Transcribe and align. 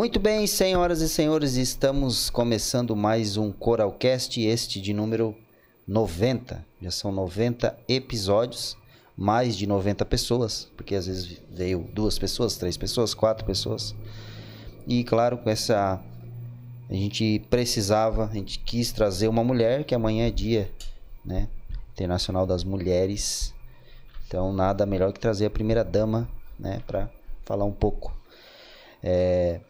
Muito 0.00 0.18
bem, 0.18 0.46
senhoras 0.46 1.02
e 1.02 1.08
senhores, 1.10 1.56
estamos 1.56 2.30
começando 2.30 2.96
mais 2.96 3.36
um 3.36 3.52
Coralcast, 3.52 4.40
este 4.40 4.80
de 4.80 4.94
número 4.94 5.36
90. 5.86 6.64
Já 6.80 6.90
são 6.90 7.12
90 7.12 7.78
episódios, 7.86 8.78
mais 9.14 9.54
de 9.54 9.66
90 9.66 10.06
pessoas, 10.06 10.66
porque 10.74 10.94
às 10.94 11.06
vezes 11.06 11.42
veio 11.50 11.80
duas 11.92 12.18
pessoas, 12.18 12.56
três 12.56 12.78
pessoas, 12.78 13.12
quatro 13.12 13.44
pessoas. 13.44 13.94
E 14.86 15.04
claro, 15.04 15.36
com 15.36 15.50
essa 15.50 16.02
a 16.88 16.94
gente 16.94 17.44
precisava, 17.50 18.24
a 18.24 18.32
gente 18.32 18.58
quis 18.58 18.92
trazer 18.92 19.28
uma 19.28 19.44
mulher, 19.44 19.84
que 19.84 19.94
amanhã 19.94 20.28
é 20.28 20.30
dia, 20.30 20.70
né, 21.22 21.46
Internacional 21.92 22.46
das 22.46 22.64
Mulheres. 22.64 23.52
Então, 24.26 24.50
nada 24.50 24.86
melhor 24.86 25.12
que 25.12 25.20
trazer 25.20 25.44
a 25.44 25.50
primeira 25.50 25.84
dama, 25.84 26.26
né, 26.58 26.80
para 26.86 27.10
falar 27.44 27.66
um 27.66 27.72
pouco. 27.72 28.18
É, 29.02 29.60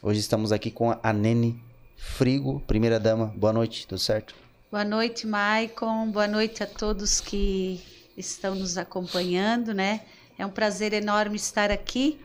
Hoje 0.00 0.20
estamos 0.20 0.52
aqui 0.52 0.70
com 0.70 0.96
a 1.02 1.12
Nene 1.12 1.60
Frigo, 1.96 2.62
primeira 2.68 3.00
dama. 3.00 3.34
Boa 3.36 3.52
noite, 3.52 3.84
tudo 3.84 3.98
certo? 3.98 4.32
Boa 4.70 4.84
noite, 4.84 5.26
Maicon. 5.26 6.08
Boa 6.12 6.28
noite 6.28 6.62
a 6.62 6.68
todos 6.68 7.20
que 7.20 7.82
estão 8.16 8.54
nos 8.54 8.78
acompanhando, 8.78 9.74
né? 9.74 10.02
É 10.38 10.46
um 10.46 10.50
prazer 10.50 10.92
enorme 10.92 11.34
estar 11.34 11.72
aqui. 11.72 12.16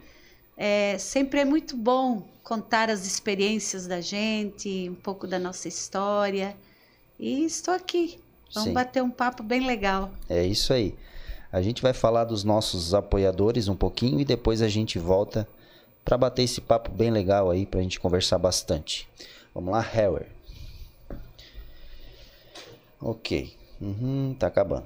É, 0.56 1.00
sempre 1.00 1.40
é 1.40 1.46
muito 1.46 1.76
bom 1.76 2.22
contar 2.44 2.92
as 2.92 3.08
experiências 3.08 3.88
da 3.88 4.02
gente, 4.02 4.88
um 4.88 4.96
pouco 4.96 5.26
da 5.26 5.40
nossa 5.40 5.68
história. 5.68 6.56
E 7.20 7.44
estou 7.44 7.74
aqui. 7.74 8.20
Vamos 8.54 8.70
Sim. 8.70 8.74
bater 8.76 9.02
um 9.02 9.10
papo 9.10 9.42
bem 9.42 9.66
legal. 9.66 10.12
É 10.30 10.46
isso 10.46 10.74
aí. 10.74 10.94
A 11.52 11.60
gente 11.60 11.82
vai 11.82 11.92
falar 11.92 12.26
dos 12.26 12.44
nossos 12.44 12.94
apoiadores 12.94 13.68
um 13.68 13.76
pouquinho 13.76 14.20
e 14.20 14.26
depois 14.26 14.62
a 14.62 14.68
gente 14.68 15.00
volta 15.00 15.48
para 16.04 16.18
bater 16.18 16.44
esse 16.44 16.62
papo 16.62 16.92
bem 16.92 17.12
legal 17.12 17.50
aí, 17.50 17.66
para 17.66 17.80
a 17.80 17.84
gente 17.84 18.00
conversar 18.00 18.38
bastante. 18.38 19.08
Vamos 19.54 19.72
lá, 19.72 19.80
Harry. 19.80 20.26
Ok, 23.00 23.54
uhum, 23.82 24.36
tá 24.38 24.48
acabando. 24.48 24.86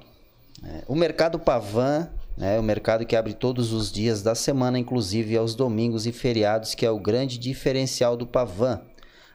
É, 0.64 0.82
o 0.88 0.94
mercado 0.94 1.38
Pavan 1.38 2.08
é 2.40 2.58
o 2.58 2.62
mercado 2.62 3.06
que 3.06 3.16
abre 3.16 3.32
todos 3.32 3.72
os 3.72 3.90
dias 3.90 4.22
da 4.22 4.34
semana, 4.34 4.78
inclusive 4.78 5.36
aos 5.36 5.54
domingos 5.54 6.06
e 6.06 6.12
feriados, 6.12 6.74
que 6.74 6.84
é 6.84 6.90
o 6.90 6.98
grande 6.98 7.38
diferencial 7.38 8.16
do 8.16 8.26
Pavan, 8.26 8.80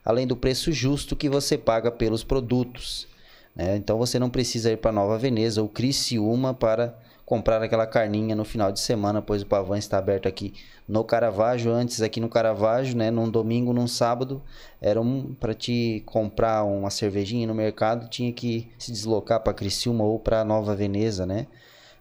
além 0.03 0.27
do 0.27 0.35
preço 0.35 0.71
justo 0.71 1.15
que 1.15 1.29
você 1.29 1.57
paga 1.57 1.91
pelos 1.91 2.23
produtos. 2.23 3.07
Né? 3.55 3.75
Então 3.77 3.97
você 3.97 4.19
não 4.19 4.29
precisa 4.29 4.71
ir 4.71 4.77
para 4.77 4.91
Nova 4.91 5.17
Veneza 5.17 5.61
ou 5.61 5.69
Criciúma 5.69 6.53
para 6.53 6.97
comprar 7.33 7.63
aquela 7.63 7.87
carninha 7.87 8.35
no 8.35 8.45
final 8.45 8.71
de 8.71 8.79
semana, 8.79 9.19
pois 9.19 9.41
o 9.41 9.47
Pavan 9.47 9.79
está 9.79 9.97
aberto 9.97 10.27
aqui 10.27 10.53
no 10.87 11.03
Caravaggio. 11.03 11.71
Antes 11.71 11.99
aqui 11.99 12.19
no 12.19 12.29
Caravaggio, 12.29 12.95
né, 12.95 13.09
num 13.09 13.27
domingo, 13.27 13.73
num 13.73 13.87
sábado, 13.87 14.39
era 14.79 15.01
um 15.01 15.33
para 15.33 15.55
te 15.55 16.03
comprar 16.05 16.63
uma 16.63 16.91
cervejinha 16.91 17.47
no 17.47 17.55
mercado, 17.55 18.07
tinha 18.07 18.31
que 18.31 18.71
se 18.77 18.91
deslocar 18.91 19.39
para 19.39 19.51
Criciúma 19.51 20.03
ou 20.03 20.19
para 20.19 20.45
Nova 20.45 20.75
Veneza, 20.75 21.25
né? 21.25 21.47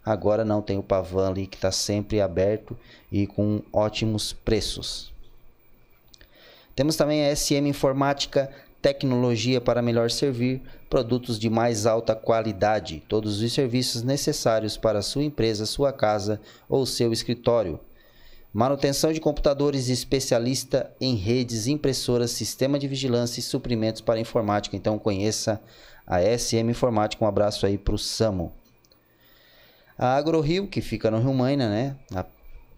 Agora 0.04 0.44
não 0.44 0.60
tem 0.60 0.76
o 0.76 0.82
Pavan 0.82 1.31
ali 1.31 1.47
que 1.47 1.56
está 1.56 1.72
sempre 1.72 2.21
aberto 2.21 2.76
e 3.10 3.26
com 3.26 3.62
ótimos 3.72 4.34
preços. 4.34 5.10
Temos 6.76 6.94
também 6.94 7.26
a 7.26 7.34
SM 7.34 7.66
Informática 7.66 8.50
tecnologia 8.82 9.60
para 9.60 9.81
melhor 9.81 10.10
servir, 10.10 10.60
produtos 10.91 11.38
de 11.38 11.48
mais 11.48 11.87
alta 11.87 12.15
qualidade, 12.15 13.03
todos 13.09 13.41
os 13.41 13.53
serviços 13.53 14.03
necessários 14.03 14.76
para 14.76 15.00
sua 15.00 15.22
empresa, 15.22 15.65
sua 15.65 15.93
casa 15.93 16.41
ou 16.69 16.84
seu 16.84 17.12
escritório. 17.12 17.78
Manutenção 18.53 19.12
de 19.12 19.21
computadores 19.21 19.88
especialista 19.88 20.92
em 21.00 21.15
redes, 21.15 21.66
impressoras, 21.66 22.32
sistema 22.32 22.78
de 22.78 22.87
vigilância 22.87 23.41
e 23.41 23.42
suprimentos 23.42 24.03
para 24.03 24.21
informática. 24.21 24.76
Então 24.76 24.98
conheça 24.98 25.62
a 26.06 26.21
SM 26.21 26.69
Informática. 26.69 27.25
Um 27.25 27.28
abraço 27.28 27.65
aí 27.65 27.78
para 27.78 27.94
o 27.94 27.98
Samo. 27.98 28.53
A 29.97 30.16
AgroRio, 30.16 30.66
que 30.66 30.82
fica 30.82 31.10
no 31.10 31.19
Rio 31.19 31.32
Maina, 31.32 31.71
né? 31.71 31.97
A 32.15 32.26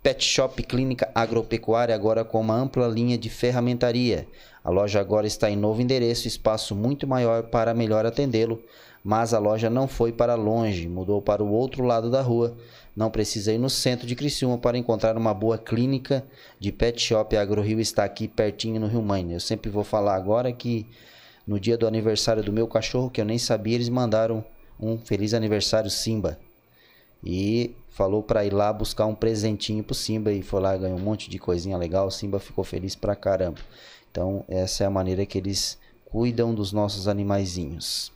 Pet 0.05 0.23
Shop 0.23 0.63
Clínica 0.65 1.11
Agropecuária, 1.15 1.95
agora 1.95 2.27
com 2.27 2.39
uma 2.39 2.55
ampla 2.55 2.87
linha 2.87 3.17
de 3.17 3.31
ferramentaria. 3.31 4.29
A 4.63 4.69
loja 4.69 5.01
agora 5.01 5.27
está 5.27 5.49
em 5.49 5.57
novo 5.57 5.81
endereço, 5.81 6.29
espaço 6.29 6.75
muito 6.75 7.07
maior 7.07 7.45
para 7.45 7.73
melhor 7.73 8.05
atendê-lo, 8.05 8.63
mas 9.03 9.33
a 9.33 9.39
loja 9.39 9.71
não 9.71 9.89
foi 9.89 10.13
para 10.13 10.35
longe, 10.35 10.87
mudou 10.87 11.23
para 11.23 11.43
o 11.43 11.51
outro 11.51 11.83
lado 11.85 12.11
da 12.11 12.21
rua. 12.21 12.55
Não 12.95 13.11
precisa 13.11 13.51
ir 13.51 13.57
no 13.57 13.71
centro 13.71 14.07
de 14.07 14.15
Criciúma 14.15 14.59
para 14.59 14.77
encontrar 14.77 15.17
uma 15.17 15.33
boa 15.33 15.57
clínica 15.57 16.23
de 16.61 16.71
pet 16.71 17.01
shop. 17.01 17.35
A 17.35 17.41
AgroRio 17.41 17.81
está 17.81 18.05
aqui 18.05 18.29
pertinho 18.29 18.79
no 18.79 18.89
Rio 18.89 19.01
Mãe. 19.01 19.33
Eu 19.33 19.41
sempre 19.41 19.71
vou 19.71 19.85
falar 19.85 20.17
agora 20.17 20.53
que 20.53 20.87
no 21.47 21.59
dia 21.59 21.79
do 21.79 21.87
aniversário 21.87 22.43
do 22.43 22.53
meu 22.53 22.69
cachorro, 22.69 23.09
que 23.09 23.23
eu 23.23 23.25
nem 23.25 23.39
sabia, 23.39 23.77
eles 23.77 23.89
mandaram 23.89 24.45
um 24.79 24.99
feliz 24.99 25.33
aniversário 25.33 25.89
Simba. 25.91 26.39
E 27.25 27.75
falou 27.95 28.25
para 28.25 28.45
ir 28.45 28.53
lá 28.53 28.73
buscar 28.73 29.07
um 29.07 29.15
presentinho 29.15 29.85
pro 29.85 29.95
Simba 29.95 30.33
e 30.33 30.43
foi 30.43 30.61
lá 30.61 30.77
ganhou 30.77 30.99
um 30.99 31.03
monte 31.03 31.31
de 31.31 31.39
coisinha 31.39 31.79
legal. 31.79 32.09
O 32.09 32.11
Simba 32.11 32.41
ficou 32.41 32.65
feliz 32.65 32.97
pra 32.97 33.15
caramba. 33.15 33.61
Então, 34.11 34.45
essa 34.49 34.83
é 34.83 34.87
a 34.87 34.91
maneira 34.91 35.25
que 35.25 35.39
eles 35.39 35.79
cuidam 36.05 36.53
dos 36.53 36.73
nossos 36.73 37.07
animaizinhos. 37.07 38.13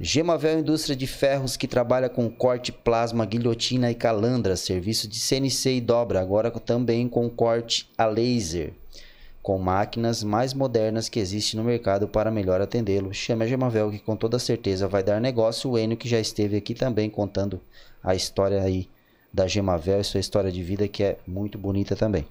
Gemavel 0.00 0.58
Indústria 0.58 0.96
de 0.96 1.06
Ferros 1.06 1.56
que 1.56 1.68
trabalha 1.68 2.08
com 2.08 2.28
corte, 2.28 2.72
plasma, 2.72 3.24
guilhotina 3.24 3.90
e 3.90 3.94
calandra, 3.94 4.56
serviço 4.56 5.06
de 5.06 5.20
CNC 5.20 5.76
e 5.76 5.80
dobra, 5.80 6.20
agora 6.20 6.50
também 6.50 7.08
com 7.08 7.28
corte 7.28 7.88
a 7.96 8.06
laser, 8.06 8.72
com 9.42 9.58
máquinas 9.58 10.24
mais 10.24 10.54
modernas 10.54 11.08
que 11.08 11.20
existem 11.20 11.60
no 11.60 11.66
mercado 11.66 12.08
para 12.08 12.30
melhor 12.30 12.60
atendê-lo. 12.60 13.14
Chame 13.14 13.44
a 13.44 13.46
Gemavel 13.46 13.90
que 13.90 13.98
com 13.98 14.16
toda 14.16 14.38
certeza 14.38 14.88
vai 14.88 15.04
dar 15.04 15.20
negócio. 15.20 15.70
O 15.70 15.78
Enio 15.78 15.96
que 15.96 16.08
já 16.08 16.18
esteve 16.18 16.56
aqui 16.56 16.74
também 16.74 17.10
contando 17.10 17.60
a 18.02 18.14
história 18.14 18.62
aí 18.62 18.88
da 19.32 19.46
Gemavel 19.46 20.00
e 20.00 20.04
sua 20.04 20.20
história 20.20 20.50
de 20.50 20.62
vida 20.62 20.88
que 20.88 21.02
é 21.02 21.18
muito 21.26 21.58
bonita 21.58 21.94
também. 21.94 22.26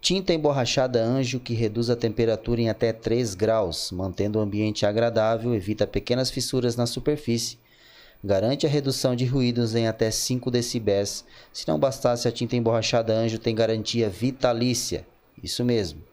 Tinta 0.00 0.32
emborrachada 0.32 1.02
Anjo 1.02 1.40
que 1.40 1.54
reduz 1.54 1.90
a 1.90 1.96
temperatura 1.96 2.60
em 2.60 2.68
até 2.68 2.92
3 2.92 3.34
graus, 3.34 3.90
mantendo 3.90 4.38
o 4.38 4.42
ambiente 4.42 4.86
agradável, 4.86 5.54
evita 5.54 5.86
pequenas 5.86 6.30
fissuras 6.30 6.76
na 6.76 6.86
superfície, 6.86 7.58
garante 8.22 8.66
a 8.66 8.70
redução 8.70 9.16
de 9.16 9.24
ruídos 9.24 9.74
em 9.74 9.88
até 9.88 10.10
5 10.10 10.50
decibéis. 10.50 11.24
Se 11.52 11.66
não 11.66 11.78
bastasse, 11.78 12.28
a 12.28 12.32
tinta 12.32 12.54
emborrachada 12.54 13.12
Anjo 13.12 13.38
tem 13.38 13.54
garantia 13.54 14.08
vitalícia. 14.08 15.04
Isso 15.42 15.64
mesmo. 15.64 16.05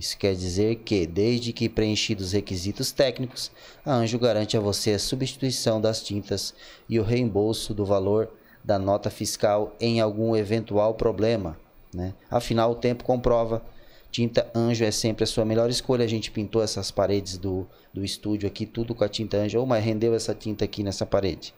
Isso 0.00 0.16
quer 0.16 0.34
dizer 0.34 0.76
que, 0.76 1.06
desde 1.06 1.52
que 1.52 1.68
preenchidos 1.68 2.28
os 2.28 2.32
requisitos 2.32 2.90
técnicos, 2.90 3.52
a 3.84 3.92
Anjo 3.92 4.18
garante 4.18 4.56
a 4.56 4.60
você 4.60 4.92
a 4.92 4.98
substituição 4.98 5.78
das 5.78 6.02
tintas 6.02 6.54
e 6.88 6.98
o 6.98 7.02
reembolso 7.02 7.74
do 7.74 7.84
valor 7.84 8.30
da 8.64 8.78
nota 8.78 9.10
fiscal 9.10 9.76
em 9.78 10.00
algum 10.00 10.34
eventual 10.34 10.94
problema. 10.94 11.58
Né? 11.92 12.14
Afinal, 12.30 12.70
o 12.70 12.76
tempo 12.76 13.04
comprova. 13.04 13.62
Tinta 14.10 14.50
Anjo 14.54 14.84
é 14.84 14.90
sempre 14.90 15.24
a 15.24 15.26
sua 15.26 15.44
melhor 15.44 15.68
escolha. 15.68 16.06
A 16.06 16.08
gente 16.08 16.30
pintou 16.30 16.62
essas 16.62 16.90
paredes 16.90 17.36
do, 17.36 17.66
do 17.92 18.02
estúdio 18.02 18.46
aqui, 18.46 18.64
tudo 18.64 18.94
com 18.94 19.04
a 19.04 19.08
tinta 19.08 19.36
Anjo. 19.36 19.60
Oh, 19.60 19.66
mas 19.66 19.84
rendeu 19.84 20.14
essa 20.14 20.34
tinta 20.34 20.64
aqui 20.64 20.82
nessa 20.82 21.04
parede. 21.04 21.52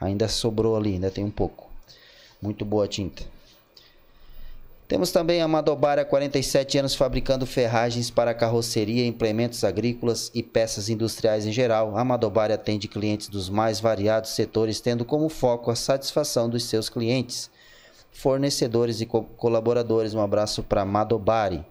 Ainda 0.00 0.26
sobrou 0.26 0.76
ali, 0.76 0.94
ainda 0.94 1.12
tem 1.12 1.22
um 1.22 1.30
pouco. 1.30 1.70
Muito 2.42 2.64
boa 2.64 2.88
tinta. 2.88 3.22
Temos 4.86 5.10
também 5.10 5.40
a 5.40 5.48
Madobara, 5.48 6.02
há 6.02 6.04
47 6.04 6.78
anos 6.78 6.94
fabricando 6.94 7.46
ferragens 7.46 8.10
para 8.10 8.34
carroceria, 8.34 9.06
implementos 9.06 9.64
agrícolas 9.64 10.30
e 10.34 10.42
peças 10.42 10.90
industriais 10.90 11.46
em 11.46 11.52
geral. 11.52 11.96
A 11.96 12.04
Madobara 12.04 12.54
atende 12.54 12.86
clientes 12.86 13.28
dos 13.28 13.48
mais 13.48 13.80
variados 13.80 14.30
setores, 14.30 14.80
tendo 14.80 15.04
como 15.04 15.30
foco 15.30 15.70
a 15.70 15.76
satisfação 15.76 16.50
dos 16.50 16.64
seus 16.64 16.90
clientes, 16.90 17.50
fornecedores 18.12 19.00
e 19.00 19.06
co 19.06 19.22
colaboradores. 19.38 20.12
Um 20.12 20.20
abraço 20.20 20.62
para 20.62 20.84
Madobari. 20.84 21.64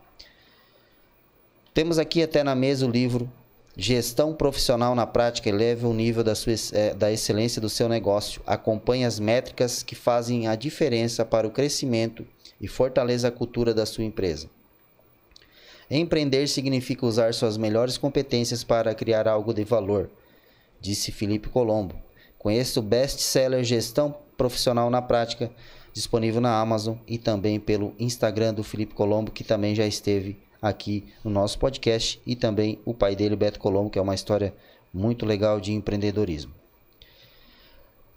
Temos 1.71 1.99
aqui 1.99 2.23
até 2.23 2.43
na 2.43 2.55
mesa 2.55 2.85
o 2.87 2.89
livro 2.89 3.29
Gestão 3.75 4.35
profissional 4.35 4.93
na 4.93 5.07
prática 5.07 5.49
eleva 5.49 5.87
o 5.87 5.93
nível 5.95 6.23
da, 6.23 6.35
sua, 6.35 6.53
é, 6.73 6.93
da 6.93 7.11
excelência 7.11 7.59
do 7.59 7.69
seu 7.69 7.89
negócio. 7.89 8.39
Acompanhe 8.45 9.03
as 9.03 9.19
métricas 9.19 9.81
que 9.81 9.95
fazem 9.95 10.47
a 10.47 10.55
diferença 10.55 11.25
para 11.25 11.47
o 11.47 11.51
crescimento 11.51 12.23
e 12.63 12.67
fortaleça 12.69 13.27
a 13.27 13.31
cultura 13.31 13.73
da 13.73 13.85
sua 13.85 14.05
empresa. 14.05 14.49
Empreender 15.91 16.47
significa 16.47 17.05
usar 17.05 17.33
suas 17.33 17.57
melhores 17.57 17.97
competências 17.97 18.63
para 18.63 18.95
criar 18.95 19.27
algo 19.27 19.53
de 19.53 19.65
valor, 19.65 20.09
disse 20.79 21.11
Felipe 21.11 21.49
Colombo. 21.49 21.93
Conheça 22.39 22.79
o 22.79 22.83
best-seller 22.83 23.65
Gestão 23.65 24.15
Profissional 24.37 24.89
na 24.89 25.01
Prática, 25.01 25.51
disponível 25.91 26.39
na 26.39 26.57
Amazon 26.57 26.95
e 27.05 27.17
também 27.17 27.59
pelo 27.59 27.93
Instagram 27.99 28.53
do 28.53 28.63
Felipe 28.63 28.95
Colombo, 28.95 29.29
que 29.29 29.43
também 29.43 29.75
já 29.75 29.85
esteve 29.85 30.37
aqui 30.61 31.11
no 31.21 31.29
nosso 31.29 31.59
podcast, 31.59 32.21
e 32.25 32.33
também 32.33 32.79
o 32.85 32.93
pai 32.93 33.13
dele, 33.13 33.35
Beto 33.35 33.59
Colombo, 33.59 33.89
que 33.89 33.99
é 33.99 34.01
uma 34.01 34.15
história 34.15 34.53
muito 34.93 35.25
legal 35.25 35.59
de 35.59 35.73
empreendedorismo. 35.73 36.62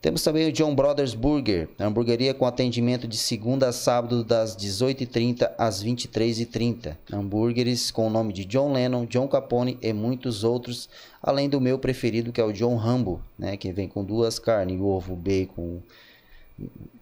Temos 0.06 0.22
também 0.22 0.46
o 0.46 0.52
John 0.52 0.72
Brothers 0.72 1.14
Burger, 1.14 1.68
hamburgueria 1.80 2.32
com 2.32 2.46
atendimento 2.46 3.08
de 3.08 3.16
segunda 3.16 3.70
a 3.70 3.72
sábado 3.72 4.22
das 4.22 4.56
18h30 4.56 5.50
às 5.58 5.82
23h30. 5.82 6.96
Hambúrgueres 7.12 7.90
com 7.90 8.06
o 8.06 8.10
nome 8.10 8.32
de 8.32 8.44
John 8.44 8.72
Lennon, 8.72 9.04
John 9.06 9.26
Capone 9.26 9.76
e 9.82 9.92
muitos 9.92 10.44
outros, 10.44 10.88
além 11.20 11.48
do 11.48 11.60
meu 11.60 11.76
preferido 11.76 12.30
que 12.30 12.40
é 12.40 12.44
o 12.44 12.52
John 12.52 12.76
Rambo, 12.76 13.20
né, 13.36 13.56
que 13.56 13.72
vem 13.72 13.88
com 13.88 14.04
duas 14.04 14.38
carnes, 14.38 14.80
ovo, 14.80 15.16
bacon. 15.16 15.80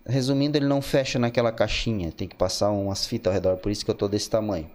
Resumindo, 0.07 0.57
ele 0.57 0.67
não 0.67 0.81
fecha 0.81 1.19
naquela 1.19 1.53
caixinha, 1.53 2.11
tem 2.11 2.27
que 2.27 2.35
passar 2.35 2.71
umas 2.71 3.05
fitas 3.05 3.31
ao 3.31 3.35
redor, 3.35 3.59
por 3.59 3.71
isso 3.71 3.85
que 3.85 3.91
eu 3.91 3.95
tô 3.95 4.09
desse 4.09 4.31
tamanho. 4.31 4.67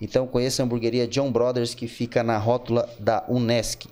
Então 0.00 0.26
conheça 0.26 0.62
a 0.62 0.64
hamburgueria 0.64 1.06
John 1.06 1.30
Brothers 1.30 1.74
que 1.74 1.86
fica 1.86 2.22
na 2.22 2.38
rótula 2.38 2.88
da 2.98 3.26
Unesc. 3.28 3.86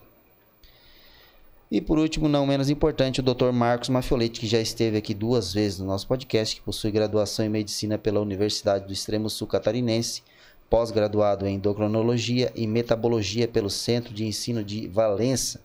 E 1.73 1.81
por 1.81 1.99
último, 1.99 2.29
não 2.29 2.45
menos 2.45 2.69
importante, 2.69 3.21
o 3.21 3.23
Dr. 3.23 3.51
Marcos 3.51 3.89
Mafioletti, 3.89 4.41
que 4.41 4.47
já 4.47 4.61
esteve 4.61 4.99
aqui 4.99 5.15
duas 5.15 5.55
vezes 5.55 5.79
no 5.79 5.87
nosso 5.87 6.07
podcast, 6.07 6.55
que 6.55 6.61
possui 6.61 6.91
graduação 6.91 7.47
em 7.47 7.49
medicina 7.49 7.97
pela 7.97 8.21
Universidade 8.21 8.87
do 8.87 8.93
Extremo 8.93 9.31
Sul 9.31 9.47
Catarinense, 9.47 10.23
pós-graduado 10.69 11.47
em 11.47 11.55
endocrinologia 11.55 12.53
e 12.55 12.67
metabologia 12.67 13.49
pelo 13.49 13.71
Centro 13.71 14.13
de 14.13 14.27
Ensino 14.27 14.63
de 14.63 14.87
Valença. 14.87 15.63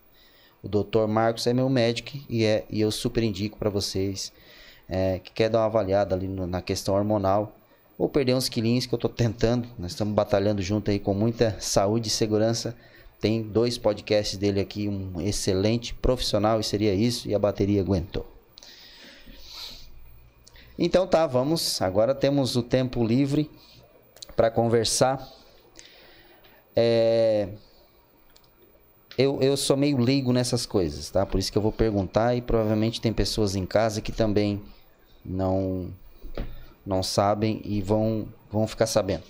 O 0.63 0.69
Dr. 0.69 1.07
Marcos 1.09 1.45
é 1.45 1.54
meu 1.54 1.68
médico 1.68 2.18
e, 2.30 2.45
é, 2.45 2.63
e 2.69 2.80
eu 2.80 2.89
super 2.89 3.21
indico 3.21 3.57
para 3.57 3.69
vocês 3.69 4.31
é, 4.88 5.19
que 5.19 5.33
quer 5.33 5.50
dar 5.50 5.59
uma 5.59 5.65
avaliada 5.65 6.15
ali 6.15 6.30
no, 6.30 6.48
na 6.48 6.62
questão 6.62 6.95
hormonal 6.95 7.54
ou 7.98 8.07
perder 8.07 8.33
uns 8.33 8.48
quilinhos 8.48 8.86
que 8.86 8.94
eu 8.94 8.98
estou 8.98 9.12
tentando. 9.12 9.68
Nós 9.77 9.92
estamos 9.92 10.13
batalhando 10.13 10.62
junto 10.62 10.89
aí 10.89 11.00
com 11.00 11.13
muita 11.13 11.57
saúde 11.59 12.07
e 12.07 12.12
segurança 12.12 12.77
tem 13.19 13.41
dois 13.41 13.77
podcasts 13.77 14.37
dele 14.37 14.59
aqui, 14.59 14.87
um 14.87 15.19
excelente 15.19 15.93
profissional, 15.93 16.59
e 16.59 16.63
seria 16.63 16.93
isso, 16.93 17.27
e 17.27 17.33
a 17.33 17.39
bateria 17.39 17.81
aguentou. 17.81 18.25
Então 20.77 21.07
tá, 21.07 21.25
vamos. 21.25 21.81
Agora 21.81 22.13
temos 22.13 22.55
o 22.55 22.61
tempo 22.61 23.03
livre 23.03 23.49
para 24.35 24.51
conversar. 24.51 25.27
É... 26.75 27.49
Eu, 29.17 29.41
eu 29.41 29.57
sou 29.57 29.75
meio 29.75 29.97
leigo 29.97 30.31
nessas 30.31 30.67
coisas, 30.67 31.09
tá? 31.09 31.25
Por 31.25 31.39
isso 31.39 31.51
que 31.51 31.57
eu 31.57 31.61
vou 31.61 31.71
perguntar 31.71 32.35
e 32.35 32.41
provavelmente 32.41 33.01
tem 33.01 33.11
pessoas 33.11 33.55
em 33.55 33.65
casa 33.65 33.99
que 33.99 34.11
também 34.11 34.61
não 35.25 35.91
não 36.85 37.01
sabem 37.01 37.59
e 37.65 37.81
vão 37.81 38.27
vão 38.51 38.67
ficar 38.67 38.85
sabendo. 38.85 39.23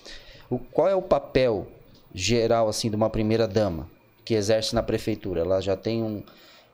O, 0.50 0.58
qual 0.58 0.88
é 0.88 0.94
o 0.94 1.00
papel 1.00 1.66
geral 2.22 2.68
assim 2.68 2.90
de 2.90 2.96
uma 2.96 3.08
primeira 3.08 3.46
dama 3.46 3.88
que 4.24 4.34
exerce 4.34 4.74
na 4.74 4.82
prefeitura? 4.82 5.40
Ela 5.40 5.60
já 5.60 5.76
tem 5.76 6.02
um, 6.02 6.22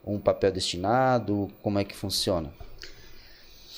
um 0.04 0.18
papel 0.18 0.50
destinado? 0.50 1.50
Como 1.62 1.78
é 1.78 1.84
que 1.84 1.94
funciona? 1.94 2.52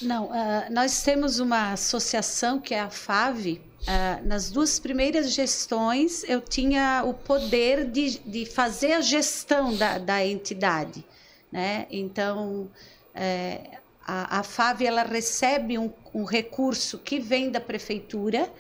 Não, 0.01 0.27
uh, 0.27 0.33
nós 0.71 1.03
temos 1.03 1.39
uma 1.39 1.73
associação 1.73 2.61
que 2.61 2.75
é 2.75 2.81
a 2.81 2.91
FAV. 2.91 3.61
Uh, 3.83 4.27
nas 4.27 4.51
duas 4.51 4.79
primeiras 4.79 5.33
gestões, 5.33 6.25
eu 6.25 6.41
tinha 6.41 7.03
o 7.05 7.15
poder 7.15 7.87
de, 7.87 8.19
de 8.19 8.45
fazer 8.45 8.93
a 8.93 9.01
gestão 9.01 9.75
da, 9.75 9.99
da 9.99 10.27
entidade. 10.27 11.05
Né? 11.51 11.87
Então, 11.91 12.69
é, 13.15 13.79
a, 14.07 14.41
a 14.41 14.43
FAV 14.43 14.83
ela 14.83 15.03
recebe 15.03 15.79
um, 15.79 15.91
um 16.13 16.25
recurso 16.25 16.99
que 16.99 17.19
vem 17.19 17.51
da 17.51 17.61
prefeitura 17.61 18.51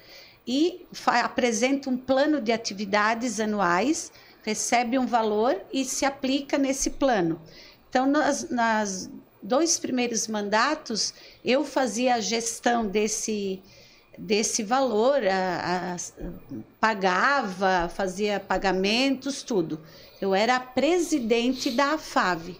e 0.46 0.86
apresenta 1.06 1.90
um 1.90 1.96
plano 1.96 2.40
de 2.40 2.52
atividades 2.52 3.40
anuais, 3.40 4.12
recebe 4.42 4.96
um 4.98 5.06
valor 5.06 5.60
e 5.72 5.84
se 5.84 6.04
aplica 6.04 6.56
nesse 6.56 6.90
plano. 6.90 7.40
Então, 7.88 8.06
nas, 8.06 8.48
nas 8.48 9.10
dois 9.42 9.78
primeiros 9.78 10.28
mandatos, 10.28 11.12
eu 11.44 11.64
fazia 11.64 12.14
a 12.14 12.20
gestão 12.20 12.86
desse, 12.86 13.60
desse 14.16 14.62
valor, 14.62 15.20
a, 15.26 15.94
a, 15.94 15.96
pagava, 16.78 17.88
fazia 17.88 18.38
pagamentos, 18.38 19.42
tudo. 19.42 19.80
Eu 20.20 20.34
era 20.34 20.56
a 20.56 20.60
presidente 20.60 21.70
da 21.70 21.94
AFAV. 21.94 22.56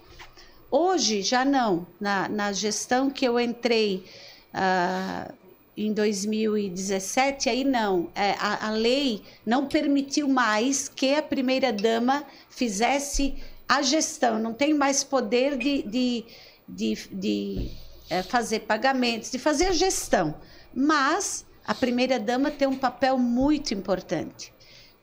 Hoje 0.71 1.23
já 1.23 1.45
não. 1.45 1.87
Na, 2.01 2.29
na 2.29 2.53
gestão 2.53 3.09
que 3.11 3.25
eu 3.25 3.39
entrei, 3.39 4.05
uh, 4.53 5.33
em 5.77 5.93
2017, 5.93 7.49
aí 7.49 7.65
não, 7.65 8.11
é, 8.15 8.31
a, 8.39 8.69
a 8.69 8.71
lei 8.71 9.23
não 9.45 9.67
permitiu 9.67 10.27
mais 10.27 10.89
que 10.89 11.15
a 11.15 11.23
primeira-dama 11.23 12.25
fizesse 12.49 13.35
a 13.69 13.83
gestão, 13.83 14.39
não 14.39 14.55
tem 14.55 14.73
mais 14.73 15.05
poder 15.05 15.59
de, 15.59 15.83
de, 15.83 16.25
de, 16.67 17.09
de 17.13 17.71
é, 18.09 18.23
fazer 18.23 18.61
pagamentos, 18.61 19.31
de 19.31 19.39
fazer 19.39 19.67
a 19.67 19.73
gestão. 19.73 20.35
Mas 20.75 21.45
a 21.67 21.75
primeira-dama 21.75 22.51
tem 22.51 22.67
um 22.67 22.77
papel 22.77 23.19
muito 23.19 23.75
importante 23.75 24.56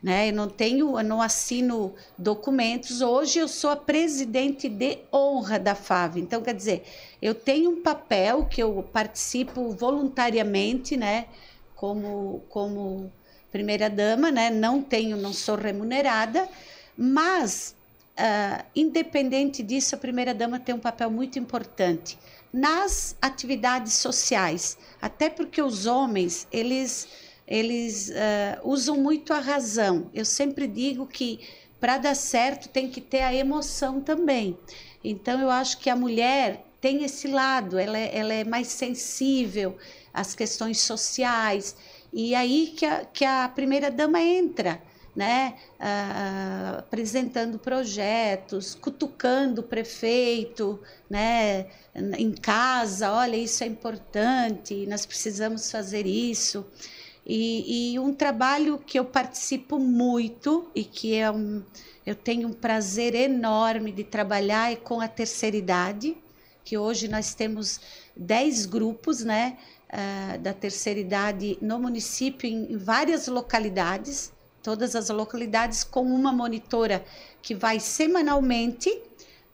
né? 0.03 0.27
Eu 0.29 0.33
não 0.33 0.49
tenho, 0.49 0.99
eu 0.99 1.03
não 1.03 1.21
assino 1.21 1.95
documentos. 2.17 2.99
Hoje 2.99 3.39
eu 3.39 3.47
sou 3.47 3.69
a 3.69 3.75
presidente 3.77 4.67
de 4.67 4.99
honra 5.11 5.57
da 5.57 5.73
FAV. 5.73 6.17
Então, 6.17 6.41
quer 6.41 6.53
dizer, 6.53 6.83
eu 7.21 7.33
tenho 7.33 7.71
um 7.71 7.81
papel 7.81 8.45
que 8.45 8.61
eu 8.61 8.83
participo 8.91 9.71
voluntariamente, 9.71 10.97
né? 10.97 11.27
Como, 11.73 12.43
como 12.49 13.09
primeira 13.49 13.89
dama, 13.89 14.29
né? 14.29 14.49
Não 14.49 14.81
tenho, 14.81 15.15
não 15.15 15.31
sou 15.31 15.55
remunerada, 15.55 16.49
mas 16.97 17.73
uh, 18.19 18.63
independente 18.75 19.63
disso, 19.63 19.95
a 19.95 19.97
primeira 19.97 20.33
dama 20.33 20.59
tem 20.59 20.75
um 20.75 20.79
papel 20.79 21.09
muito 21.09 21.39
importante 21.39 22.19
nas 22.51 23.15
atividades 23.21 23.93
sociais, 23.93 24.77
até 25.01 25.27
porque 25.27 25.59
os 25.59 25.87
homens 25.87 26.47
eles 26.51 27.07
eles 27.47 28.09
uh, 28.09 28.61
usam 28.63 28.97
muito 28.97 29.33
a 29.33 29.39
razão. 29.39 30.09
Eu 30.13 30.25
sempre 30.25 30.67
digo 30.67 31.05
que 31.05 31.39
para 31.79 31.97
dar 31.97 32.15
certo 32.15 32.69
tem 32.69 32.89
que 32.89 33.01
ter 33.01 33.21
a 33.21 33.33
emoção 33.33 33.99
também. 33.99 34.57
Então 35.03 35.39
eu 35.41 35.49
acho 35.49 35.77
que 35.79 35.89
a 35.89 35.95
mulher 35.95 36.65
tem 36.79 37.03
esse 37.03 37.27
lado, 37.27 37.77
ela 37.77 37.97
é, 37.97 38.17
ela 38.17 38.33
é 38.33 38.43
mais 38.43 38.67
sensível 38.67 39.77
às 40.13 40.33
questões 40.33 40.79
sociais. 40.81 41.75
E 42.11 42.35
aí 42.35 42.73
que 42.75 42.85
a, 42.85 43.05
que 43.05 43.25
a 43.25 43.49
primeira 43.49 43.89
dama 43.89 44.21
entra, 44.21 44.81
né? 45.15 45.55
Uh, 45.79 46.79
apresentando 46.79 47.59
projetos, 47.59 48.75
cutucando 48.75 49.61
o 49.61 49.63
prefeito, 49.63 50.79
né? 51.09 51.67
Em 52.17 52.31
casa, 52.31 53.11
olha, 53.11 53.35
isso 53.35 53.63
é 53.63 53.67
importante, 53.67 54.85
nós 54.87 55.05
precisamos 55.05 55.69
fazer 55.69 56.05
isso. 56.05 56.65
E, 57.25 57.93
e, 57.93 57.99
um 57.99 58.13
trabalho 58.13 58.77
que 58.77 58.99
eu 58.99 59.05
participo 59.05 59.79
muito 59.79 60.69
e 60.75 60.83
que 60.83 61.15
é 61.15 61.31
um, 61.31 61.63
eu 62.05 62.15
tenho 62.15 62.49
um 62.49 62.53
prazer 62.53 63.15
enorme 63.15 63.93
de 63.93 64.03
trabalhar 64.03 64.73
é 64.73 64.75
com 64.75 64.99
a 64.99 65.07
terceira 65.07 65.55
idade, 65.55 66.17
que 66.65 66.77
hoje 66.77 67.07
nós 67.07 67.33
temos 67.33 67.79
10 68.15 68.65
grupos 68.65 69.23
né, 69.23 69.57
uh, 69.89 70.37
da 70.39 70.53
terceira 70.53 70.99
idade 70.99 71.57
no 71.61 71.79
município, 71.79 72.49
em, 72.49 72.73
em 72.73 72.77
várias 72.77 73.27
localidades, 73.27 74.33
todas 74.61 74.93
as 74.93 75.09
localidades, 75.09 75.83
com 75.83 76.03
uma 76.03 76.33
monitora 76.33 77.05
que 77.41 77.55
vai 77.55 77.79
semanalmente 77.79 79.01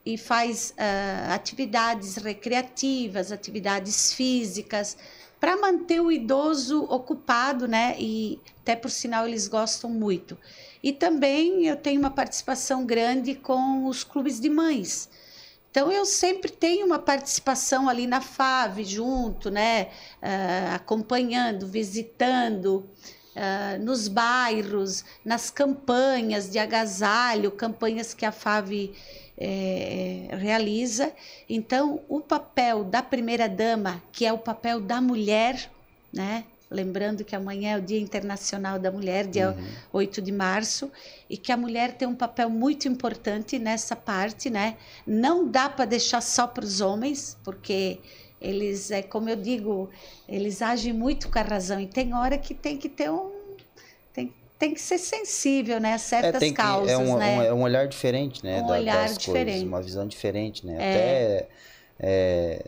e 0.04 0.18
faz 0.18 0.72
uh, 0.72 1.34
atividades 1.34 2.16
recreativas, 2.16 3.32
atividades 3.32 4.12
físicas, 4.14 4.98
para 5.40 5.56
manter 5.58 6.02
o 6.02 6.12
idoso 6.12 6.84
ocupado, 6.84 7.68
né? 7.68 7.96
E 7.98 8.40
até 8.62 8.76
por 8.76 8.92
sinal 8.92 9.28
eles 9.28 9.48
gostam 9.48 9.90
muito. 9.90 10.38
E 10.84 10.92
também 10.94 11.66
eu 11.66 11.76
tenho 11.76 12.00
uma 12.00 12.12
participação 12.12 12.86
grande 12.86 13.36
com 13.36 13.86
os 13.86 14.04
clubes 14.04 14.40
de 14.40 14.50
mães. 14.50 15.10
Então 15.72 15.92
eu 15.92 16.06
sempre 16.06 16.52
tenho 16.52 16.86
uma 16.86 17.00
participação 17.00 17.88
ali 17.88 18.08
na 18.08 18.22
FAV 18.22 18.84
junto, 18.84 19.50
né? 19.52 19.90
Uh, 20.22 20.76
acompanhando, 20.76 21.68
visitando. 21.68 22.90
uh, 23.36 23.82
nos 23.84 24.08
bairros, 24.08 25.04
nas 25.24 25.50
campanhas 25.50 26.50
de 26.50 26.60
agasalho, 26.60 27.52
campanhas 27.52 28.14
que 28.14 28.26
a 28.26 28.32
FAV 28.32 28.92
é, 29.40 30.28
realiza. 30.38 31.14
Então, 31.50 32.02
o 32.10 32.20
papel 32.20 32.84
da 32.84 33.02
primeira-dama, 33.02 34.04
que 34.12 34.26
é 34.26 34.34
o 34.34 34.38
papel 34.38 34.82
da 34.82 35.00
mulher, 35.00 35.72
né? 36.12 36.44
Lembrando 36.70 37.24
que 37.24 37.36
amanhã 37.36 37.72
é 37.72 37.78
o 37.80 37.82
Dia 37.82 38.00
Internacional 38.00 38.78
da 38.78 38.92
Mulher, 38.92 39.26
dia 39.26 39.52
uhum. 39.58 39.68
8 39.92 40.22
de 40.22 40.32
março, 40.32 40.92
e 41.28 41.36
que 41.36 41.52
a 41.52 41.58
mulher 41.58 41.94
tem 41.94 42.08
um 42.08 42.14
papel 42.14 42.48
muito 42.48 42.88
importante 42.88 43.58
nessa 43.58 43.96
parte, 43.96 44.52
né? 44.52 44.78
Não 45.08 45.48
dá 45.48 45.68
para 45.68 45.86
deixar 45.86 46.22
só 46.22 46.46
para 46.46 46.64
os 46.64 46.80
homens, 46.80 47.36
porque 47.44 47.98
eles, 48.40 48.92
é 48.92 49.02
como 49.02 49.30
eu 49.30 49.36
digo, 49.36 49.90
eles 50.28 50.62
agem 50.62 50.94
muito 50.94 51.30
com 51.30 51.40
a 51.40 51.42
razão, 51.42 51.80
e 51.80 51.88
tem 51.88 52.14
hora 52.14 52.38
que 52.38 52.54
tem 52.54 52.78
que 52.78 52.88
ter 52.88 53.10
um. 53.10 53.39
Tem, 54.60 54.74
que 54.74 54.82
ser 54.82 54.98
sensível, 54.98 55.80
né? 55.80 55.94
A 55.94 55.98
certas 55.98 56.42
é, 56.42 56.46
que, 56.48 56.54
causas, 56.54 56.92
é 56.92 56.98
um, 56.98 57.18
né? 57.18 57.38
Um, 57.38 57.42
é 57.44 57.54
um 57.54 57.62
olhar 57.62 57.88
diferente, 57.88 58.44
né? 58.44 58.62
Um 58.62 58.68
da, 58.68 58.74
olhar 58.74 59.08
diferente. 59.08 59.46
Coisas, 59.46 59.68
uma 59.68 59.82
visão 59.82 60.08
diferente, 60.08 60.68
né? 60.68 60.78
É. 60.78 60.92
Até. 60.92 61.48
É, 62.02 62.66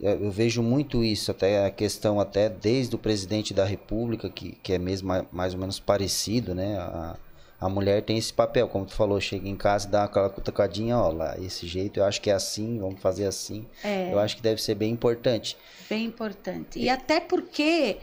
eu 0.00 0.30
vejo 0.32 0.62
muito 0.62 1.04
isso, 1.04 1.30
até 1.30 1.64
a 1.64 1.70
questão 1.70 2.18
até 2.18 2.48
desde 2.48 2.94
o 2.94 2.98
presidente 2.98 3.54
da 3.54 3.64
república, 3.64 4.28
que, 4.28 4.52
que 4.60 4.72
é 4.72 4.78
mesmo 4.78 5.08
mais 5.30 5.54
ou 5.54 5.60
menos 5.60 5.78
parecido, 5.78 6.54
né? 6.56 6.76
A, 6.76 7.16
a 7.62 7.68
mulher 7.68 8.02
tem 8.02 8.18
esse 8.18 8.32
papel, 8.32 8.66
como 8.66 8.84
tu 8.84 8.92
falou, 8.92 9.20
chega 9.20 9.48
em 9.48 9.54
casa 9.54 9.86
e 9.86 9.90
dá 9.92 10.02
aquela 10.02 10.28
cutucadinha, 10.28 10.98
ó, 10.98 11.12
lá, 11.12 11.38
esse 11.38 11.64
jeito 11.68 12.00
eu 12.00 12.04
acho 12.04 12.20
que 12.20 12.28
é 12.28 12.32
assim, 12.32 12.80
vamos 12.80 13.00
fazer 13.00 13.24
assim. 13.24 13.64
É, 13.84 14.12
eu 14.12 14.18
acho 14.18 14.34
que 14.34 14.42
deve 14.42 14.60
ser 14.60 14.74
bem 14.74 14.92
importante. 14.92 15.56
Bem 15.88 16.04
importante. 16.04 16.80
E, 16.80 16.86
e 16.86 16.90
até 16.90 17.20
porque 17.20 17.98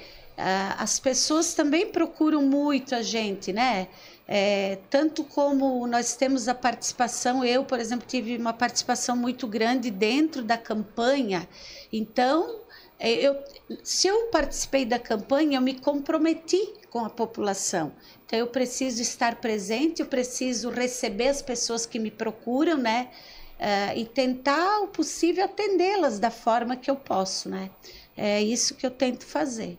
as 0.77 0.99
pessoas 0.99 1.53
também 1.53 1.87
procuram 1.87 2.41
muito 2.41 2.95
a 2.95 3.01
gente, 3.01 3.51
né? 3.51 3.87
É, 4.27 4.77
tanto 4.89 5.23
como 5.23 5.87
nós 5.87 6.15
temos 6.15 6.47
a 6.47 6.53
participação, 6.53 7.43
eu, 7.43 7.65
por 7.65 7.79
exemplo, 7.79 8.07
tive 8.07 8.37
uma 8.37 8.53
participação 8.53 9.17
muito 9.17 9.47
grande 9.47 9.89
dentro 9.89 10.43
da 10.43 10.57
campanha. 10.57 11.49
Então, 11.91 12.59
é, 12.99 13.11
eu, 13.11 13.35
se 13.83 14.07
eu 14.07 14.27
participei 14.27 14.85
da 14.85 14.99
campanha, 14.99 15.57
eu 15.57 15.61
me 15.61 15.73
comprometi 15.73 16.73
com 16.89 16.99
a 17.03 17.09
população. 17.09 17.91
Então, 18.25 18.37
eu 18.37 18.47
preciso 18.47 19.01
estar 19.01 19.35
presente, 19.37 20.01
eu 20.01 20.05
preciso 20.05 20.69
receber 20.69 21.29
as 21.29 21.41
pessoas 21.41 21.85
que 21.85 21.97
me 21.97 22.11
procuram, 22.11 22.77
né? 22.77 23.09
Uh, 23.59 23.97
e 23.97 24.05
tentar 24.05 24.79
o 24.81 24.87
possível 24.87 25.43
atendê-las 25.43 26.17
da 26.17 26.31
forma 26.31 26.77
que 26.77 26.89
eu 26.89 26.95
posso, 26.95 27.49
né? 27.49 27.69
É 28.15 28.41
isso 28.41 28.75
que 28.75 28.85
eu 28.85 28.91
tento 28.91 29.25
fazer. 29.25 29.77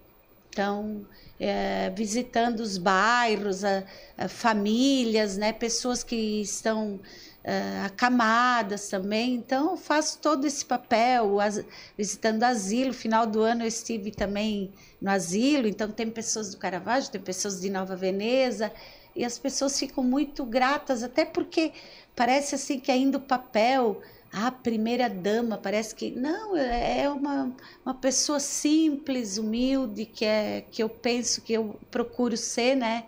Então, 0.50 1.06
é, 1.38 1.90
visitando 1.90 2.60
os 2.60 2.76
bairros, 2.76 3.64
a, 3.64 3.84
a 4.18 4.28
famílias, 4.28 5.36
né, 5.36 5.52
pessoas 5.52 6.02
que 6.02 6.42
estão 6.42 7.00
é, 7.42 7.82
acamadas 7.84 8.88
também. 8.88 9.34
Então, 9.34 9.76
faço 9.76 10.18
todo 10.18 10.46
esse 10.46 10.64
papel, 10.64 11.40
as, 11.40 11.64
visitando 11.96 12.42
asilo. 12.42 12.92
Final 12.92 13.26
do 13.26 13.40
ano 13.40 13.62
eu 13.62 13.68
estive 13.68 14.10
também 14.10 14.72
no 15.00 15.10
asilo, 15.10 15.66
então 15.66 15.90
tem 15.90 16.10
pessoas 16.10 16.50
do 16.50 16.58
Caravaggio, 16.58 17.10
tem 17.10 17.20
pessoas 17.20 17.60
de 17.60 17.70
Nova 17.70 17.96
Veneza, 17.96 18.70
e 19.16 19.24
as 19.24 19.38
pessoas 19.38 19.78
ficam 19.78 20.04
muito 20.04 20.44
gratas, 20.44 21.02
até 21.02 21.24
porque 21.24 21.72
parece 22.14 22.54
assim 22.54 22.78
que 22.78 22.92
ainda 22.92 23.18
o 23.18 23.20
papel 23.20 24.00
a 24.32 24.50
primeira 24.50 25.08
dama, 25.08 25.58
parece 25.58 25.94
que 25.94 26.10
não, 26.10 26.56
é, 26.56 27.02
é 27.02 27.10
uma, 27.10 27.52
uma 27.84 27.94
pessoa 27.94 28.38
simples, 28.38 29.38
humilde, 29.38 30.06
que 30.06 30.24
é 30.24 30.64
que 30.70 30.82
eu 30.82 30.88
penso 30.88 31.42
que 31.42 31.52
eu 31.52 31.78
procuro 31.90 32.36
ser, 32.36 32.76
né? 32.76 33.04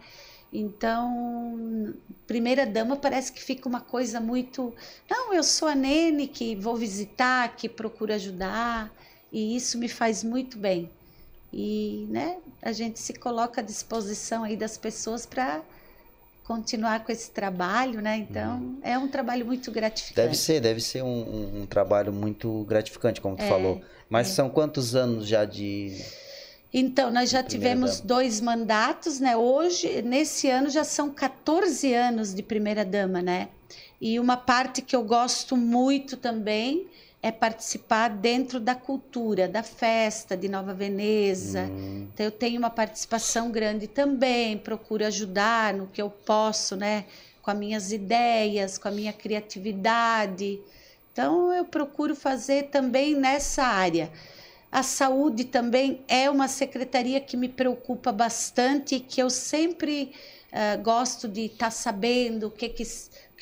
Então, 0.52 1.94
primeira 2.26 2.66
dama 2.66 2.96
parece 2.96 3.32
que 3.32 3.42
fica 3.42 3.68
uma 3.68 3.80
coisa 3.80 4.20
muito, 4.20 4.74
não, 5.08 5.32
eu 5.32 5.42
sou 5.42 5.68
a 5.68 5.74
Nene 5.74 6.26
que 6.26 6.54
vou 6.56 6.76
visitar, 6.76 7.56
que 7.56 7.68
procuro 7.68 8.12
ajudar, 8.12 8.92
e 9.32 9.56
isso 9.56 9.78
me 9.78 9.88
faz 9.88 10.22
muito 10.22 10.58
bem. 10.58 10.90
E, 11.52 12.06
né, 12.10 12.38
a 12.60 12.72
gente 12.72 12.98
se 12.98 13.14
coloca 13.14 13.60
à 13.60 13.64
disposição 13.64 14.44
aí 14.44 14.56
das 14.56 14.76
pessoas 14.76 15.24
para 15.24 15.62
continuar 16.52 17.02
com 17.02 17.10
esse 17.10 17.30
trabalho, 17.30 18.02
né? 18.02 18.18
Então, 18.18 18.58
uhum. 18.58 18.78
é 18.82 18.98
um 18.98 19.08
trabalho 19.08 19.46
muito 19.46 19.72
gratificante. 19.72 20.16
Deve 20.16 20.34
ser, 20.36 20.60
deve 20.60 20.80
ser 20.80 21.02
um, 21.02 21.62
um, 21.62 21.66
trabalho 21.66 22.12
muito 22.12 22.64
gratificante, 22.64 23.20
como 23.22 23.36
tu 23.36 23.42
é, 23.42 23.48
falou. 23.48 23.80
Mas 24.08 24.28
é. 24.28 24.34
são 24.34 24.50
quantos 24.50 24.94
anos 24.94 25.26
já 25.26 25.46
de 25.46 25.96
então, 26.74 27.10
nós 27.10 27.28
já 27.28 27.42
tivemos 27.42 28.00
dama. 28.00 28.08
dois 28.08 28.40
mandatos, 28.40 29.20
né? 29.20 29.36
Hoje, 29.36 30.00
nesse 30.00 30.48
ano, 30.48 30.70
já 30.70 30.84
são 30.84 31.10
14 31.10 31.92
anos 31.92 32.34
de 32.34 32.42
primeira-dama, 32.42 33.20
né? 33.20 33.48
E 34.00 34.18
uma 34.18 34.38
parte 34.38 34.80
que 34.80 34.96
eu 34.96 35.02
gosto 35.02 35.54
muito 35.54 36.16
também 36.16 36.86
é 37.22 37.30
participar 37.30 38.08
dentro 38.08 38.58
da 38.58 38.74
cultura, 38.74 39.46
da 39.46 39.62
festa 39.62 40.36
de 40.36 40.48
Nova 40.48 40.74
Veneza. 40.74 41.62
Hum. 41.62 42.08
Então, 42.12 42.26
eu 42.26 42.32
tenho 42.32 42.58
uma 42.58 42.68
participação 42.68 43.52
grande 43.52 43.86
também, 43.86 44.58
procuro 44.58 45.06
ajudar 45.06 45.72
no 45.72 45.86
que 45.86 46.02
eu 46.02 46.10
posso, 46.10 46.74
né? 46.74 47.04
Com 47.40 47.52
as 47.52 47.56
minhas 47.56 47.92
ideias, 47.92 48.76
com 48.76 48.88
a 48.88 48.90
minha 48.90 49.12
criatividade. 49.12 50.60
Então, 51.12 51.52
eu 51.52 51.64
procuro 51.64 52.16
fazer 52.16 52.64
também 52.64 53.14
nessa 53.14 53.62
área. 53.62 54.10
A 54.70 54.82
saúde 54.82 55.44
também 55.44 56.00
é 56.08 56.28
uma 56.28 56.48
secretaria 56.48 57.20
que 57.20 57.36
me 57.36 57.48
preocupa 57.48 58.10
bastante, 58.10 58.98
que 58.98 59.22
eu 59.22 59.30
sempre 59.30 60.12
uh, 60.50 60.82
gosto 60.82 61.28
de 61.28 61.42
estar 61.42 61.66
tá 61.66 61.70
sabendo 61.70 62.46
o 62.46 62.50
que 62.50 62.68
que 62.68 62.82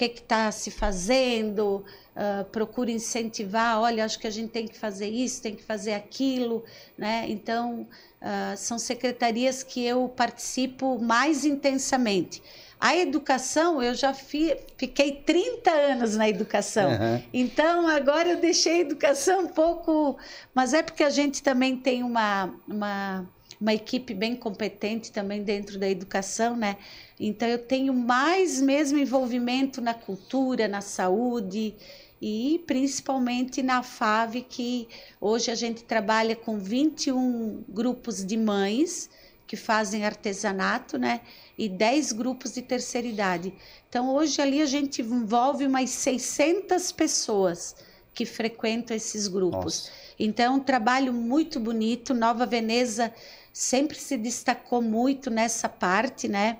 que 0.08 0.20
está 0.20 0.50
se 0.50 0.70
fazendo, 0.70 1.84
uh, 2.16 2.44
procuro 2.46 2.90
incentivar, 2.90 3.80
olha, 3.80 4.04
acho 4.04 4.18
que 4.18 4.26
a 4.26 4.30
gente 4.30 4.50
tem 4.50 4.66
que 4.66 4.78
fazer 4.78 5.08
isso, 5.08 5.42
tem 5.42 5.54
que 5.54 5.62
fazer 5.62 5.94
aquilo, 5.94 6.64
né? 6.96 7.26
Então, 7.28 7.86
uh, 8.20 8.56
são 8.56 8.78
secretarias 8.78 9.62
que 9.62 9.84
eu 9.84 10.08
participo 10.08 10.98
mais 10.98 11.44
intensamente. 11.44 12.42
A 12.80 12.96
educação, 12.96 13.82
eu 13.82 13.94
já 13.94 14.14
fi, 14.14 14.56
fiquei 14.78 15.12
30 15.12 15.70
anos 15.70 16.16
na 16.16 16.26
educação. 16.26 16.90
Uhum. 16.90 17.22
Então, 17.30 17.86
agora 17.86 18.30
eu 18.30 18.36
deixei 18.38 18.76
a 18.76 18.78
educação 18.78 19.42
um 19.42 19.48
pouco. 19.48 20.16
Mas 20.54 20.72
é 20.72 20.82
porque 20.82 21.04
a 21.04 21.10
gente 21.10 21.42
também 21.42 21.76
tem 21.76 22.02
uma, 22.02 22.48
uma, 22.66 23.28
uma 23.60 23.74
equipe 23.74 24.14
bem 24.14 24.34
competente 24.34 25.12
também 25.12 25.42
dentro 25.42 25.78
da 25.78 25.88
educação, 25.88 26.56
né? 26.56 26.76
Então, 27.18 27.46
eu 27.46 27.58
tenho 27.58 27.92
mais 27.92 28.60
mesmo 28.60 28.96
envolvimento 28.98 29.80
na 29.82 29.92
cultura, 29.92 30.66
na 30.66 30.80
saúde 30.80 31.74
e 32.22 32.62
principalmente 32.66 33.62
na 33.62 33.82
FAV, 33.82 34.42
que 34.48 34.88
hoje 35.20 35.50
a 35.50 35.54
gente 35.54 35.84
trabalha 35.84 36.34
com 36.34 36.58
21 36.58 37.62
grupos 37.68 38.24
de 38.24 38.36
mães 38.36 39.10
que 39.46 39.56
fazem 39.56 40.06
artesanato, 40.06 40.96
né? 40.96 41.20
E 41.58 41.68
10 41.68 42.12
grupos 42.12 42.52
de 42.52 42.62
terceira 42.62 43.08
idade. 43.08 43.52
Então, 43.88 44.14
hoje 44.14 44.40
ali 44.40 44.62
a 44.62 44.66
gente 44.66 45.02
envolve 45.02 45.66
umas 45.66 45.90
600 45.90 46.92
pessoas 46.92 47.74
que 48.14 48.24
frequentam 48.24 48.96
esses 48.96 49.26
grupos. 49.26 49.60
Nossa. 49.60 49.90
Então, 50.18 50.44
é 50.44 50.56
um 50.56 50.60
trabalho 50.60 51.12
muito 51.12 51.58
bonito. 51.58 52.14
Nova 52.14 52.46
Veneza 52.46 53.12
sempre 53.52 53.98
se 53.98 54.16
destacou 54.16 54.80
muito 54.80 55.30
nessa 55.30 55.68
parte, 55.68 56.28
né? 56.28 56.58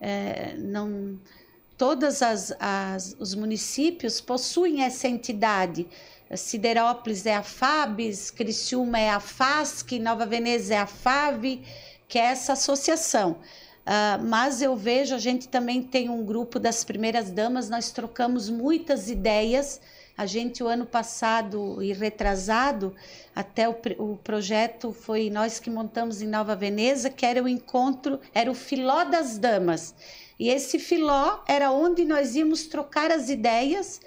É, 0.00 0.54
não 0.58 1.18
todos 1.76 2.22
as, 2.22 2.54
as, 2.58 3.16
os 3.18 3.34
municípios 3.34 4.20
possuem 4.20 4.82
essa 4.82 5.08
entidade. 5.08 5.86
Siderópolis 6.34 7.24
é 7.24 7.36
a 7.36 7.42
FABES, 7.42 8.30
Criciúma 8.30 8.98
é 8.98 9.10
a 9.10 9.20
FASC, 9.20 9.98
Nova 9.98 10.26
Veneza 10.26 10.74
é 10.74 10.78
a 10.78 10.86
FAV, 10.86 11.60
que 12.08 12.18
é 12.18 12.22
essa 12.22 12.54
associação. 12.54 13.38
Uh, 13.86 14.24
mas 14.24 14.60
eu 14.60 14.74
vejo, 14.74 15.14
a 15.14 15.18
gente 15.18 15.46
também 15.46 15.80
tem 15.80 16.08
um 16.08 16.24
grupo 16.24 16.58
das 16.58 16.82
primeiras 16.82 17.30
damas, 17.30 17.68
nós 17.68 17.92
trocamos 17.92 18.50
muitas 18.50 19.08
ideias. 19.08 19.80
A 20.16 20.24
gente, 20.24 20.62
o 20.62 20.66
ano 20.66 20.86
passado 20.86 21.82
e 21.82 21.92
retrasado, 21.92 22.94
até 23.34 23.68
o, 23.68 23.76
o 23.98 24.16
projeto 24.16 24.92
foi 24.92 25.28
nós 25.28 25.60
que 25.60 25.68
montamos 25.68 26.22
em 26.22 26.26
Nova 26.26 26.56
Veneza, 26.56 27.10
que 27.10 27.26
era 27.26 27.42
o 27.42 27.48
encontro, 27.48 28.18
era 28.34 28.50
o 28.50 28.54
Filó 28.54 29.04
das 29.04 29.36
Damas. 29.36 29.94
E 30.38 30.48
esse 30.48 30.78
filó 30.78 31.40
era 31.46 31.70
onde 31.70 32.04
nós 32.04 32.34
íamos 32.34 32.66
trocar 32.66 33.10
as 33.10 33.28
ideias 33.28 34.00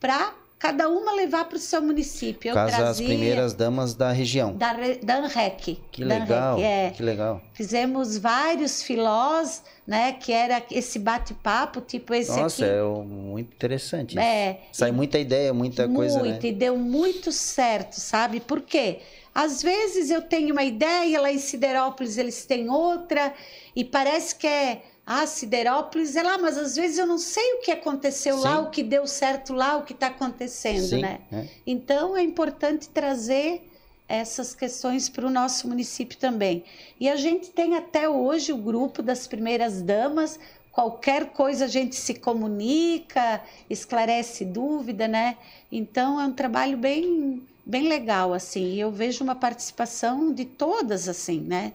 para 0.00 0.34
cada 0.58 0.88
uma 0.88 1.12
levar 1.12 1.44
para 1.44 1.56
o 1.56 1.60
seu 1.60 1.82
município. 1.82 2.48
Eu 2.50 2.54
Casa 2.54 2.76
trazia 2.76 2.90
as 2.90 3.00
primeiras 3.00 3.52
damas 3.54 3.94
da 3.94 4.10
região. 4.10 4.54
da, 4.56 4.72
re- 4.72 4.96
da 5.02 5.16
ANREC. 5.16 5.80
Que 5.92 6.04
da 6.04 6.18
legal, 6.18 6.54
ANREC, 6.54 6.64
é. 6.66 6.90
que 6.96 7.02
legal. 7.02 7.40
Fizemos 7.52 8.16
vários 8.16 8.82
filós, 8.82 9.62
né? 9.86 10.12
Que 10.12 10.32
era 10.32 10.62
esse 10.70 10.98
bate-papo, 10.98 11.80
tipo 11.80 12.14
esse 12.14 12.30
Nossa, 12.40 12.64
aqui. 12.64 12.74
é 12.74 12.82
muito 12.82 13.54
interessante. 13.54 14.10
isso. 14.12 14.20
É, 14.20 14.60
Sai 14.72 14.90
muita 14.92 15.18
ideia, 15.18 15.52
muita 15.52 15.86
coisa, 15.88 16.22
né? 16.22 16.30
muito, 16.30 16.46
e 16.46 16.52
deu 16.52 16.76
muito 16.76 17.30
certo, 17.32 17.94
sabe? 18.00 18.40
Por 18.40 18.62
quê? 18.62 19.00
Às 19.34 19.62
vezes 19.62 20.10
eu 20.10 20.22
tenho 20.22 20.52
uma 20.52 20.64
ideia, 20.64 21.20
lá 21.20 21.30
em 21.30 21.38
Siderópolis 21.38 22.16
eles 22.16 22.46
têm 22.46 22.70
outra, 22.70 23.34
e 23.74 23.84
parece 23.84 24.34
que 24.34 24.46
é. 24.46 24.82
Ah, 25.08 25.24
Siderópolis 25.24 26.16
é 26.16 26.22
lá, 26.24 26.36
mas 26.36 26.58
às 26.58 26.74
vezes 26.74 26.98
eu 26.98 27.06
não 27.06 27.16
sei 27.16 27.54
o 27.54 27.60
que 27.60 27.70
aconteceu 27.70 28.36
lá, 28.36 28.56
Sim. 28.56 28.62
o 28.62 28.70
que 28.70 28.82
deu 28.82 29.06
certo 29.06 29.52
lá, 29.52 29.76
o 29.76 29.84
que 29.84 29.92
está 29.92 30.08
acontecendo, 30.08 30.88
Sim, 30.88 31.00
né? 31.00 31.20
é. 31.30 31.46
Então 31.64 32.16
é 32.16 32.22
importante 32.22 32.88
trazer 32.88 33.62
essas 34.08 34.52
questões 34.52 35.08
para 35.08 35.24
o 35.24 35.30
nosso 35.30 35.68
município 35.68 36.18
também. 36.18 36.64
E 36.98 37.08
a 37.08 37.14
gente 37.14 37.50
tem 37.50 37.76
até 37.76 38.08
hoje 38.08 38.52
o 38.52 38.56
grupo 38.56 39.00
das 39.00 39.28
primeiras 39.28 39.80
damas. 39.80 40.40
Qualquer 40.72 41.26
coisa 41.26 41.64
a 41.64 41.68
gente 41.68 41.94
se 41.96 42.14
comunica, 42.14 43.40
esclarece 43.70 44.44
dúvida, 44.44 45.06
né? 45.08 45.36
Então 45.70 46.20
é 46.20 46.26
um 46.26 46.32
trabalho 46.32 46.76
bem, 46.76 47.42
bem 47.64 47.88
legal 47.88 48.32
assim. 48.32 48.74
E 48.74 48.80
eu 48.80 48.90
vejo 48.90 49.22
uma 49.22 49.34
participação 49.34 50.32
de 50.32 50.44
todas 50.44 51.08
assim, 51.08 51.40
né? 51.40 51.72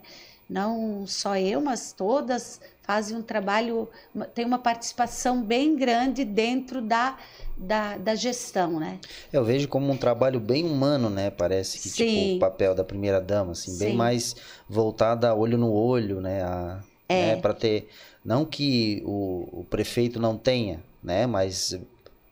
Não 0.50 1.08
só 1.08 1.38
eu, 1.38 1.62
mas 1.62 1.94
todas 1.94 2.60
fazem 2.84 3.16
um 3.16 3.22
trabalho, 3.22 3.88
tem 4.34 4.44
uma 4.46 4.58
participação 4.60 5.42
bem 5.44 5.76
grande 5.76 6.26
dentro 6.26 6.82
da, 6.82 7.18
da, 7.58 7.98
da 7.98 8.16
gestão, 8.16 8.80
né? 8.80 9.00
Eu 9.32 9.46
vejo 9.46 9.68
como 9.68 9.92
um 9.92 9.98
trabalho 9.98 10.40
bem 10.40 10.64
humano, 10.66 11.10
né? 11.10 11.30
Parece 11.30 11.78
que 11.80 11.90
tipo 11.90 12.10
Sim. 12.10 12.36
o 12.38 12.40
papel 12.40 12.74
da 12.76 12.84
primeira 12.84 13.22
dama, 13.22 13.52
assim, 13.52 13.78
bem 13.78 13.92
Sim. 13.92 13.96
mais 13.98 14.36
voltada 14.68 15.30
a 15.30 15.36
olho 15.36 15.58
no 15.58 15.72
olho, 15.72 16.20
né? 16.20 16.42
A, 16.44 16.80
É. 17.08 17.36
para 17.36 17.54
ter, 17.54 17.90
não 18.26 18.46
que 18.46 19.02
o, 19.06 19.60
o 19.62 19.66
prefeito 19.70 20.20
não 20.20 20.38
tenha, 20.38 20.80
né? 21.04 21.28
Mas 21.28 21.78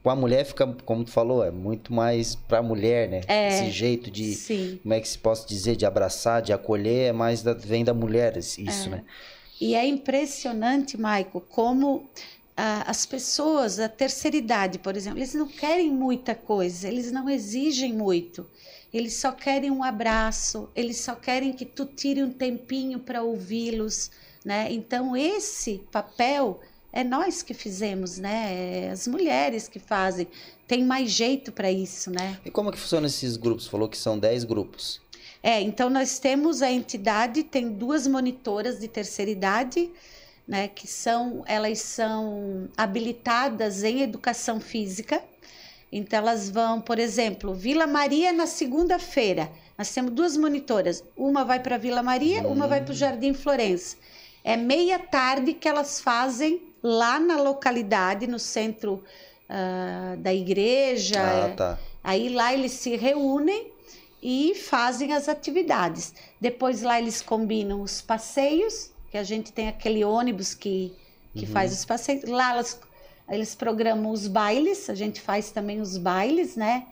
com 0.01 0.09
a 0.09 0.15
mulher 0.15 0.45
fica, 0.45 0.65
como 0.85 1.03
tu 1.03 1.11
falou, 1.11 1.43
é 1.43 1.51
muito 1.51 1.93
mais 1.93 2.33
para 2.33 2.59
a 2.59 2.63
mulher, 2.63 3.07
né? 3.09 3.21
É. 3.27 3.49
Esse 3.49 3.69
jeito 3.71 4.09
de, 4.09 4.33
Sim. 4.33 4.79
como 4.81 4.93
é 4.93 4.99
que 4.99 5.07
se 5.07 5.17
posso 5.17 5.47
dizer, 5.47 5.75
de 5.75 5.85
abraçar, 5.85 6.41
de 6.41 6.51
acolher, 6.53 7.09
é 7.09 7.11
mais 7.11 7.43
da, 7.43 7.53
vem 7.53 7.83
da 7.83 7.93
mulher 7.93 8.35
isso, 8.37 8.89
né? 8.89 9.03
E 9.59 9.75
é 9.75 9.85
impressionante, 9.85 10.97
Maico, 10.97 11.41
como 11.41 12.09
ah, 12.55 12.83
as 12.87 13.05
pessoas 13.05 13.77
da 13.77 13.89
terceira 13.89 14.37
idade, 14.37 14.79
por 14.79 14.95
exemplo, 14.95 15.19
eles 15.19 15.33
não 15.33 15.47
querem 15.47 15.89
muita 15.89 16.35
coisa, 16.35 16.87
eles 16.87 17.11
não 17.11 17.29
exigem 17.29 17.93
muito. 17.93 18.45
Eles 18.93 19.13
só 19.13 19.31
querem 19.31 19.69
um 19.69 19.83
abraço, 19.83 20.69
eles 20.75 20.97
só 20.97 21.15
querem 21.15 21.53
que 21.53 21.65
tu 21.65 21.85
tire 21.85 22.23
um 22.23 22.31
tempinho 22.31 22.99
para 22.99 23.21
ouvi-los, 23.21 24.09
né? 24.43 24.71
Então 24.71 25.15
esse 25.15 25.79
papel 25.91 26.59
é 26.91 27.03
nós 27.03 27.43
que 27.43 27.53
fizemos, 27.53 28.17
né? 28.17 28.87
É 28.87 28.89
as 28.89 29.07
mulheres 29.07 29.67
que 29.67 29.79
fazem. 29.79 30.27
Tem 30.67 30.83
mais 30.83 31.11
jeito 31.11 31.51
para 31.51 31.71
isso, 31.71 32.09
né? 32.09 32.39
E 32.43 32.51
como 32.51 32.71
que 32.71 32.77
funciona 32.77 33.07
esses 33.07 33.37
grupos? 33.37 33.67
Falou 33.67 33.87
que 33.87 33.97
são 33.97 34.17
10 34.17 34.43
grupos. 34.43 34.99
É, 35.41 35.61
então 35.61 35.89
nós 35.89 36.19
temos 36.19 36.61
a 36.61 36.69
entidade, 36.69 37.43
tem 37.43 37.69
duas 37.69 38.05
monitoras 38.05 38.79
de 38.79 38.87
terceira 38.87 39.31
idade, 39.31 39.89
né, 40.47 40.67
que 40.67 40.87
são, 40.87 41.43
elas 41.45 41.79
são 41.79 42.67
habilitadas 42.75 43.83
em 43.83 44.01
educação 44.01 44.59
física. 44.59 45.21
Então 45.91 46.19
elas 46.19 46.49
vão, 46.49 46.81
por 46.81 46.99
exemplo, 46.99 47.53
Vila 47.53 47.87
Maria 47.87 48.31
na 48.33 48.45
segunda-feira. 48.45 49.49
Nós 49.77 49.91
temos 49.93 50.11
duas 50.11 50.35
monitoras, 50.35 51.03
uma 51.15 51.45
vai 51.45 51.59
para 51.59 51.77
Vila 51.77 52.03
Maria, 52.03 52.45
uma 52.47 52.67
vai 52.67 52.83
para 52.83 52.91
o 52.91 52.95
Jardim 52.95 53.33
Florença. 53.33 53.95
É 54.43 54.57
meia 54.57 54.99
tarde 54.99 55.53
que 55.53 55.67
elas 55.67 56.01
fazem 56.01 56.61
lá 56.83 57.19
na 57.19 57.37
localidade, 57.37 58.27
no 58.27 58.39
centro 58.39 59.03
ah, 59.49 60.15
da 60.17 60.33
igreja. 60.33 61.21
Ah, 61.21 61.55
tá. 61.55 61.79
Aí 62.03 62.29
lá 62.29 62.53
eles 62.53 62.73
se 62.73 62.95
reúnem 62.95 63.71
e 64.21 64.55
fazem 64.55 65.13
as 65.13 65.29
atividades. 65.29 66.13
Depois 66.39 66.81
lá 66.81 66.99
eles 66.99 67.21
combinam 67.21 67.81
os 67.81 68.01
passeios, 68.01 68.91
que 69.11 69.17
a 69.17 69.23
gente 69.23 69.51
tem 69.51 69.67
aquele 69.69 70.03
ônibus 70.03 70.53
que, 70.53 70.93
que 71.35 71.45
Uhum. 71.45 71.51
faz 71.51 71.71
os 71.73 71.85
passeios. 71.85 72.23
Lá 72.25 72.51
elas, 72.51 72.79
eles 73.29 73.55
programam 73.55 74.11
os 74.11 74.27
bailes, 74.27 74.89
a 74.89 74.95
gente 74.95 75.21
faz 75.21 75.51
também 75.51 75.79
os 75.81 75.97
bailes, 75.97 76.55
né? 76.55 76.87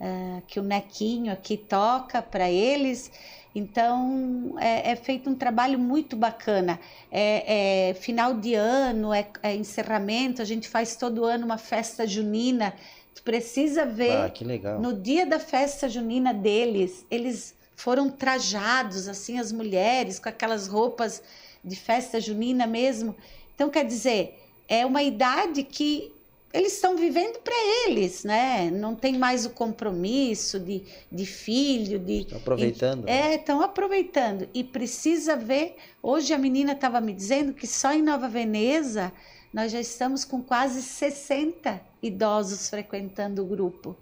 Ah, 0.00 0.42
que 0.46 0.60
o 0.60 0.62
Nequinho 0.62 1.32
aqui 1.32 1.56
toca 1.56 2.20
para 2.22 2.50
eles. 2.50 3.10
Então 3.54 4.54
é, 4.60 4.90
é 4.92 4.96
feito 4.96 5.30
um 5.30 5.34
trabalho 5.34 5.78
muito 5.78 6.14
bacana. 6.16 6.78
É, 7.10 7.90
é 7.90 7.94
final 7.94 8.34
de 8.34 8.54
ano, 8.54 9.12
é, 9.14 9.26
é 9.42 9.54
encerramento, 9.54 10.42
a 10.42 10.44
gente 10.44 10.68
faz 10.68 10.96
todo 10.96 11.24
ano 11.24 11.46
uma 11.46 11.58
festa 11.58 12.06
junina. 12.06 12.74
Tu 13.16 13.22
precisa 13.22 13.86
ver 13.86 14.12
Ah, 14.12 14.78
no 14.78 14.92
dia 14.92 15.24
da 15.24 15.38
festa 15.40 15.88
junina 15.88 16.34
deles, 16.34 17.04
eles 17.10 17.54
foram 17.74 18.10
trajados, 18.10 19.08
assim, 19.08 19.38
as 19.38 19.50
mulheres, 19.50 20.18
com 20.18 20.28
aquelas 20.28 20.68
roupas 20.68 21.22
de 21.64 21.74
festa 21.76 22.20
junina 22.20 22.66
mesmo. 22.66 23.16
Então, 23.54 23.70
quer 23.70 23.84
dizer, 23.86 24.38
é 24.68 24.84
uma 24.84 25.02
idade 25.02 25.62
que 25.62 26.12
eles 26.52 26.74
estão 26.74 26.96
vivendo 26.96 27.38
para 27.40 27.54
eles, 27.86 28.22
né? 28.22 28.70
Não 28.70 28.94
tem 28.94 29.18
mais 29.18 29.44
o 29.46 29.50
compromisso 29.50 30.60
de, 30.60 30.82
de 31.10 31.26
filho, 31.26 31.98
de. 31.98 32.26
Tô 32.26 32.36
aproveitando. 32.36 33.04
né? 33.04 33.32
É, 33.32 33.34
estão 33.36 33.62
aproveitando. 33.62 34.48
E 34.54 34.62
precisa 34.62 35.36
ver. 35.36 35.76
Hoje 36.02 36.32
a 36.34 36.38
menina 36.38 36.72
estava 36.72 37.00
me 37.00 37.12
dizendo 37.14 37.52
que 37.54 37.66
só 37.66 37.92
em 37.92 38.02
Nova 38.02 38.28
Veneza 38.28 39.12
nós 39.56 39.72
já 39.72 39.80
estamos 39.80 40.22
com 40.22 40.42
quase 40.42 40.82
60 40.82 41.80
idosos 42.02 42.68
frequentando 42.68 43.42
o 43.42 43.46
grupo. 43.46 43.96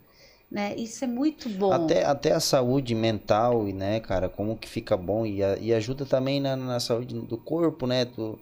Né? 0.51 0.75
Isso 0.77 1.05
é 1.05 1.07
muito 1.07 1.49
bom. 1.49 1.73
Até, 1.73 2.05
até 2.05 2.33
a 2.33 2.41
saúde 2.41 2.93
mental, 2.93 3.69
e 3.69 3.73
né, 3.73 4.01
cara, 4.01 4.29
como 4.29 4.57
que 4.57 4.69
fica 4.69 4.97
bom 4.97 5.25
e, 5.25 5.45
a- 5.45 5.57
e 5.57 5.73
ajuda 5.73 6.05
também 6.05 6.41
na, 6.41 6.57
na 6.57 6.81
saúde 6.81 7.15
do 7.21 7.39
corpo, 7.39 7.87
né? 7.87 8.05
Tu, 8.05 8.37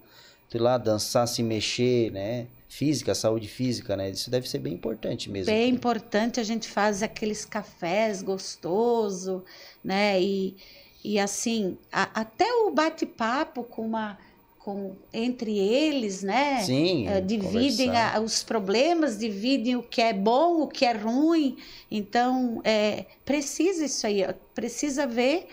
tu 0.49 0.57
ir 0.57 0.59
lá 0.59 0.77
dançar, 0.79 1.27
se 1.27 1.43
mexer, 1.43 2.11
né? 2.11 2.47
Física, 2.67 3.13
saúde 3.13 3.47
física, 3.47 3.95
né? 3.95 4.09
Isso 4.09 4.31
deve 4.31 4.49
ser 4.49 4.57
bem 4.57 4.73
importante 4.73 5.29
mesmo. 5.29 5.53
Bem 5.53 5.69
importante, 5.69 6.39
a 6.39 6.43
gente 6.43 6.67
faz 6.67 7.03
aqueles 7.03 7.45
cafés 7.45 8.23
gostoso, 8.23 9.43
né? 9.83 10.19
E, 10.19 10.55
e 11.03 11.19
assim, 11.19 11.77
a- 11.91 12.09
até 12.21 12.51
o 12.51 12.71
bate-papo 12.71 13.63
com 13.63 13.85
uma 13.85 14.17
com 14.63 14.95
entre 15.13 15.57
eles, 15.59 16.23
né? 16.23 16.61
Sim, 16.61 17.05
Eh, 17.07 17.19
dividem 17.19 17.89
a- 17.97 18.19
os 18.21 18.43
problemas, 18.43 19.17
dividem 19.19 19.75
o 19.75 19.83
que 19.83 20.01
é 20.01 20.13
bom, 20.13 20.61
o 20.61 20.67
que 20.67 20.85
é 20.85 20.93
ruim. 20.93 21.57
Então, 21.91 22.61
é, 22.63 23.05
precisa 23.25 23.83
isso 23.85 24.07
aí, 24.07 24.25
precisa 24.55 25.05
ver 25.05 25.47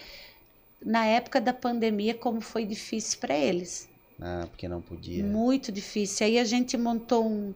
na 0.81 1.05
época 1.05 1.41
da 1.41 1.53
pandemia 1.53 2.15
como 2.15 2.41
foi 2.41 2.65
difícil 2.65 3.19
para 3.19 3.37
eles. 3.37 3.89
Ah, 4.21 4.47
porque 4.49 4.69
não 4.69 4.81
podia. 4.81 5.25
Muito 5.25 5.73
difícil. 5.73 6.27
Aí 6.27 6.39
a 6.39 6.45
gente 6.45 6.77
montou 6.77 7.27
um, 7.27 7.53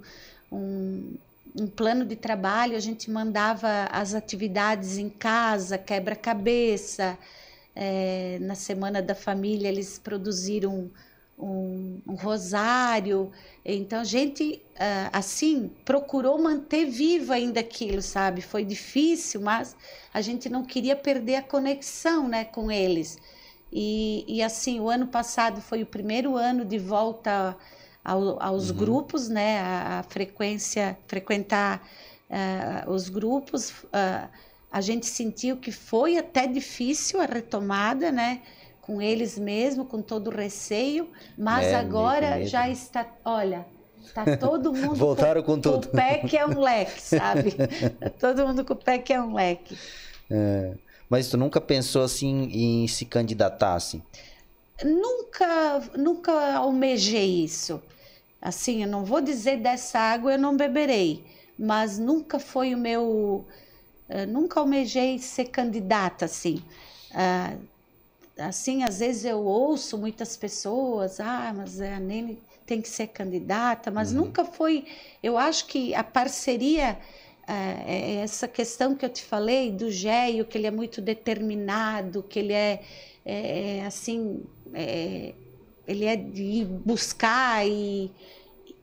um, 0.50 1.14
um 1.60 1.66
plano 1.68 2.04
de 2.04 2.16
trabalho, 2.16 2.76
a 2.76 2.80
gente 2.80 3.08
mandava 3.10 3.84
as 3.92 4.12
atividades 4.12 4.98
em 4.98 5.08
casa, 5.08 5.78
quebra-cabeça. 5.78 7.16
Eh, 7.76 8.38
na 8.40 8.54
Semana 8.54 9.00
da 9.02 9.14
Família, 9.14 9.68
eles 9.68 9.98
produziram 9.98 10.90
um, 11.38 12.00
um 12.06 12.14
rosário. 12.14 13.30
Então, 13.64 14.00
a 14.00 14.04
gente, 14.04 14.62
ah, 14.78 15.10
assim, 15.12 15.70
procurou 15.84 16.38
manter 16.42 16.86
vivo 16.86 17.32
ainda 17.32 17.60
aquilo, 17.60 18.02
sabe? 18.02 18.40
Foi 18.42 18.64
difícil, 18.64 19.40
mas 19.40 19.76
a 20.12 20.20
gente 20.20 20.48
não 20.48 20.64
queria 20.64 20.96
perder 20.96 21.36
a 21.36 21.42
conexão 21.42 22.28
né, 22.28 22.44
com 22.44 22.70
eles. 22.70 23.18
E, 23.72 24.24
e 24.28 24.42
assim, 24.42 24.80
o 24.80 24.88
ano 24.88 25.06
passado 25.08 25.60
foi 25.60 25.82
o 25.82 25.86
primeiro 25.86 26.36
ano 26.36 26.64
de 26.64 26.78
volta 26.78 27.56
ao- 28.04 28.40
aos 28.42 28.70
Uhum. 28.70 28.76
grupos, 28.76 29.28
né? 29.28 29.60
A, 29.60 29.98
a 30.00 30.02
frequência, 30.04 30.96
frequentar 31.06 31.86
ah, 32.30 32.84
os 32.88 33.08
grupos. 33.08 33.72
ah, 33.92 34.28
a 34.70 34.80
gente 34.80 35.06
sentiu 35.06 35.56
que 35.56 35.70
foi 35.70 36.16
até 36.18 36.46
difícil 36.48 37.20
a 37.20 37.26
retomada, 37.26 38.10
né? 38.10 38.42
Com 38.86 39.00
eles 39.00 39.38
mesmo, 39.38 39.86
com 39.86 40.02
todo 40.02 40.28
o 40.28 40.34
receio, 40.34 41.10
mas 41.36 41.72
É, 41.72 41.74
agora 41.74 42.42
já 42.42 42.68
está, 42.68 43.06
olha, 43.24 43.66
tá 44.12 44.26
todo 44.28 44.72
mundo 44.76 44.94
Voltaram 44.94 45.42
com 45.42 45.58
com 45.58 45.58
tudo. 45.60 45.86
o 45.86 45.88
pé 45.88 46.18
que 46.20 46.36
é 46.36 46.46
um 46.46 46.60
leque, 46.60 47.00
sabe? 47.02 47.62
Tá 47.98 48.10
todo 48.10 48.46
mundo 48.46 48.64
com 48.64 48.74
o 48.74 48.76
pé 48.76 48.98
que 48.98 49.12
é 49.12 49.20
um 49.22 49.34
leque. 49.34 49.80
É. 50.30 50.76
Mas 51.08 51.28
tu 51.30 51.36
nunca 51.36 51.60
pensou 51.60 52.02
assim 52.02 52.48
em 52.52 52.88
se 52.88 53.06
candidatar 53.06 53.74
assim? 53.74 54.02
Nunca, 54.82 55.80
nunca 55.96 56.56
almejei 56.56 57.44
isso. 57.44 57.82
Assim, 58.40 58.82
eu 58.82 58.88
não 58.88 59.04
vou 59.04 59.20
dizer 59.20 59.58
dessa 59.58 59.98
água 59.98 60.32
eu 60.34 60.38
não 60.38 60.56
beberei, 60.56 61.24
mas 61.58 61.98
nunca 61.98 62.38
foi 62.38 62.74
o 62.74 62.78
meu. 62.78 63.46
Uh, 64.08 64.26
nunca 64.28 64.60
almejei 64.60 65.18
ser 65.18 65.46
candidata 65.46 66.26
assim. 66.26 66.64
Uh, 67.12 67.68
assim, 68.38 68.82
às 68.82 68.98
vezes 68.98 69.24
eu 69.24 69.44
ouço 69.44 69.96
muitas 69.96 70.36
pessoas, 70.36 71.20
ah, 71.20 71.52
mas 71.56 71.80
a 71.80 71.98
Nene 72.00 72.42
tem 72.66 72.80
que 72.80 72.88
ser 72.88 73.08
candidata, 73.08 73.90
mas 73.90 74.12
uhum. 74.12 74.24
nunca 74.24 74.44
foi. 74.44 74.86
Eu 75.22 75.36
acho 75.38 75.66
que 75.66 75.94
a 75.94 76.02
parceria, 76.02 76.98
é, 77.46 78.16
essa 78.22 78.48
questão 78.48 78.94
que 78.94 79.04
eu 79.04 79.08
te 79.08 79.22
falei 79.22 79.70
do 79.70 79.90
Géio, 79.90 80.44
que 80.44 80.58
ele 80.58 80.66
é 80.66 80.70
muito 80.70 81.00
determinado, 81.00 82.22
que 82.22 82.38
ele 82.38 82.52
é, 82.52 82.82
é, 83.24 83.78
é 83.78 83.86
assim, 83.86 84.42
é, 84.72 85.34
ele 85.86 86.04
é 86.06 86.16
de 86.16 86.64
buscar 86.64 87.66
e, 87.66 88.10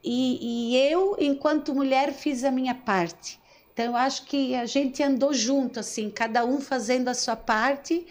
e, 0.03 0.73
e 0.73 0.91
eu, 0.91 1.15
enquanto 1.19 1.73
mulher, 1.73 2.13
fiz 2.13 2.43
a 2.43 2.51
minha 2.51 2.75
parte. 2.75 3.39
Então, 3.73 3.85
eu 3.85 3.95
acho 3.95 4.25
que 4.25 4.53
a 4.53 4.65
gente 4.65 5.01
andou 5.01 5.33
junto, 5.33 5.79
assim, 5.79 6.09
cada 6.09 6.45
um 6.45 6.59
fazendo 6.59 7.07
a 7.07 7.13
sua 7.13 7.35
parte 7.35 8.05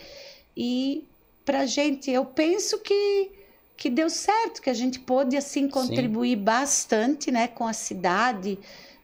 e 0.56 1.06
para 1.50 1.62
a 1.62 1.66
gente, 1.66 2.08
eu 2.12 2.24
penso 2.24 2.78
que 2.78 3.32
que 3.76 3.90
deu 3.90 4.08
certo, 4.08 4.60
que 4.62 4.70
a 4.70 4.74
gente 4.74 5.00
pôde 5.00 5.36
assim 5.36 5.66
contribuir 5.66 6.36
Sim. 6.36 6.44
bastante, 6.44 7.30
né, 7.32 7.48
com 7.48 7.66
a 7.66 7.72
cidade. 7.72 8.58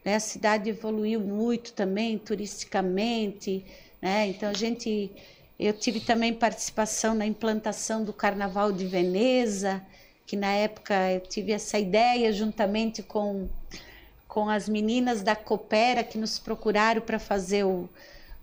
Né? 0.05 0.15
A 0.15 0.21
cidade 0.21 0.69
evoluiu 0.69 1.19
muito 1.19 1.73
também 1.73 2.19
turisticamente, 2.19 3.65
né? 4.01 4.29
Então 4.29 4.51
a 4.51 4.53
gente, 4.53 5.11
eu 5.59 5.73
tive 5.73 6.01
também 6.01 6.35
participação 6.35 7.15
na 7.15 7.27
implantação 7.27 8.05
do 8.05 8.13
Carnaval 8.13 8.71
de 8.71 8.87
Veneza, 8.87 9.83
que 10.27 10.37
na 10.37 10.53
época 10.53 10.95
eu 11.11 11.21
tive 11.21 11.53
essa 11.53 11.79
ideia 11.79 12.33
juntamente 12.33 13.03
com 13.03 13.49
com 14.29 14.51
as 14.51 14.69
meninas 14.69 15.23
da 15.23 15.35
Coopera 15.35 16.05
que 16.05 16.19
nos 16.19 16.39
procuraram 16.39 17.01
para 17.01 17.19
fazer 17.19 17.65
o, 17.65 17.89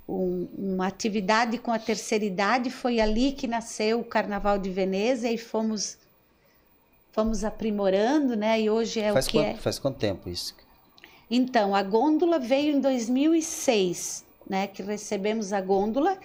um, 0.08 0.48
uma 0.58 0.88
atividade 0.88 1.58
com 1.58 1.72
a 1.72 1.80
terceira 1.80 2.26
idade. 2.26 2.70
Foi 2.70 3.00
ali 3.00 3.32
que 3.32 3.48
nasceu 3.48 4.00
o 4.00 4.04
Carnaval 4.04 4.58
de 4.58 4.70
Veneza 4.70 5.30
e 5.30 5.38
fomos 5.38 5.98
fomos 7.12 7.44
aprimorando, 7.44 8.36
né? 8.36 8.60
E 8.60 8.70
hoje 8.70 9.00
é 9.00 9.14
faz 9.14 9.28
o 9.28 9.30
que 9.30 9.38
quanto, 9.38 9.48
é. 9.48 9.54
Faz 9.56 9.80
quanto 9.80 9.98
tempo 10.00 10.30
isso? 10.30 10.56
Então, 11.30 11.76
a 11.76 11.84
gôndola 11.84 12.40
veio 12.40 12.76
em 12.76 12.80
2006, 12.80 14.26
né? 14.50 14.68
Que 14.68 14.82
recebemos 14.82 15.54
a 15.54 15.62
gôndola. 15.62 16.18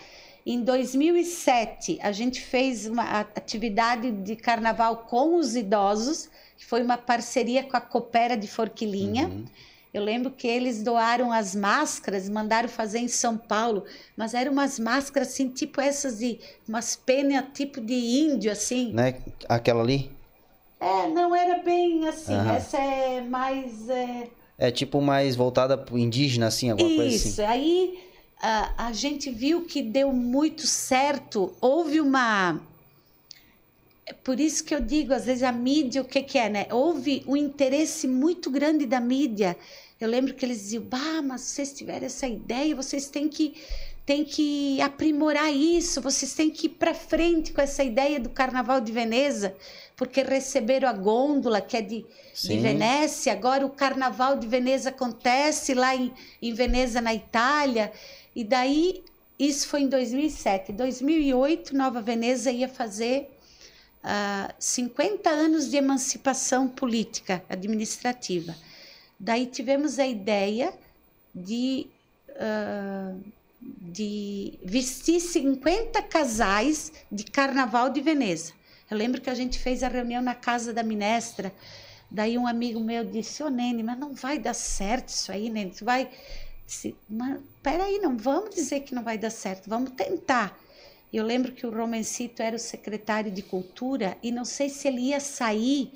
Em 0.47 0.63
2007, 0.63 1.99
a 2.01 2.11
gente 2.11 2.41
fez 2.41 2.87
uma 2.87 3.21
atividade 3.21 4.11
de 4.11 4.35
carnaval 4.35 5.05
com 5.09 5.37
os 5.37 5.55
idosos, 5.55 6.31
que 6.57 6.65
foi 6.65 6.83
uma 6.83 6.97
parceria 6.97 7.63
com 7.63 7.77
a 7.77 7.81
Coopera 7.81 8.35
de 8.35 8.49
Forquilinha. 8.49 9.29
Uhum. 9.29 9.45
Eu 9.93 10.05
lembro 10.05 10.31
que 10.31 10.47
eles 10.47 10.83
doaram 10.83 11.33
as 11.33 11.55
máscaras, 11.55 12.29
mandaram 12.29 12.69
fazer 12.69 12.99
em 12.99 13.09
São 13.09 13.39
Paulo, 13.39 13.85
mas 14.17 14.35
eram 14.35 14.53
umas 14.53 14.79
máscaras 14.79 15.29
assim, 15.29 15.49
tipo 15.49 15.81
essas 15.81 16.19
de 16.19 16.39
umas 16.69 16.95
penas 16.95 17.45
tipo 17.55 17.81
de 17.81 17.95
índio 17.95 18.53
assim. 18.53 18.93
Né? 18.93 19.15
Aquela 19.49 19.83
ali? 19.83 20.11
É, 20.81 21.09
não 21.09 21.35
era 21.35 21.63
bem 21.63 22.07
assim. 22.07 22.35
Uhum. 22.35 22.51
Essa 22.51 22.79
é 22.79 23.21
mais. 23.21 23.89
É... 23.89 24.29
é 24.59 24.71
tipo 24.71 25.01
mais 25.01 25.35
voltada 25.35 25.77
para 25.77 25.99
indígena, 25.99 26.47
assim, 26.47 26.71
alguma 26.71 26.89
Isso. 26.89 26.97
coisa 26.99 27.17
assim. 27.17 27.29
Isso. 27.31 27.43
Aí 27.43 27.99
a, 28.41 28.87
a 28.87 28.93
gente 28.93 29.31
viu 29.31 29.65
que 29.65 29.83
deu 29.83 30.13
muito 30.13 30.67
certo. 30.67 31.55
Houve 31.61 32.01
uma. 32.01 32.61
É 34.09 34.15
por 34.15 34.41
isso 34.41 34.65
que 34.65 34.75
eu 34.75 34.81
digo, 34.81 35.13
às 35.13 35.27
vezes 35.27 35.43
a 35.43 35.53
mídia, 35.53 36.01
o 36.01 36.05
que, 36.05 36.23
que 36.23 36.39
é, 36.39 36.49
né? 36.49 36.67
Houve 36.71 37.23
um 37.27 37.37
interesse 37.37 38.09
muito 38.09 38.51
grande 38.51 38.87
da 38.87 38.99
mídia. 38.99 39.55
Eu 40.01 40.09
lembro 40.09 40.33
que 40.33 40.47
eles 40.47 40.63
diziam, 40.63 40.83
bah, 40.83 41.21
mas 41.23 41.43
vocês 41.43 41.75
tiveram 41.75 42.07
essa 42.07 42.27
ideia, 42.27 42.75
vocês 42.75 43.11
têm 43.11 43.29
que 43.29 43.55
tem 44.07 44.25
que 44.25 44.81
aprimorar 44.81 45.53
isso, 45.53 46.01
vocês 46.01 46.33
têm 46.33 46.49
que 46.49 46.65
ir 46.65 46.71
para 46.71 46.95
frente 46.95 47.53
com 47.53 47.61
essa 47.61 47.85
ideia 47.85 48.19
do 48.19 48.31
Carnaval 48.31 48.81
de 48.81 48.91
Veneza, 48.91 49.55
porque 49.95 50.23
receberam 50.23 50.89
a 50.89 50.95
gôndola, 50.95 51.61
que 51.61 51.77
é 51.77 51.83
de, 51.83 52.07
de 52.43 52.59
Venécia, 52.59 53.35
agora 53.35 53.67
o 53.67 53.69
Carnaval 53.69 54.39
de 54.39 54.47
Veneza 54.47 54.89
acontece 54.89 55.75
lá 55.75 55.95
em, 55.95 56.11
em 56.41 56.55
Veneza, 56.55 57.03
na 57.03 57.13
Itália, 57.13 57.93
e 58.35 58.43
daí 58.43 59.05
isso 59.39 59.69
foi 59.69 59.83
em 59.83 59.89
2007. 59.89 60.73
Em 60.73 60.75
2008, 60.75 61.77
Nova 61.77 62.01
Veneza 62.01 62.51
ia 62.51 62.67
fazer 62.67 63.29
uh, 63.99 64.51
ah, 64.51 64.55
50 64.59 65.29
anos 65.29 65.71
de 65.71 65.77
emancipação 65.77 66.69
política 66.69 67.43
administrativa. 67.49 68.57
Daí 69.19 69.47
tivemos 69.47 69.99
a 69.99 70.07
ideia 70.07 70.73
de 71.35 71.87
uh, 72.31 73.21
de 73.61 74.59
vestir 74.63 75.21
50 75.21 76.01
casais 76.03 76.93
de 77.11 77.25
carnaval 77.25 77.91
de 77.91 78.01
Veneza. 78.01 78.53
Eu 78.91 78.97
lembro 78.97 79.21
que 79.21 79.29
a 79.29 79.35
gente 79.35 79.59
fez 79.59 79.83
a 79.83 79.89
reunião 79.89 80.23
na 80.23 80.35
casa 80.35 80.73
da 80.73 80.83
minestra. 80.83 81.53
Daí 82.11 82.39
um 82.39 82.47
amigo 82.47 82.81
meu 82.81 83.05
disse: 83.05 83.43
Ô 83.43 83.47
oh, 83.47 83.51
Nene, 83.51 83.83
mas 83.83 83.99
não 83.99 84.15
vai 84.15 84.39
dar 84.39 84.55
certo 84.55 85.09
isso 85.09 85.31
aí, 85.31 85.51
Nene. 85.51 85.73
Tu 85.73 85.85
vai. 85.85 86.09
Disse, 86.65 86.95
mas 87.09 87.41
peraí, 87.63 87.99
não 87.99 88.17
vamos 88.17 88.55
dizer 88.55 88.81
que 88.81 88.95
não 88.95 89.03
vai 89.03 89.19
dar 89.19 89.31
certo, 89.31 89.69
vamos 89.69 89.91
tentar. 89.93 90.59
Eu 91.13 91.25
lembro 91.25 91.53
que 91.53 91.67
o 91.67 91.71
Romencito 91.71 92.43
era 92.43 92.57
o 92.57 92.59
secretário 92.59 93.31
de 93.31 93.43
Cultura 93.43 94.17
e 94.23 94.31
não 94.31 94.45
sei 94.45 94.69
se 94.69 94.87
ele 94.89 95.01
ia 95.01 95.21
sair 95.21 95.93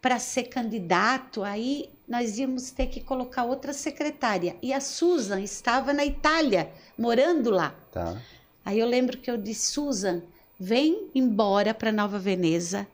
para 0.00 0.18
ser 0.18 0.44
candidato. 0.44 1.42
Aí 1.42 1.90
nós 2.06 2.38
íamos 2.38 2.70
ter 2.70 2.86
que 2.86 3.00
colocar 3.00 3.44
outra 3.44 3.72
secretária. 3.72 4.56
E 4.62 4.72
a 4.72 4.80
Susan 4.80 5.40
estava 5.40 5.92
na 5.92 6.04
Itália, 6.04 6.70
morando 6.96 7.50
lá. 7.50 7.74
Tá. 7.90 8.20
Aí 8.64 8.78
eu 8.78 8.86
lembro 8.86 9.18
que 9.18 9.30
eu 9.30 9.36
disse, 9.36 9.72
Susan, 9.72 10.22
vem 10.58 11.10
embora 11.14 11.74
para 11.74 11.90
Nova 11.90 12.18
Veneza, 12.18 12.86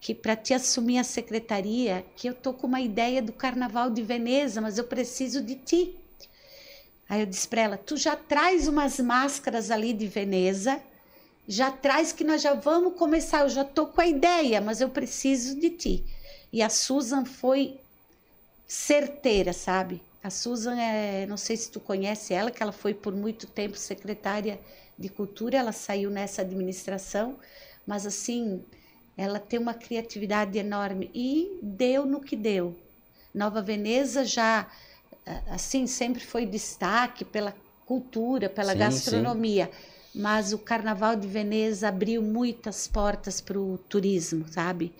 que 0.00 0.14
para 0.14 0.34
te 0.34 0.52
assumir 0.52 0.98
a 0.98 1.04
secretaria, 1.04 2.04
que 2.16 2.28
eu 2.28 2.34
tô 2.34 2.52
com 2.52 2.66
uma 2.66 2.80
ideia 2.80 3.22
do 3.22 3.32
Carnaval 3.32 3.90
de 3.90 4.02
Veneza, 4.02 4.60
mas 4.60 4.76
eu 4.76 4.84
preciso 4.84 5.40
de 5.42 5.54
ti. 5.54 5.96
Aí 7.08 7.20
eu 7.20 7.26
disse 7.26 7.46
para 7.46 7.62
ela, 7.62 7.76
tu 7.76 7.96
já 7.96 8.16
traz 8.16 8.66
umas 8.66 8.98
máscaras 8.98 9.70
ali 9.70 9.92
de 9.92 10.06
Veneza, 10.06 10.80
já 11.48 11.70
traz 11.70 12.12
que 12.12 12.24
nós 12.24 12.42
já 12.42 12.54
vamos 12.54 12.98
começar, 12.98 13.42
eu 13.42 13.48
já 13.48 13.64
tô 13.64 13.86
com 13.86 14.00
a 14.00 14.06
ideia, 14.06 14.60
mas 14.60 14.80
eu 14.80 14.88
preciso 14.88 15.58
de 15.58 15.70
ti. 15.70 16.04
E 16.52 16.62
a 16.62 16.68
Susan 16.68 17.24
foi 17.24 17.78
certeira, 18.66 19.52
sabe? 19.52 20.02
A 20.22 20.30
Susan 20.30 20.76
é, 20.76 21.26
não 21.26 21.36
sei 21.36 21.56
se 21.56 21.70
tu 21.70 21.78
conhece 21.78 22.34
ela, 22.34 22.50
que 22.50 22.62
ela 22.62 22.72
foi 22.72 22.92
por 22.92 23.14
muito 23.14 23.46
tempo 23.46 23.76
secretária 23.76 24.58
de 24.98 25.08
cultura, 25.08 25.58
ela 25.58 25.72
saiu 25.72 26.10
nessa 26.10 26.42
administração, 26.42 27.36
mas 27.86 28.06
assim, 28.06 28.64
ela 29.16 29.38
tem 29.38 29.58
uma 29.58 29.74
criatividade 29.74 30.58
enorme 30.58 31.10
e 31.14 31.58
deu 31.62 32.04
no 32.06 32.20
que 32.20 32.34
deu. 32.34 32.74
Nova 33.32 33.62
Veneza 33.62 34.24
já 34.24 34.66
assim 35.50 35.86
sempre 35.86 36.24
foi 36.24 36.46
destaque 36.46 37.24
pela 37.24 37.54
cultura, 37.84 38.48
pela 38.48 38.72
sim, 38.72 38.78
gastronomia. 38.78 39.66
Sim. 39.66 39.95
Mas 40.16 40.52
o 40.52 40.58
Carnaval 40.58 41.14
de 41.14 41.28
Veneza 41.28 41.88
abriu 41.88 42.22
muitas 42.22 42.88
portas 42.88 43.40
para 43.40 43.60
o 43.60 43.76
turismo, 43.76 44.46
sabe? 44.48 44.92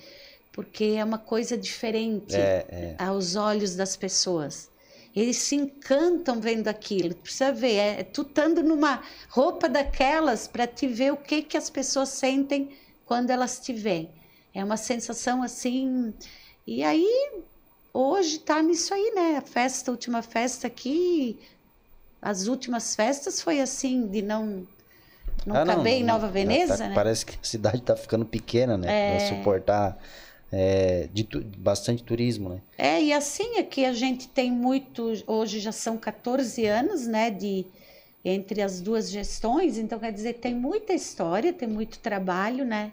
porque 0.57 0.95
é 0.97 1.05
uma 1.05 1.19
coisa 1.19 1.55
diferente 1.55 2.35
é, 2.35 2.67
é. 2.71 2.97
aos 2.99 3.37
olhos 3.37 3.77
das 3.77 3.95
pessoas. 3.95 4.71
Eles 5.15 5.37
se 5.37 5.55
encantam 5.55 6.41
vendo 6.41 6.67
aquilo. 6.69 7.15
Precisa 7.15 7.53
ver, 7.53 7.75
é, 7.75 8.01
é 8.01 8.03
tu 8.03 8.23
estando 8.23 8.63
numa 8.63 9.03
roupa 9.29 9.69
daquelas 9.69 10.49
para 10.49 10.67
te 10.67 10.89
ver 10.89 11.13
o 11.13 11.17
que 11.19 11.43
que 11.43 11.59
as 11.59 11.69
pessoas 11.69 12.09
sentem 12.09 12.71
quando 13.05 13.29
elas 13.29 13.61
te 13.61 13.75
veem. 13.75 14.09
É 14.55 14.65
uma 14.65 14.79
sensação 14.79 15.43
assim. 15.43 16.15
E 16.67 16.83
aí 16.83 17.43
hoje 17.93 18.37
está 18.37 18.63
nisso 18.63 18.95
aí, 18.95 19.13
né? 19.15 19.37
A 19.37 19.43
festa, 19.43 19.91
a 19.91 19.93
última 19.93 20.23
festa 20.23 20.67
aqui, 20.67 21.39
as 22.23 22.47
últimas 22.47 22.97
festas 22.97 23.43
foi 23.43 23.61
assim 23.61 24.07
de 24.07 24.23
não 24.23 24.67
não 25.45 25.57
ah, 25.57 25.67
caber 25.67 25.93
não, 25.95 26.01
em 26.01 26.05
Nova 26.05 26.29
Veneza, 26.29 26.79
tá, 26.79 26.89
né? 26.89 26.95
Parece 26.95 27.27
que 27.27 27.35
a 27.35 27.45
cidade 27.45 27.79
está 27.79 27.97
ficando 27.97 28.25
pequena, 28.25 28.77
né? 28.77 28.89
É... 28.89 29.17
Para 29.17 29.37
suportar 29.37 29.99
é, 30.53 31.09
de 31.13 31.27
bastante 31.59 32.03
turismo, 32.03 32.49
né? 32.49 32.61
É, 32.79 33.03
e 33.03 33.13
assim 33.13 33.57
é 33.59 33.63
que 33.63 33.85
a 33.85 33.93
gente 33.93 34.29
tem 34.29 34.51
muito, 34.51 35.13
hoje 35.27 35.61
já 35.61 35.73
são 35.73 35.97
14 35.97 36.65
anos, 36.67 37.07
né, 37.07 37.31
de 37.31 37.67
entre 38.25 38.61
as 38.61 38.81
duas 38.81 39.11
gestões, 39.11 39.79
então 39.79 39.99
quer 39.99 40.13
dizer, 40.13 40.35
tem 40.35 40.55
muita 40.55 40.93
história, 40.93 41.53
tem 41.53 41.69
muito 41.69 41.99
trabalho, 42.01 42.65
né? 42.65 42.93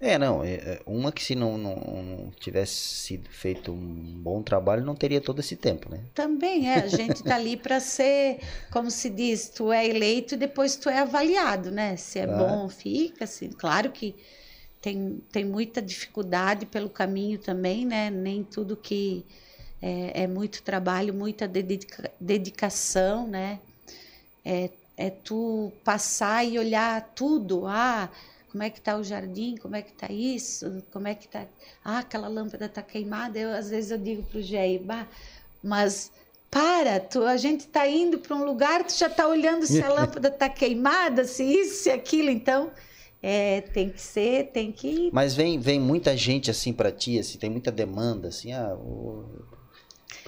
É, 0.00 0.16
não, 0.16 0.44
é, 0.44 0.54
é, 0.54 0.82
uma 0.86 1.10
que 1.10 1.22
se 1.22 1.34
não, 1.34 1.58
não, 1.58 1.74
não, 1.74 2.30
tivesse 2.38 2.72
sido 2.72 3.28
feito 3.28 3.72
um 3.72 4.20
bom 4.22 4.42
trabalho, 4.42 4.84
não 4.84 4.94
teria 4.94 5.20
todo 5.20 5.40
esse 5.40 5.56
tempo, 5.56 5.90
né? 5.90 6.00
Também 6.14 6.70
é, 6.70 6.74
a 6.76 6.86
gente 6.86 7.20
tá 7.24 7.34
ali 7.34 7.56
para 7.56 7.80
ser, 7.80 8.38
como 8.70 8.92
se 8.92 9.10
diz, 9.10 9.48
tu 9.48 9.72
é 9.72 9.84
eleito 9.84 10.34
e 10.34 10.36
depois 10.36 10.76
tu 10.76 10.88
é 10.88 11.00
avaliado, 11.00 11.72
né? 11.72 11.96
Se 11.96 12.20
é 12.20 12.24
ah. 12.24 12.26
bom, 12.28 12.68
fica, 12.68 13.24
assim, 13.24 13.50
claro 13.50 13.90
que 13.90 14.14
tem, 14.80 15.20
tem 15.32 15.44
muita 15.44 15.82
dificuldade 15.82 16.64
pelo 16.64 16.88
caminho 16.88 17.38
também, 17.38 17.84
né? 17.84 18.08
Nem 18.08 18.44
tudo 18.44 18.76
que, 18.76 19.26
é, 19.82 20.22
é 20.22 20.26
muito 20.28 20.62
trabalho, 20.62 21.12
muita 21.12 21.48
dedica, 21.48 22.08
dedicação, 22.20 23.26
né? 23.26 23.58
É, 24.44 24.70
é 24.96 25.10
tu 25.10 25.72
passar 25.84 26.44
e 26.44 26.56
olhar 26.56 27.12
tudo. 27.16 27.66
Ah, 27.66 28.08
como 28.50 28.62
é 28.62 28.70
que 28.70 28.78
está 28.78 28.96
o 28.96 29.04
jardim, 29.04 29.56
como 29.56 29.76
é 29.76 29.82
que 29.82 29.92
está 29.92 30.12
isso, 30.12 30.82
como 30.92 31.06
é 31.06 31.14
que 31.14 31.26
está... 31.26 31.46
Ah, 31.84 31.98
aquela 31.98 32.28
lâmpada 32.28 32.66
está 32.66 32.82
queimada. 32.82 33.38
Eu, 33.38 33.50
às 33.50 33.70
vezes 33.70 33.90
eu 33.90 33.98
digo 33.98 34.22
para 34.22 34.38
o 34.38 34.42
Jair, 34.42 34.80
mas 35.62 36.10
para, 36.50 36.98
tu, 37.00 37.24
a 37.24 37.36
gente 37.36 37.60
está 37.60 37.86
indo 37.86 38.18
para 38.18 38.34
um 38.34 38.44
lugar, 38.44 38.84
tu 38.84 38.96
já 38.96 39.06
está 39.06 39.28
olhando 39.28 39.66
se 39.66 39.82
a 39.82 39.88
lâmpada 39.92 40.28
está 40.28 40.48
queimada, 40.48 41.24
se 41.24 41.44
isso, 41.44 41.84
se 41.84 41.90
aquilo. 41.90 42.30
Então, 42.30 42.70
é, 43.22 43.60
tem 43.60 43.90
que 43.90 44.00
ser, 44.00 44.50
tem 44.52 44.72
que... 44.72 45.10
Mas 45.12 45.34
vem, 45.34 45.58
vem 45.58 45.78
muita 45.78 46.16
gente 46.16 46.50
assim 46.50 46.72
para 46.72 46.90
ti, 46.90 47.18
assim, 47.18 47.38
tem 47.38 47.50
muita 47.50 47.70
demanda, 47.70 48.28
assim, 48.28 48.52
ah, 48.52 48.76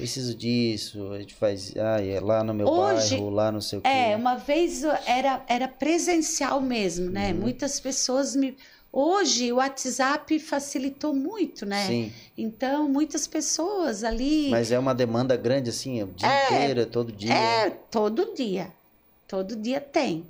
preciso 0.01 0.35
disso, 0.35 1.13
a 1.13 1.19
gente 1.19 1.35
faz, 1.35 1.75
ah, 1.77 2.03
é 2.03 2.19
lá 2.19 2.43
no 2.43 2.55
meu 2.55 2.67
Hoje, 2.67 3.11
bairro, 3.11 3.31
lá 3.31 3.53
no 3.53 3.61
seu 3.61 3.81
É, 3.85 4.17
uma 4.17 4.37
vez 4.37 4.83
era, 5.07 5.45
era 5.47 5.69
presencial 5.69 6.61
mesmo, 6.61 7.11
né? 7.11 7.33
Uhum. 7.33 7.41
Muitas 7.41 7.79
pessoas 7.79 8.35
me. 8.35 8.57
Hoje 8.93 9.53
o 9.53 9.57
WhatsApp 9.57 10.39
facilitou 10.41 11.15
muito, 11.15 11.65
né? 11.65 11.87
Sim. 11.87 12.13
Então, 12.37 12.89
muitas 12.89 13.27
pessoas 13.27 14.03
ali. 14.03 14.49
Mas 14.51 14.73
é 14.73 14.79
uma 14.79 14.95
demanda 14.95 15.37
grande, 15.37 15.71
assim, 15.71 16.03
o 16.03 16.07
dia 16.09 16.29
é, 16.29 16.47
inteiro, 16.47 16.87
todo 16.87 17.13
dia. 17.13 17.35
É, 17.35 17.71
todo 17.91 18.35
dia. 18.35 18.73
Todo 19.29 19.55
dia 19.55 19.81
tem. 19.81 20.25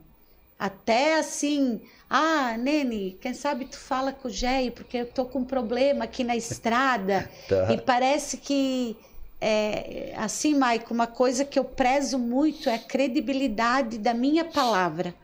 Até 0.58 1.18
assim, 1.18 1.80
ah, 2.08 2.54
Nene, 2.58 3.16
quem 3.18 3.32
sabe 3.32 3.64
tu 3.64 3.78
fala 3.78 4.12
com 4.12 4.28
o 4.28 4.30
Gé, 4.30 4.70
porque 4.70 4.98
eu 4.98 5.06
tô 5.06 5.24
com 5.24 5.38
um 5.38 5.44
problema 5.44 6.04
aqui 6.04 6.22
na 6.22 6.36
estrada. 6.36 7.30
tá. 7.48 7.72
E 7.72 7.78
parece 7.78 8.36
que 8.36 8.94
é, 9.40 10.12
assim, 10.16 10.54
Maico, 10.54 10.92
uma 10.92 11.06
coisa 11.06 11.44
que 11.44 11.58
eu 11.58 11.64
prezo 11.64 12.18
muito 12.18 12.68
é 12.68 12.74
a 12.74 12.78
credibilidade 12.78 13.96
da 13.96 14.12
minha 14.12 14.44
palavra, 14.44 15.14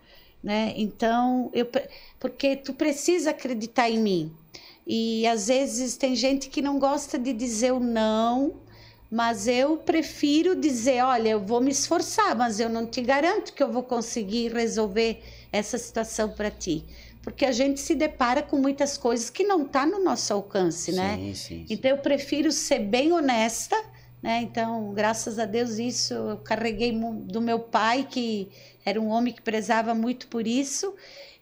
né? 0.43 0.73
Então, 0.77 1.51
eu, 1.53 1.69
porque 2.19 2.57
tu 2.57 2.73
precisa 2.73 3.31
acreditar 3.31 3.91
em 3.91 3.99
mim. 3.99 4.33
E 4.87 5.27
às 5.27 5.49
vezes 5.49 5.97
tem 5.97 6.15
gente 6.15 6.49
que 6.49 6.63
não 6.63 6.79
gosta 6.79 7.19
de 7.19 7.33
dizer 7.33 7.73
o 7.73 7.81
não, 7.81 8.55
mas 9.11 9.47
eu 9.47 9.77
prefiro 9.77 10.57
dizer, 10.57 11.03
olha, 11.03 11.31
eu 11.31 11.41
vou 11.41 11.61
me 11.61 11.71
esforçar, 11.71 12.35
mas 12.35 12.59
eu 12.59 12.69
não 12.69 12.87
te 12.87 13.03
garanto 13.03 13.53
que 13.53 13.63
eu 13.63 13.71
vou 13.71 13.83
conseguir 13.83 14.53
resolver 14.53 15.23
essa 15.53 15.77
situação 15.77 16.31
para 16.31 16.51
ti 16.51 16.85
porque 17.23 17.45
a 17.45 17.51
gente 17.51 17.81
se 17.81 17.97
depara 17.97 18.41
com 18.41 18.57
muitas 18.57 18.97
coisas 18.97 19.29
que 19.29 19.43
não 19.43 19.63
está 19.65 19.85
no 19.85 19.99
nosso 19.99 20.33
alcance, 20.33 20.93
né? 20.93 21.17
Sim, 21.17 21.35
sim. 21.35 21.67
Então 21.69 21.91
eu 21.91 21.99
prefiro 21.99 22.53
ser 22.53 22.79
bem 22.79 23.13
honesta 23.13 23.77
né? 24.23 24.43
Então, 24.43 24.93
graças 24.93 25.39
a 25.39 25.45
Deus, 25.45 25.79
isso 25.79 26.15
eu 26.15 26.37
carreguei 26.39 26.93
do 27.25 27.41
meu 27.41 27.59
pai, 27.59 28.07
que 28.11 28.49
era 28.85 29.01
um 29.01 29.09
homem 29.09 29.33
que 29.33 29.43
prezava 29.43 29.95
muito 29.95 30.29
por 30.29 30.47
isso, 30.47 30.95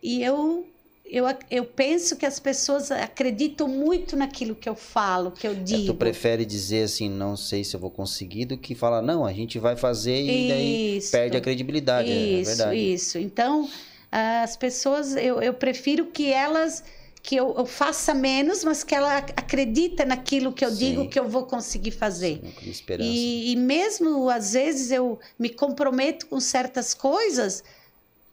e 0.02 0.22
eu 0.22 0.66
eu, 1.04 1.26
eu 1.50 1.64
penso 1.64 2.16
que 2.16 2.24
as 2.24 2.40
pessoas 2.40 2.90
acreditam 2.90 3.68
muito 3.68 4.16
naquilo 4.16 4.54
que 4.54 4.68
eu 4.68 4.74
falo, 4.74 5.30
que 5.30 5.46
eu 5.46 5.54
digo. 5.54 5.82
É, 5.82 5.86
tu 5.86 5.94
prefere 5.94 6.46
dizer 6.46 6.84
assim, 6.84 7.10
não 7.10 7.36
sei 7.36 7.62
se 7.62 7.76
eu 7.76 7.80
vou 7.80 7.90
conseguir, 7.90 8.46
do 8.46 8.56
que 8.56 8.74
falar, 8.74 9.02
não, 9.02 9.24
a 9.24 9.32
gente 9.32 9.58
vai 9.58 9.76
fazer 9.76 10.22
e 10.22 10.48
daí 10.48 11.00
perde 11.12 11.36
a 11.36 11.40
credibilidade. 11.40 12.10
É 12.10 12.14
isso, 12.14 12.50
é 12.50 12.54
verdade. 12.54 12.94
isso. 12.94 13.18
Então, 13.18 13.68
as 14.10 14.56
pessoas, 14.56 15.14
eu, 15.14 15.42
eu 15.42 15.52
prefiro 15.52 16.06
que 16.06 16.32
elas 16.32 16.82
que 17.24 17.36
eu, 17.36 17.54
eu, 17.56 17.64
faça 17.64 18.12
menos, 18.12 18.62
mas 18.62 18.84
que 18.84 18.94
ela 18.94 19.16
acredita 19.16 20.04
naquilo 20.04 20.52
que 20.52 20.62
eu 20.62 20.70
Sim. 20.70 20.76
digo 20.76 21.08
que 21.08 21.18
eu 21.18 21.26
vou 21.26 21.46
conseguir 21.46 21.90
fazer. 21.90 22.38
Sim, 22.42 22.74
e, 22.98 23.52
e 23.52 23.56
mesmo 23.56 24.28
às 24.28 24.52
vezes 24.52 24.90
eu 24.90 25.18
me 25.38 25.48
comprometo 25.48 26.26
com 26.26 26.38
certas 26.38 26.92
coisas, 26.92 27.64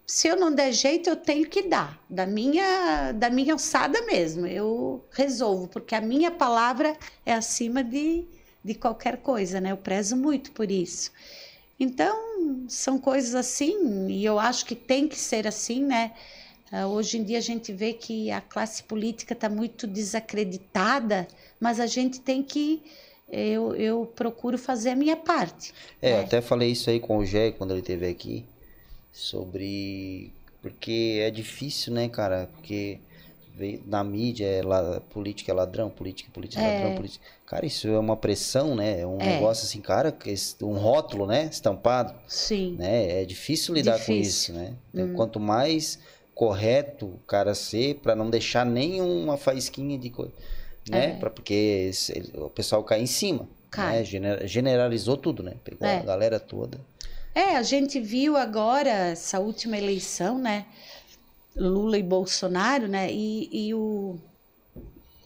se 0.06 0.27
eu 0.27 0.36
não 0.36 0.54
der 0.54 0.73
jeito, 0.73 1.10
eu 1.10 1.15
tenho 1.15 1.47
que 1.47 1.62
dar, 1.62 1.97
da 2.10 2.25
minha, 2.25 3.13
da 3.13 3.30
minha 3.30 3.54
alçada 3.54 4.01
mesmo. 4.01 4.45
Eu 4.45 5.01
resolvo, 5.12 5.69
porque 5.69 5.95
a 5.95 6.01
minha 6.01 6.30
palavra 6.30 6.97
é 7.25 7.34
acima 7.34 7.82
de, 7.82 8.25
de 8.62 8.75
qualquer 8.75 9.19
coisa, 9.19 9.62
né? 9.62 9.71
Eu 9.71 9.77
prezo 9.77 10.17
muito 10.17 10.51
por 10.51 10.69
isso. 10.69 11.12
Então, 11.80 12.65
são 12.67 12.99
coisas 12.99 13.36
assim, 13.36 14.10
e 14.10 14.25
eu 14.25 14.38
acho 14.38 14.65
que 14.65 14.75
tem 14.75 15.08
que 15.08 15.17
ser 15.17 15.47
assim, 15.47 15.82
né? 15.82 16.12
Uh, 16.71 16.86
hoje 16.86 17.17
em 17.17 17.23
dia 17.23 17.38
a 17.38 17.41
gente 17.41 17.73
vê 17.73 17.91
que 17.91 18.31
a 18.31 18.39
classe 18.39 18.84
política 18.84 19.34
está 19.34 19.49
muito 19.49 19.86
desacreditada, 19.86 21.27
mas 21.60 21.79
a 21.79 21.86
gente 21.86 22.21
tem 22.21 22.41
que. 22.41 22.81
Eu, 23.29 23.75
eu 23.75 24.05
procuro 24.05 24.57
fazer 24.57 24.89
a 24.89 24.95
minha 24.95 25.15
parte. 25.15 25.73
É, 26.01 26.17
né? 26.17 26.19
até 26.21 26.41
falei 26.41 26.71
isso 26.71 26.89
aí 26.89 26.99
com 26.99 27.17
o 27.17 27.25
Gé 27.25 27.51
quando 27.51 27.71
ele 27.71 27.79
esteve 27.79 28.07
aqui, 28.07 28.45
sobre. 29.12 30.31
Porque 30.62 31.19
é 31.21 31.31
difícil, 31.31 31.93
né, 31.93 32.07
cara? 32.07 32.49
Porque 32.53 32.99
na 33.86 34.03
mídia 34.03 34.45
é 34.45 34.62
la, 34.62 35.01
política 35.01 35.51
é 35.51 35.53
ladrão, 35.53 35.89
política 35.89 36.29
é 36.29 36.34
política 36.34 36.62
é 36.62 36.73
ladrão, 36.73 36.95
política. 36.95 37.25
Cara, 37.45 37.65
isso 37.65 37.88
é 37.88 37.99
uma 37.99 38.15
pressão, 38.15 38.75
né? 38.75 39.01
É 39.01 39.07
um 39.07 39.19
é. 39.19 39.36
negócio 39.36 39.65
assim, 39.65 39.81
cara, 39.81 40.15
um 40.62 40.73
rótulo, 40.73 41.25
né? 41.25 41.49
Estampado. 41.51 42.13
Sim. 42.27 42.75
Né? 42.77 43.21
É 43.21 43.25
difícil 43.25 43.75
lidar 43.75 43.97
difícil. 43.97 44.15
com 44.15 44.21
isso, 44.21 44.53
né? 44.53 44.73
Hum. 44.93 45.13
Quanto 45.13 45.39
mais 45.39 45.99
correto 46.41 47.06
o 47.06 47.19
cara 47.27 47.54
ser 47.54 47.99
para 48.01 48.15
não 48.15 48.27
deixar 48.27 48.65
nenhuma 48.65 49.38
faísquinha 49.38 49.95
de 49.95 50.10
coisa, 50.10 50.34
né? 50.89 51.12
É. 51.12 51.15
Pra, 51.19 51.30
porque 51.30 51.54
esse, 51.91 52.32
o 52.34 52.49
pessoal 52.49 52.84
cai 52.84 52.99
em 52.99 53.06
cima, 53.06 53.47
cai. 53.69 54.04
Né? 54.19 54.47
Generalizou 54.47 55.15
tudo, 55.15 55.43
né? 55.43 55.54
Pegou 55.63 55.88
é. 55.88 55.99
a 55.99 56.01
galera 56.01 56.39
toda. 56.39 56.82
É, 57.36 57.56
a 57.56 57.62
gente 57.62 57.99
viu 57.99 58.36
agora 58.36 58.89
essa 58.89 59.39
última 59.39 59.77
eleição, 59.77 60.39
né? 60.39 60.65
Lula 61.56 61.99
e 61.99 62.01
Bolsonaro, 62.01 62.88
né? 62.88 63.12
E, 63.12 63.67
e 63.67 63.73
o 63.75 64.17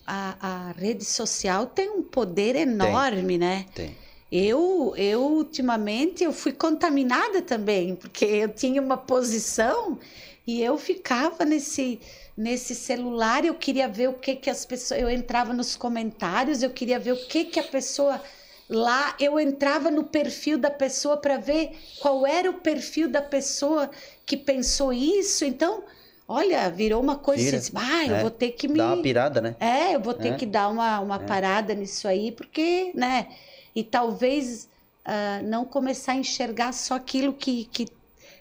a, 0.05 0.35
a, 0.41 0.71
rede 0.73 1.05
social 1.05 1.65
tem 1.67 1.91
um 1.91 2.03
poder 2.03 2.57
enorme, 2.57 3.21
tem, 3.21 3.37
né? 3.37 3.65
Tem. 3.73 3.95
Eu, 4.29 4.93
eu 4.97 5.21
ultimamente 5.21 6.25
eu 6.25 6.33
fui 6.33 6.51
contaminada 6.51 7.41
também, 7.41 7.95
porque 7.95 8.25
eu 8.25 8.49
tinha 8.49 8.81
uma 8.81 8.97
posição 8.97 9.97
e 10.45 10.61
eu 10.61 10.77
ficava 10.77 11.43
nesse 11.43 11.99
nesse 12.37 12.75
celular, 12.75 13.45
eu 13.45 13.53
queria 13.53 13.87
ver 13.87 14.09
o 14.09 14.13
que 14.13 14.35
que 14.35 14.49
as 14.49 14.65
pessoas, 14.65 14.99
eu 14.99 15.09
entrava 15.09 15.53
nos 15.53 15.75
comentários, 15.75 16.61
eu 16.61 16.69
queria 16.69 16.99
ver 16.99 17.13
o 17.13 17.27
que 17.27 17.45
que 17.45 17.59
a 17.59 17.63
pessoa 17.63 18.21
lá, 18.69 19.15
eu 19.19 19.39
entrava 19.39 19.89
no 19.89 20.03
perfil 20.03 20.57
da 20.57 20.71
pessoa 20.71 21.17
para 21.17 21.37
ver 21.37 21.71
qual 22.01 22.25
era 22.25 22.49
o 22.49 22.55
perfil 22.55 23.09
da 23.09 23.21
pessoa 23.21 23.89
que 24.25 24.35
pensou 24.35 24.91
isso. 24.91 25.45
Então, 25.45 25.83
olha, 26.27 26.69
virou 26.69 27.01
uma 27.01 27.15
coisa 27.15 27.43
Vira. 27.43 27.57
assim, 27.57 27.71
ah, 27.75 28.05
eu 28.05 28.15
é. 28.15 28.21
vou 28.21 28.31
ter 28.31 28.51
que 28.51 28.67
me 28.67 28.77
dar 28.77 28.93
uma 28.93 29.01
pirada, 29.01 29.39
né? 29.39 29.55
É, 29.59 29.95
eu 29.95 29.99
vou 29.99 30.13
ter 30.13 30.29
é. 30.29 30.35
que 30.35 30.45
dar 30.45 30.67
uma, 30.69 30.99
uma 30.99 31.15
é. 31.15 31.19
parada 31.19 31.73
nisso 31.73 32.07
aí, 32.07 32.31
porque, 32.31 32.91
né? 32.95 33.27
E 33.75 33.83
talvez 33.83 34.67
uh, 35.05 35.45
não 35.45 35.63
começar 35.65 36.13
a 36.13 36.17
enxergar 36.17 36.73
só 36.73 36.95
aquilo 36.95 37.33
que, 37.33 37.65
que 37.65 37.87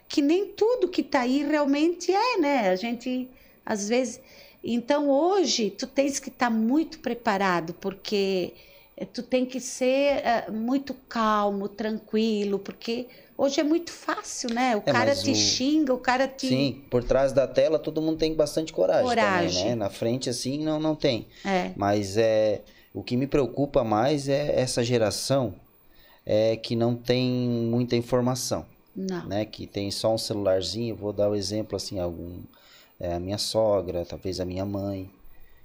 que 0.08 0.22
nem 0.22 0.46
tudo 0.48 0.88
que 0.88 1.00
está 1.00 1.20
aí 1.20 1.42
realmente 1.42 2.12
é, 2.12 2.38
né? 2.38 2.68
A 2.68 2.76
gente, 2.76 3.28
às 3.64 3.88
vezes. 3.88 4.20
Então, 4.62 5.10
hoje, 5.10 5.70
tu 5.70 5.86
tens 5.86 6.18
que 6.18 6.28
estar 6.28 6.46
tá 6.46 6.50
muito 6.50 6.98
preparado, 7.00 7.74
porque 7.74 8.54
eh, 8.96 9.04
tu 9.04 9.22
tem 9.22 9.44
que 9.44 9.60
ser 9.60 10.22
uh, 10.48 10.52
muito 10.52 10.94
calmo, 11.08 11.68
tranquilo, 11.68 12.58
porque 12.58 13.06
hoje 13.36 13.60
é 13.60 13.64
muito 13.64 13.92
fácil, 13.92 14.54
né? 14.54 14.74
O 14.76 14.78
é, 14.86 14.92
cara 14.92 15.14
te 15.14 15.30
o... 15.30 15.34
xinga, 15.34 15.92
o 15.92 15.98
cara 15.98 16.26
te. 16.26 16.48
Sim, 16.48 16.82
por 16.90 17.04
trás 17.04 17.32
da 17.32 17.46
tela 17.46 17.78
todo 17.78 18.00
mundo 18.00 18.18
tem 18.18 18.34
bastante 18.34 18.72
coragem, 18.72 19.04
coragem. 19.04 19.48
também, 19.48 19.70
né? 19.70 19.74
Na 19.74 19.90
frente, 19.90 20.30
assim, 20.30 20.58
não, 20.62 20.80
não 20.80 20.94
tem. 20.94 21.26
É. 21.44 21.72
Mas 21.76 22.16
é, 22.16 22.62
o 22.92 23.02
que 23.02 23.16
me 23.16 23.26
preocupa 23.26 23.84
mais 23.84 24.28
é 24.28 24.58
essa 24.58 24.82
geração 24.82 25.54
é, 26.24 26.56
que 26.56 26.74
não 26.74 26.94
tem 26.94 27.28
muita 27.28 27.96
informação. 27.96 28.64
Não. 28.94 29.26
Né? 29.26 29.44
Que 29.44 29.66
tem 29.66 29.90
só 29.90 30.14
um 30.14 30.18
celularzinho, 30.18 30.94
vou 30.94 31.12
dar 31.12 31.28
o 31.28 31.32
um 31.32 31.34
exemplo 31.34 31.76
assim, 31.76 31.98
algum 31.98 32.40
é, 32.98 33.14
a 33.14 33.20
minha 33.20 33.38
sogra, 33.38 34.04
talvez 34.04 34.40
a 34.40 34.44
minha 34.44 34.64
mãe, 34.64 35.10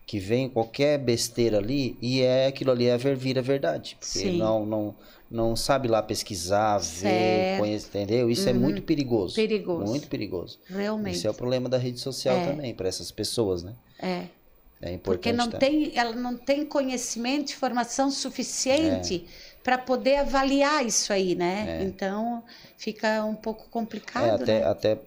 que 0.05 0.19
vem 0.19 0.49
qualquer 0.49 0.97
besteira 0.97 1.59
ali 1.59 1.97
e 2.01 2.21
é 2.21 2.47
aquilo 2.47 2.71
ali 2.71 2.87
é 2.87 2.97
ver 2.97 3.15
vira 3.15 3.41
verdade, 3.41 3.95
porque 3.99 4.19
Sim. 4.19 4.37
não 4.37 4.65
não 4.65 4.95
não 5.29 5.55
sabe 5.55 5.87
lá 5.87 6.01
pesquisar, 6.01 6.79
ver, 6.79 7.59
conhecer, 7.59 8.01
entendeu? 8.01 8.31
Isso 8.31 8.49
é 8.49 8.51
uhum. 8.51 8.57
é 8.57 8.59
muito 8.61 8.81
perigoso. 8.81 9.35
Perigoso. 9.35 9.85
Muito 9.85 10.07
perigoso. 10.07 10.59
Realmente. 10.67 11.17
Isso 11.17 11.27
é 11.27 11.29
o 11.29 11.33
problema 11.35 11.69
da 11.69 11.77
rede 11.77 11.99
social 11.99 12.35
é. 12.35 12.47
também 12.47 12.73
para 12.73 12.87
essas 12.87 13.11
pessoas, 13.11 13.61
né? 13.61 13.75
É. 14.01 14.23
É 14.81 14.93
importante. 14.93 15.03
Porque 15.03 15.33
não 15.33 15.49
tá? 15.49 15.57
tem, 15.57 15.91
ela 15.95 16.15
não 16.15 16.37
tem 16.37 16.65
conhecimento, 16.65 17.51
informação 17.51 18.09
suficiente 18.09 19.27
é. 19.27 19.48
Para 19.63 19.77
poder 19.77 20.17
avaliar 20.17 20.85
isso 20.85 21.11
aí, 21.11 21.35
né? 21.35 21.81
É. 21.81 21.83
Então 21.83 22.43
fica 22.77 23.23
um 23.25 23.35
pouco 23.35 23.67
complicado. 23.69 24.25
É, 24.25 24.31
até 24.31 24.59
né? 24.59 24.65
até 24.65 24.97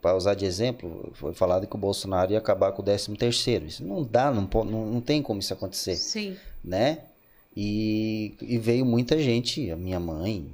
para 0.00 0.16
usar 0.16 0.34
de 0.34 0.44
exemplo, 0.44 1.12
foi 1.14 1.32
falado 1.32 1.66
que 1.66 1.74
o 1.74 1.78
Bolsonaro 1.78 2.32
ia 2.32 2.38
acabar 2.38 2.72
com 2.72 2.82
o 2.82 2.84
13 2.84 3.16
terceiro. 3.16 3.66
Isso 3.66 3.84
não 3.84 4.02
dá, 4.02 4.30
não, 4.30 4.48
não, 4.64 4.86
não 4.86 5.00
tem 5.00 5.22
como 5.22 5.40
isso 5.40 5.52
acontecer. 5.52 5.96
Sim. 5.96 6.36
Né? 6.64 6.98
E, 7.56 8.34
e 8.40 8.58
veio 8.58 8.84
muita 8.84 9.18
gente, 9.18 9.70
a 9.70 9.76
minha 9.76 10.00
mãe. 10.00 10.50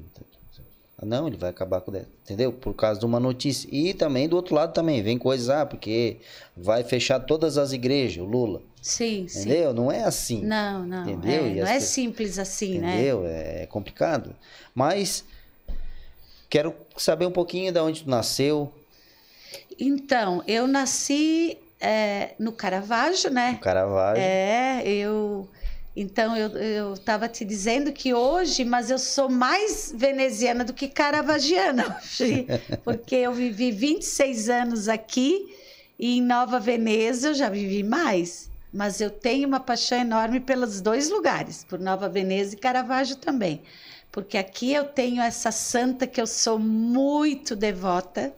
Não, 1.00 1.28
ele 1.28 1.36
vai 1.36 1.50
acabar 1.50 1.80
com. 1.80 1.92
Entendeu? 1.94 2.52
Por 2.52 2.74
causa 2.74 2.98
de 2.98 3.06
uma 3.06 3.20
notícia. 3.20 3.68
E 3.70 3.94
também 3.94 4.28
do 4.28 4.34
outro 4.34 4.54
lado 4.54 4.72
também, 4.72 5.00
vem 5.00 5.16
coisas, 5.16 5.48
ah, 5.48 5.64
porque 5.64 6.16
vai 6.56 6.82
fechar 6.82 7.20
todas 7.20 7.56
as 7.56 7.72
igrejas, 7.72 8.20
o 8.22 8.26
Lula. 8.26 8.60
Sim, 8.82 9.26
entendeu? 9.30 9.70
sim. 9.70 9.76
Não 9.76 9.92
é 9.92 10.04
assim. 10.04 10.42
Não, 10.44 10.86
não. 10.86 11.02
Entendeu? 11.02 11.46
É, 11.46 11.54
não 11.54 11.66
é 11.66 11.80
simples 11.80 12.38
assim, 12.38 12.76
entendeu? 12.76 12.82
né? 12.82 12.94
Entendeu? 12.94 13.26
É 13.26 13.66
complicado. 13.66 14.34
Mas 14.74 15.24
quero 16.48 16.74
saber 16.96 17.26
um 17.26 17.32
pouquinho 17.32 17.72
de 17.72 17.80
onde 17.80 18.04
tu 18.04 18.10
nasceu. 18.10 18.72
Então, 19.78 20.42
eu 20.46 20.66
nasci 20.66 21.58
é, 21.80 22.30
no 22.38 22.52
Caravaggio, 22.52 23.30
né? 23.30 23.52
No 23.52 23.58
Caravaggio. 23.58 24.22
É, 24.22 24.82
eu 24.86 25.48
então 26.00 26.36
eu 26.36 26.94
estava 26.94 27.28
te 27.28 27.44
dizendo 27.44 27.90
que 27.90 28.14
hoje, 28.14 28.64
mas 28.64 28.88
eu 28.88 29.00
sou 29.00 29.28
mais 29.28 29.92
veneziana 29.92 30.64
do 30.64 30.72
que 30.72 30.86
caravagiana 30.86 31.98
porque 32.84 33.16
eu 33.16 33.32
vivi 33.32 33.72
26 33.72 34.48
anos 34.48 34.88
aqui 34.88 35.56
e 35.98 36.18
em 36.18 36.22
Nova 36.22 36.60
Veneza 36.60 37.30
eu 37.30 37.34
já 37.34 37.48
vivi 37.48 37.82
mais. 37.82 38.47
Mas 38.72 39.00
eu 39.00 39.10
tenho 39.10 39.48
uma 39.48 39.60
paixão 39.60 39.98
enorme 39.98 40.40
pelos 40.40 40.80
dois 40.80 41.08
lugares, 41.08 41.64
por 41.64 41.78
Nova 41.78 42.08
Veneza 42.08 42.54
e 42.54 42.58
Caravaggio 42.58 43.16
também. 43.16 43.62
Porque 44.12 44.36
aqui 44.36 44.72
eu 44.72 44.84
tenho 44.84 45.22
essa 45.22 45.50
santa 45.50 46.06
que 46.06 46.20
eu 46.20 46.26
sou 46.26 46.58
muito 46.58 47.56
devota, 47.56 48.32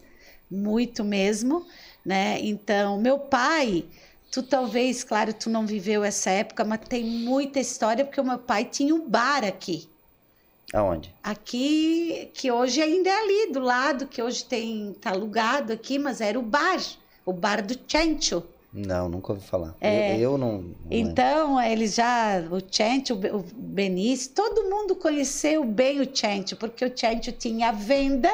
muito 0.51 1.05
mesmo, 1.05 1.67
né? 2.05 2.39
Então, 2.41 3.01
meu 3.01 3.19
pai, 3.19 3.85
Tu 4.31 4.45
talvez, 4.45 5.03
claro, 5.03 5.35
tu 5.35 5.51
não 5.51 5.67
viveu 5.67 6.05
essa 6.05 6.31
época, 6.31 6.65
mas 6.65 6.81
tem 6.89 7.05
muita 7.05 7.59
história 7.59 8.05
porque 8.05 8.21
o 8.21 8.25
meu 8.25 8.39
pai 8.39 8.65
tinha 8.65 8.95
um 8.95 9.09
bar 9.09 9.45
aqui. 9.45 9.89
Aonde? 10.73 11.13
Aqui, 11.21 12.31
que 12.33 12.51
hoje 12.53 12.81
ainda 12.81 13.11
é 13.11 13.21
ali 13.21 13.53
do 13.53 13.59
lado, 13.59 14.07
que 14.07 14.23
hoje 14.23 14.45
tem 14.45 14.95
tá 15.01 15.11
alugado 15.11 15.73
aqui, 15.73 15.99
mas 15.99 16.21
era 16.21 16.39
o 16.39 16.43
bar, 16.43 16.79
o 17.27 17.33
bar 17.33 17.61
do 17.61 17.77
Chencho. 17.89 18.45
Não, 18.73 19.09
nunca 19.09 19.33
ouvi 19.33 19.45
falar. 19.45 19.75
É, 19.81 20.15
eu, 20.17 20.21
eu 20.21 20.39
não, 20.39 20.63
não, 20.63 20.75
Então, 20.91 21.61
eles 21.61 21.95
já, 21.95 22.41
o 22.51 22.61
Chencho, 22.71 23.15
o 23.15 23.45
Benício, 23.53 24.33
todo 24.33 24.71
mundo 24.71 24.95
conheceu 24.95 25.65
bem 25.65 26.01
o 26.01 26.09
Chencho, 26.17 26.57
porque 26.57 26.85
o 26.85 26.97
Chencho 26.97 27.33
tinha 27.33 27.73
venda, 27.73 28.31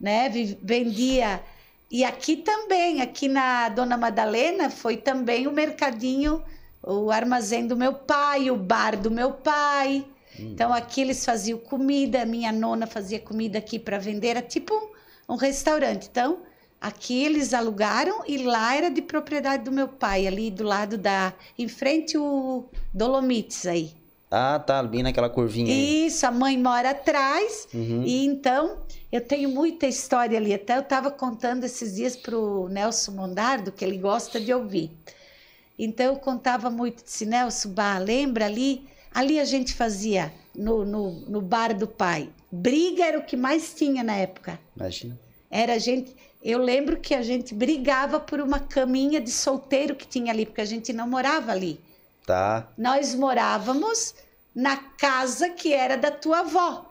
né? 0.00 0.28
Vendia 0.62 1.42
e 1.90 2.04
aqui 2.04 2.36
também, 2.36 3.00
aqui 3.00 3.28
na 3.28 3.68
Dona 3.68 3.96
Madalena, 3.96 4.70
foi 4.70 4.96
também 4.96 5.46
o 5.46 5.52
mercadinho, 5.52 6.42
o 6.82 7.10
armazém 7.10 7.66
do 7.66 7.76
meu 7.76 7.94
pai, 7.94 8.50
o 8.50 8.56
bar 8.56 8.96
do 8.96 9.10
meu 9.10 9.32
pai. 9.32 10.04
Hum. 10.38 10.50
Então 10.52 10.72
aqui 10.72 11.00
eles 11.00 11.24
faziam 11.24 11.58
comida, 11.58 12.26
minha 12.26 12.50
nona 12.50 12.86
fazia 12.86 13.20
comida 13.20 13.58
aqui 13.58 13.78
para 13.78 13.98
vender, 13.98 14.28
era 14.28 14.42
tipo 14.42 14.74
um, 14.74 15.34
um 15.34 15.36
restaurante. 15.36 16.08
Então 16.10 16.38
aqui 16.86 17.24
eles 17.24 17.52
alugaram 17.52 18.22
e 18.26 18.38
lá 18.38 18.76
era 18.76 18.90
de 18.90 19.02
propriedade 19.02 19.64
do 19.64 19.72
meu 19.72 19.88
pai, 19.88 20.26
ali 20.26 20.50
do 20.50 20.64
lado 20.64 20.96
da. 20.96 21.32
em 21.58 21.68
frente 21.68 22.16
o 22.16 22.64
Dolomites 22.92 23.66
aí. 23.66 23.92
Ah, 24.30 24.58
tá, 24.58 24.82
bem 24.82 25.02
naquela 25.02 25.30
curvinha. 25.30 25.72
Aí. 25.72 26.06
Isso, 26.06 26.26
a 26.26 26.30
mãe 26.30 26.58
mora 26.58 26.90
atrás. 26.90 27.68
Uhum. 27.72 28.02
E 28.04 28.24
então, 28.26 28.78
eu 29.10 29.20
tenho 29.20 29.48
muita 29.48 29.86
história 29.86 30.36
ali. 30.36 30.52
Até 30.52 30.76
eu 30.76 30.80
estava 30.80 31.10
contando 31.10 31.64
esses 31.64 31.94
dias 31.94 32.16
para 32.16 32.36
o 32.36 32.68
Nelson 32.68 33.12
Mondardo, 33.12 33.70
que 33.70 33.84
ele 33.84 33.96
gosta 33.96 34.40
de 34.40 34.52
ouvir. 34.52 34.90
Então, 35.78 36.06
eu 36.06 36.16
contava 36.16 36.70
muito. 36.70 37.04
Disse, 37.04 37.24
Nelson, 37.24 37.70
bah, 37.70 37.98
lembra 37.98 38.46
ali? 38.46 38.88
Ali 39.14 39.38
a 39.38 39.44
gente 39.44 39.72
fazia, 39.72 40.32
no, 40.54 40.84
no, 40.84 41.12
no 41.20 41.40
bar 41.40 41.72
do 41.72 41.86
pai. 41.86 42.28
Briga 42.50 43.04
era 43.04 43.18
o 43.18 43.24
que 43.24 43.36
mais 43.36 43.74
tinha 43.74 44.02
na 44.02 44.16
época. 44.16 44.58
Imagina. 44.74 45.16
Era 45.50 45.78
gente. 45.78 46.14
Eu 46.42 46.58
lembro 46.58 46.98
que 46.98 47.14
a 47.14 47.22
gente 47.22 47.54
brigava 47.54 48.20
por 48.20 48.40
uma 48.40 48.60
caminha 48.60 49.20
de 49.20 49.30
solteiro 49.30 49.94
que 49.96 50.06
tinha 50.06 50.32
ali, 50.32 50.46
porque 50.46 50.60
a 50.60 50.64
gente 50.66 50.92
não 50.92 51.08
morava 51.08 51.52
ali. 51.52 51.80
Tá. 52.24 52.68
Nós 52.76 53.14
morávamos 53.14 54.14
na 54.54 54.76
casa 54.76 55.50
que 55.50 55.72
era 55.72 55.96
da 55.96 56.10
tua 56.10 56.40
avó. 56.40 56.86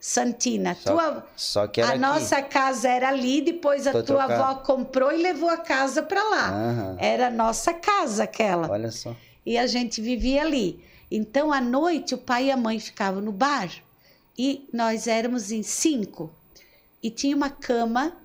Santina, 0.00 0.74
só, 0.74 0.90
tua, 0.92 1.26
só 1.36 1.66
que 1.68 1.80
era 1.80 1.90
a 1.90 1.92
aqui. 1.92 2.00
nossa 2.00 2.42
casa 2.42 2.88
era 2.88 3.08
ali, 3.08 3.40
depois 3.40 3.86
a 3.86 3.92
Foi 3.92 4.02
tua 4.02 4.26
trocar. 4.26 4.40
avó 4.50 4.54
comprou 4.60 5.12
e 5.12 5.22
levou 5.22 5.48
a 5.48 5.58
casa 5.58 6.02
para 6.02 6.20
lá. 6.28 6.48
Aham. 6.50 6.96
Era 6.98 7.28
a 7.28 7.30
nossa 7.30 7.72
casa 7.72 8.24
aquela. 8.24 8.68
Olha 8.68 8.90
só. 8.90 9.14
E 9.46 9.56
a 9.56 9.66
gente 9.68 10.00
vivia 10.00 10.42
ali. 10.42 10.84
Então, 11.08 11.52
à 11.52 11.60
noite, 11.60 12.14
o 12.14 12.18
pai 12.18 12.46
e 12.46 12.50
a 12.50 12.56
mãe 12.56 12.80
ficavam 12.80 13.20
no 13.20 13.30
bar 13.30 13.70
e 14.36 14.68
nós 14.72 15.06
éramos 15.06 15.52
em 15.52 15.62
cinco. 15.62 16.32
E 17.02 17.10
tinha 17.10 17.34
uma 17.34 17.50
cama, 17.50 18.16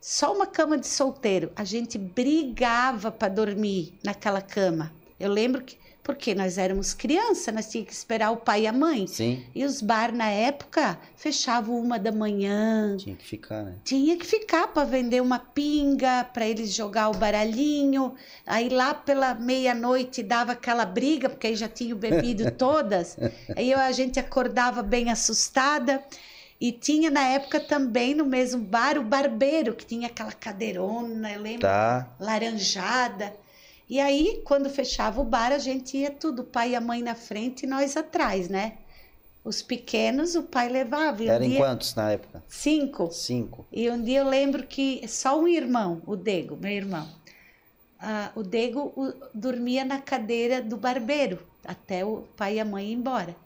só 0.00 0.34
uma 0.34 0.46
cama 0.46 0.76
de 0.76 0.86
solteiro. 0.86 1.50
A 1.56 1.64
gente 1.64 1.96
brigava 1.96 3.10
para 3.10 3.32
dormir 3.32 3.94
naquela 4.04 4.42
cama. 4.42 4.92
Eu 5.18 5.30
lembro 5.30 5.62
que 5.62 5.78
porque 6.06 6.36
nós 6.36 6.56
éramos 6.56 6.94
criança, 6.94 7.50
nós 7.50 7.68
tínhamos 7.68 7.90
que 7.90 7.96
esperar 7.96 8.30
o 8.30 8.36
pai 8.36 8.62
e 8.62 8.66
a 8.68 8.72
mãe. 8.72 9.08
Sim. 9.08 9.42
E 9.52 9.64
os 9.64 9.82
bar 9.82 10.14
na 10.14 10.30
época 10.30 10.96
fechavam 11.16 11.76
uma 11.76 11.98
da 11.98 12.12
manhã. 12.12 12.96
Tinha 12.96 13.16
que 13.16 13.26
ficar, 13.26 13.64
né? 13.64 13.74
Tinha 13.82 14.16
que 14.16 14.24
ficar 14.24 14.68
para 14.68 14.84
vender 14.84 15.20
uma 15.20 15.40
pinga, 15.40 16.22
para 16.32 16.46
eles 16.46 16.72
jogar 16.72 17.08
o 17.08 17.14
baralhinho. 17.14 18.14
Aí 18.46 18.68
lá 18.68 18.94
pela 18.94 19.34
meia-noite 19.34 20.22
dava 20.22 20.52
aquela 20.52 20.84
briga, 20.84 21.28
porque 21.28 21.48
aí 21.48 21.56
já 21.56 21.68
tinham 21.68 21.98
bebido 21.98 22.48
todas. 22.54 23.18
aí 23.56 23.72
eu, 23.72 23.80
a 23.80 23.90
gente 23.90 24.20
acordava 24.20 24.84
bem 24.84 25.10
assustada. 25.10 26.00
E 26.60 26.72
tinha 26.72 27.10
na 27.10 27.22
época 27.28 27.60
também 27.60 28.14
no 28.14 28.24
mesmo 28.24 28.62
bar 28.62 28.96
o 28.98 29.02
barbeiro, 29.04 29.74
que 29.74 29.84
tinha 29.84 30.06
aquela 30.06 30.32
cadeirona, 30.32 31.32
eu 31.32 31.40
lembro, 31.42 31.60
Tá. 31.62 32.08
laranjada. 32.18 33.34
E 33.88 34.00
aí, 34.00 34.40
quando 34.44 34.68
fechava 34.70 35.20
o 35.20 35.24
bar, 35.24 35.52
a 35.52 35.58
gente 35.58 35.96
ia 35.98 36.10
tudo, 36.10 36.40
o 36.42 36.44
pai 36.44 36.70
e 36.70 36.74
a 36.74 36.80
mãe 36.80 37.02
na 37.02 37.14
frente 37.14 37.64
e 37.64 37.66
nós 37.68 37.96
atrás, 37.96 38.48
né? 38.48 38.78
Os 39.44 39.62
pequenos, 39.62 40.34
o 40.34 40.42
pai 40.42 40.68
levava. 40.68 41.22
E 41.22 41.30
um 41.30 41.38
dia- 41.40 41.58
quantos 41.58 41.94
na 41.94 42.10
época? 42.10 42.42
Cinco. 42.48 43.12
Cinco. 43.12 43.64
E 43.70 43.88
um 43.90 44.02
dia 44.02 44.20
eu 44.20 44.28
lembro 44.28 44.66
que 44.66 45.06
só 45.06 45.38
um 45.38 45.46
irmão, 45.46 46.02
o 46.04 46.16
Dego, 46.16 46.56
meu 46.56 46.72
irmão, 46.72 47.06
ah, 48.00 48.32
o 48.34 48.42
Dego 48.42 48.92
o- 48.96 49.12
dormia 49.32 49.84
na 49.84 50.00
cadeira 50.00 50.60
do 50.60 50.76
barbeiro 50.76 51.38
até 51.64 52.04
o 52.04 52.24
pai 52.36 52.56
e 52.56 52.60
a 52.60 52.64
mãe 52.64 52.88
ir 52.88 52.94
embora. 52.94 53.36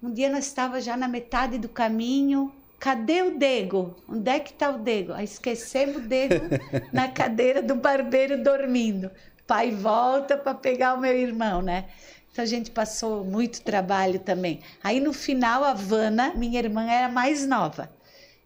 Um 0.00 0.12
dia 0.12 0.30
nós 0.30 0.46
estávamos 0.46 0.84
já 0.84 0.96
na 0.96 1.08
metade 1.08 1.58
do 1.58 1.68
caminho. 1.68 2.52
Cadê 2.78 3.22
o 3.22 3.36
Dego? 3.36 3.96
Onde 4.08 4.30
é 4.30 4.38
que 4.38 4.52
está 4.52 4.70
o 4.70 4.78
Dego? 4.78 5.12
Aí 5.12 5.24
esquecemos 5.24 5.96
o 5.96 6.00
Dego 6.00 6.36
na 6.92 7.08
cadeira 7.08 7.60
do 7.60 7.74
barbeiro 7.74 8.40
dormindo. 8.40 9.10
Pai 9.44 9.72
volta 9.72 10.36
para 10.36 10.54
pegar 10.54 10.94
o 10.94 11.00
meu 11.00 11.16
irmão, 11.16 11.60
né? 11.60 11.86
Então 12.30 12.44
a 12.44 12.46
gente 12.46 12.70
passou 12.70 13.24
muito 13.24 13.60
trabalho 13.62 14.20
também. 14.20 14.60
Aí 14.84 15.00
no 15.00 15.12
final 15.12 15.64
a 15.64 15.74
Vana, 15.74 16.32
minha 16.36 16.60
irmã 16.60 16.88
era 16.88 17.08
mais 17.08 17.44
nova. 17.44 17.90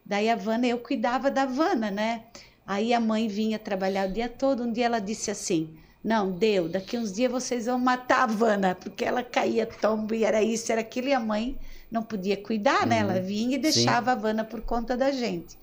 Daí 0.06 0.30
a 0.30 0.36
Vana, 0.36 0.66
eu 0.66 0.78
cuidava 0.78 1.30
da 1.30 1.44
Vana, 1.44 1.90
né? 1.90 2.22
Aí 2.66 2.94
a 2.94 3.00
mãe 3.00 3.28
vinha 3.28 3.58
trabalhar 3.58 4.08
o 4.08 4.12
dia 4.12 4.28
todo. 4.28 4.62
Um 4.62 4.72
dia 4.72 4.86
ela 4.86 5.00
disse 5.00 5.30
assim: 5.30 5.76
Não, 6.02 6.32
deu, 6.32 6.68
daqui 6.68 6.98
uns 6.98 7.12
dias 7.12 7.30
vocês 7.30 7.66
vão 7.66 7.78
matar 7.78 8.24
a 8.24 8.26
Vana, 8.26 8.74
porque 8.74 9.04
ela 9.04 9.22
caía 9.22 9.64
tombo 9.64 10.14
e 10.14 10.24
era 10.24 10.42
isso, 10.42 10.72
era 10.72 10.80
aquilo, 10.80 11.08
e 11.08 11.12
a 11.12 11.20
mãe 11.20 11.56
não 11.90 12.02
podia 12.02 12.36
cuidar, 12.36 12.86
né? 12.86 12.98
Ela 12.98 13.20
vinha 13.20 13.56
e 13.56 13.58
deixava 13.58 14.12
a 14.12 14.14
Vana 14.14 14.42
por 14.42 14.62
conta 14.62 14.96
da 14.96 15.12
gente. 15.12 15.56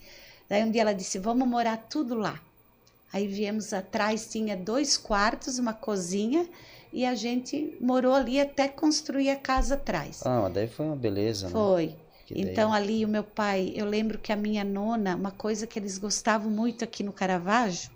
Daí 0.47 0.63
um 0.63 0.71
dia 0.71 0.81
ela 0.81 0.93
disse: 0.93 1.19
Vamos 1.19 1.47
morar 1.47 1.77
tudo 1.89 2.15
lá. 2.15 2.39
Aí 3.11 3.27
viemos 3.27 3.73
atrás, 3.73 4.27
tinha 4.27 4.55
dois 4.55 4.95
quartos, 4.95 5.59
uma 5.59 5.73
cozinha, 5.73 6.47
e 6.93 7.05
a 7.05 7.15
gente 7.15 7.75
morou 7.81 8.13
ali 8.13 8.39
até 8.39 8.67
construir 8.67 9.31
a 9.31 9.35
casa 9.35 9.75
atrás. 9.75 10.21
Ah, 10.25 10.41
mas 10.43 10.53
daí 10.53 10.67
foi 10.67 10.85
uma 10.85 10.95
beleza, 10.95 11.47
né? 11.47 11.51
Foi. 11.51 11.95
Então 12.31 12.71
ali 12.71 13.03
o 13.03 13.07
meu 13.07 13.23
pai, 13.23 13.73
eu 13.75 13.85
lembro 13.85 14.19
que 14.19 14.31
a 14.31 14.35
minha 14.35 14.63
nona, 14.63 15.15
uma 15.15 15.31
coisa 15.31 15.65
que 15.65 15.79
eles 15.79 15.97
gostavam 15.97 16.51
muito 16.51 16.83
aqui 16.83 17.01
no 17.03 17.11
Caravaggio, 17.11 17.89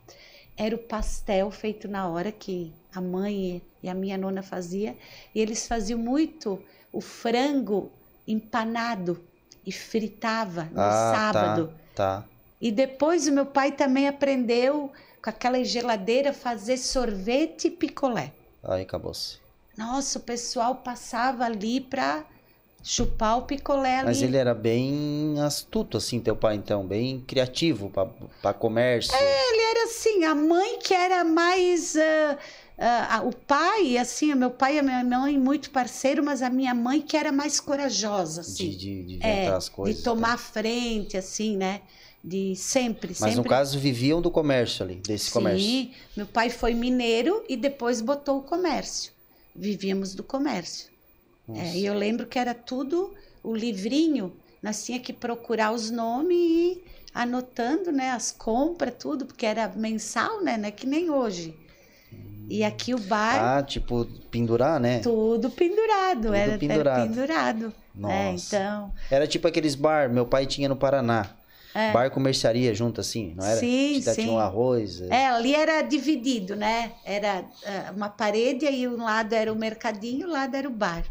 era 0.58 0.76
o 0.76 0.80
pastel 0.80 1.50
feito 1.52 1.88
na 1.88 2.08
hora 2.08 2.32
que 2.32 2.74
a 2.94 3.02
mãe 3.02 3.62
e 3.82 3.89
a 3.89 3.94
minha 3.94 4.18
nona 4.18 4.42
fazia, 4.44 4.96
e 5.34 5.39
eles 5.39 5.68
faziam 5.68 6.00
muito 6.00 6.62
o 6.92 7.02
frango 7.02 7.92
empanado 8.28 9.22
e 9.66 9.72
fritava 9.72 10.66
no 10.66 10.80
Ah, 10.80 11.13
sábado. 11.16 11.74
Tá, 11.96 12.22
tá. 12.22 12.26
E 12.62 12.72
depois 12.72 13.28
o 13.28 13.32
meu 13.32 13.46
pai 13.46 13.72
também 13.72 14.08
aprendeu 14.08 14.92
com 15.22 15.30
aquela 15.30 15.63
geladeira 15.63 16.32
fazer 16.34 16.78
sorvete 16.78 17.68
e 17.68 17.72
picolé. 17.72 18.32
Aí 18.64 18.84
acabou-se. 18.84 19.38
Nossa, 19.78 20.20
o 20.20 20.22
pessoal 20.22 20.76
passava 20.76 21.45
ali 21.45 21.82
para 21.82 22.26
chupar 22.84 23.38
o 23.38 23.43
picolé 23.43 23.99
ali. 23.99 24.05
Mas 24.07 24.21
ele 24.21 24.36
era 24.36 24.53
bem 24.53 25.36
astuto, 25.39 25.97
assim, 25.97 26.19
teu 26.19 26.36
pai, 26.36 26.55
então, 26.55 26.86
bem 26.86 27.21
criativo 27.25 27.89
pra 28.41 28.53
comércio. 28.53 29.15
Ele 29.15 29.61
era 29.61 29.86
assim, 29.86 30.25
a 30.25 30.36
mãe 30.36 30.79
que 30.79 30.93
era 30.93 31.23
mais. 31.23 31.95
ah, 31.95 32.38
ah, 33.17 33.21
o 33.23 33.34
pai, 33.34 33.97
assim, 33.97 34.34
o 34.34 34.36
meu 34.36 34.51
pai 34.51 34.75
e 34.75 34.79
a 34.79 34.84
minha 34.84 35.03
mãe 35.03 35.38
muito 35.39 35.69
parceiro, 35.69 36.21
mas 36.23 36.41
a 36.41 36.49
minha 36.49 36.73
mãe 36.73 37.01
que 37.01 37.15
era 37.15 37.31
mais 37.31 37.59
corajosa, 37.59 38.41
assim. 38.41 38.69
De, 38.69 38.75
de, 38.75 39.03
de 39.03 39.19
É, 39.21 39.34
inventar 39.43 39.57
as 39.57 39.69
coisas. 39.69 39.97
de 39.97 40.03
tomar 40.03 40.31
tá? 40.31 40.38
frente, 40.38 41.15
assim, 41.15 41.55
né? 41.55 41.81
De 42.25 42.55
sempre, 42.55 43.09
Mas 43.09 43.17
sempre. 43.17 43.36
no 43.36 43.43
caso, 43.43 43.77
viviam 43.77 44.21
do 44.21 44.31
comércio 44.31 44.84
ali, 44.86 44.95
desse 44.95 45.29
comércio. 45.29 45.59
Sim, 45.67 45.91
meu 46.15 46.25
pai 46.25 46.49
foi 46.49 46.73
mineiro 46.73 47.43
e 47.49 47.57
depois 47.57 47.99
botou 48.01 48.39
o 48.39 48.41
comércio. 48.43 49.11
Vivíamos 49.53 50.15
do 50.15 50.23
comércio. 50.23 50.93
É, 51.50 51.76
e 51.76 51.86
eu 51.86 51.94
lembro 51.94 52.26
que 52.28 52.39
era 52.39 52.54
tudo 52.54 53.14
o 53.44 53.54
livrinho, 53.56 54.34
nós 54.62 54.86
tinha 54.86 55.00
que 55.00 55.12
procurar 55.12 55.72
os 55.74 55.89
nomes 55.91 56.38
e 56.38 56.41
ir 56.72 56.84
anotando, 57.14 57.91
né, 57.91 58.12
as 58.12 58.32
compras, 58.32 58.94
tudo, 58.98 59.26
porque 59.26 59.46
era 59.46 59.68
mensal, 59.76 60.41
né, 60.41 60.58
não 60.58 60.68
é 60.68 60.72
que 60.72 60.88
nem 60.88 61.10
hoje. 61.10 61.54
E 62.50 62.64
aqui 62.64 62.94
o 62.94 63.00
bar, 63.00 63.58
Ah, 63.58 63.64
tipo, 63.64 64.06
pendurar, 64.30 64.80
né? 64.80 65.00
tudo 65.00 65.50
pendurado, 65.50 66.22
Tudo 66.24 66.34
era, 66.36 66.52
era 66.52 66.60
pendurado. 66.60 67.08
pendurado. 67.08 67.66
É, 67.66 68.32
Nossa. 68.32 68.56
então, 68.58 68.91
Era 69.12 69.28
tipo 69.28 69.48
aqueles 69.48 69.76
bar, 69.76 70.10
meu 70.10 70.26
pai 70.26 70.46
tinha 70.46 70.68
no 70.70 70.76
Paraná. 70.76 71.30
Bar 71.91 72.12
com 72.12 72.20
mercearia 72.20 72.74
junto 72.76 73.02
assim, 73.02 73.34
não 73.36 73.44
era? 73.44 73.58
É. 73.58 73.60
Sim, 73.60 74.00
Tinha- 74.00 74.14
sim. 74.14 74.22
Tinha 74.24 74.34
um 74.34 74.38
arroz. 74.38 75.02
é, 75.02 75.28
ali 75.28 75.56
era 75.56 75.82
dividido, 75.82 76.56
né? 76.56 76.91
Era 77.04 77.44
ah, 77.66 77.91
uma 77.96 78.10
parede 78.10 78.66
e 78.68 78.88
um 78.88 78.98
lado 79.04 79.34
era 79.34 79.52
o 79.52 79.56
mercadinho, 79.56 80.28
o 80.28 80.32
lado 80.32 80.56
era 80.56 80.68
o 80.68 80.72
bar. 80.72 81.04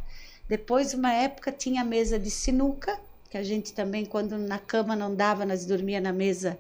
Depois, 0.49 0.95
uma 0.95 1.13
época, 1.13 1.51
tinha 1.51 1.83
a 1.83 1.85
mesa 1.85 2.19
de 2.19 2.31
sinuca, 2.31 2.99
que 3.31 3.39
a 3.39 3.43
gente 3.43 3.73
também, 3.73 4.05
quando 4.05 4.37
na 4.37 4.59
cama 4.59 4.95
não 4.95 5.15
dava, 5.15 5.47
nós 5.47 5.65
dormia 5.65 6.01
na 6.01 6.13
mesa 6.13 6.59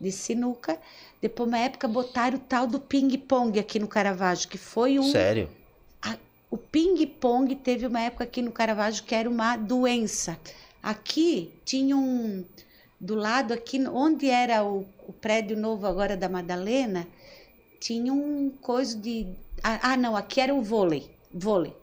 de 0.00 0.10
sinuca. 0.10 0.78
Depois, 1.20 1.48
uma 1.48 1.58
época, 1.58 1.86
botaram 1.86 2.36
o 2.38 2.40
tal 2.40 2.66
do 2.66 2.80
ping-pong 2.80 3.58
aqui 3.58 3.78
no 3.78 3.88
Caravaggio, 3.88 4.48
que 4.48 4.58
foi 4.58 4.98
um... 4.98 5.10
Sério? 5.10 5.48
O 6.54 6.56
ping-pong 6.56 7.52
teve 7.56 7.84
uma 7.84 8.00
época 8.00 8.22
aqui 8.22 8.40
no 8.40 8.52
Caravaggio 8.52 9.02
que 9.02 9.12
era 9.12 9.28
uma 9.28 9.56
doença. 9.56 10.38
Aqui 10.80 11.52
tinha 11.64 11.96
um. 11.96 12.44
Do 13.00 13.16
lado, 13.16 13.52
aqui 13.52 13.84
onde 13.88 14.30
era 14.30 14.64
o, 14.64 14.86
o 15.08 15.12
prédio 15.12 15.56
novo 15.56 15.84
agora 15.84 16.16
da 16.16 16.28
Madalena, 16.28 17.08
tinha 17.80 18.12
um 18.12 18.50
coisa 18.50 18.96
de. 18.96 19.26
Ah, 19.64 19.80
ah, 19.82 19.96
não, 19.96 20.14
aqui 20.14 20.40
era 20.40 20.54
o 20.54 20.62
vôlei. 20.62 21.10
Vôlei. 21.32 21.74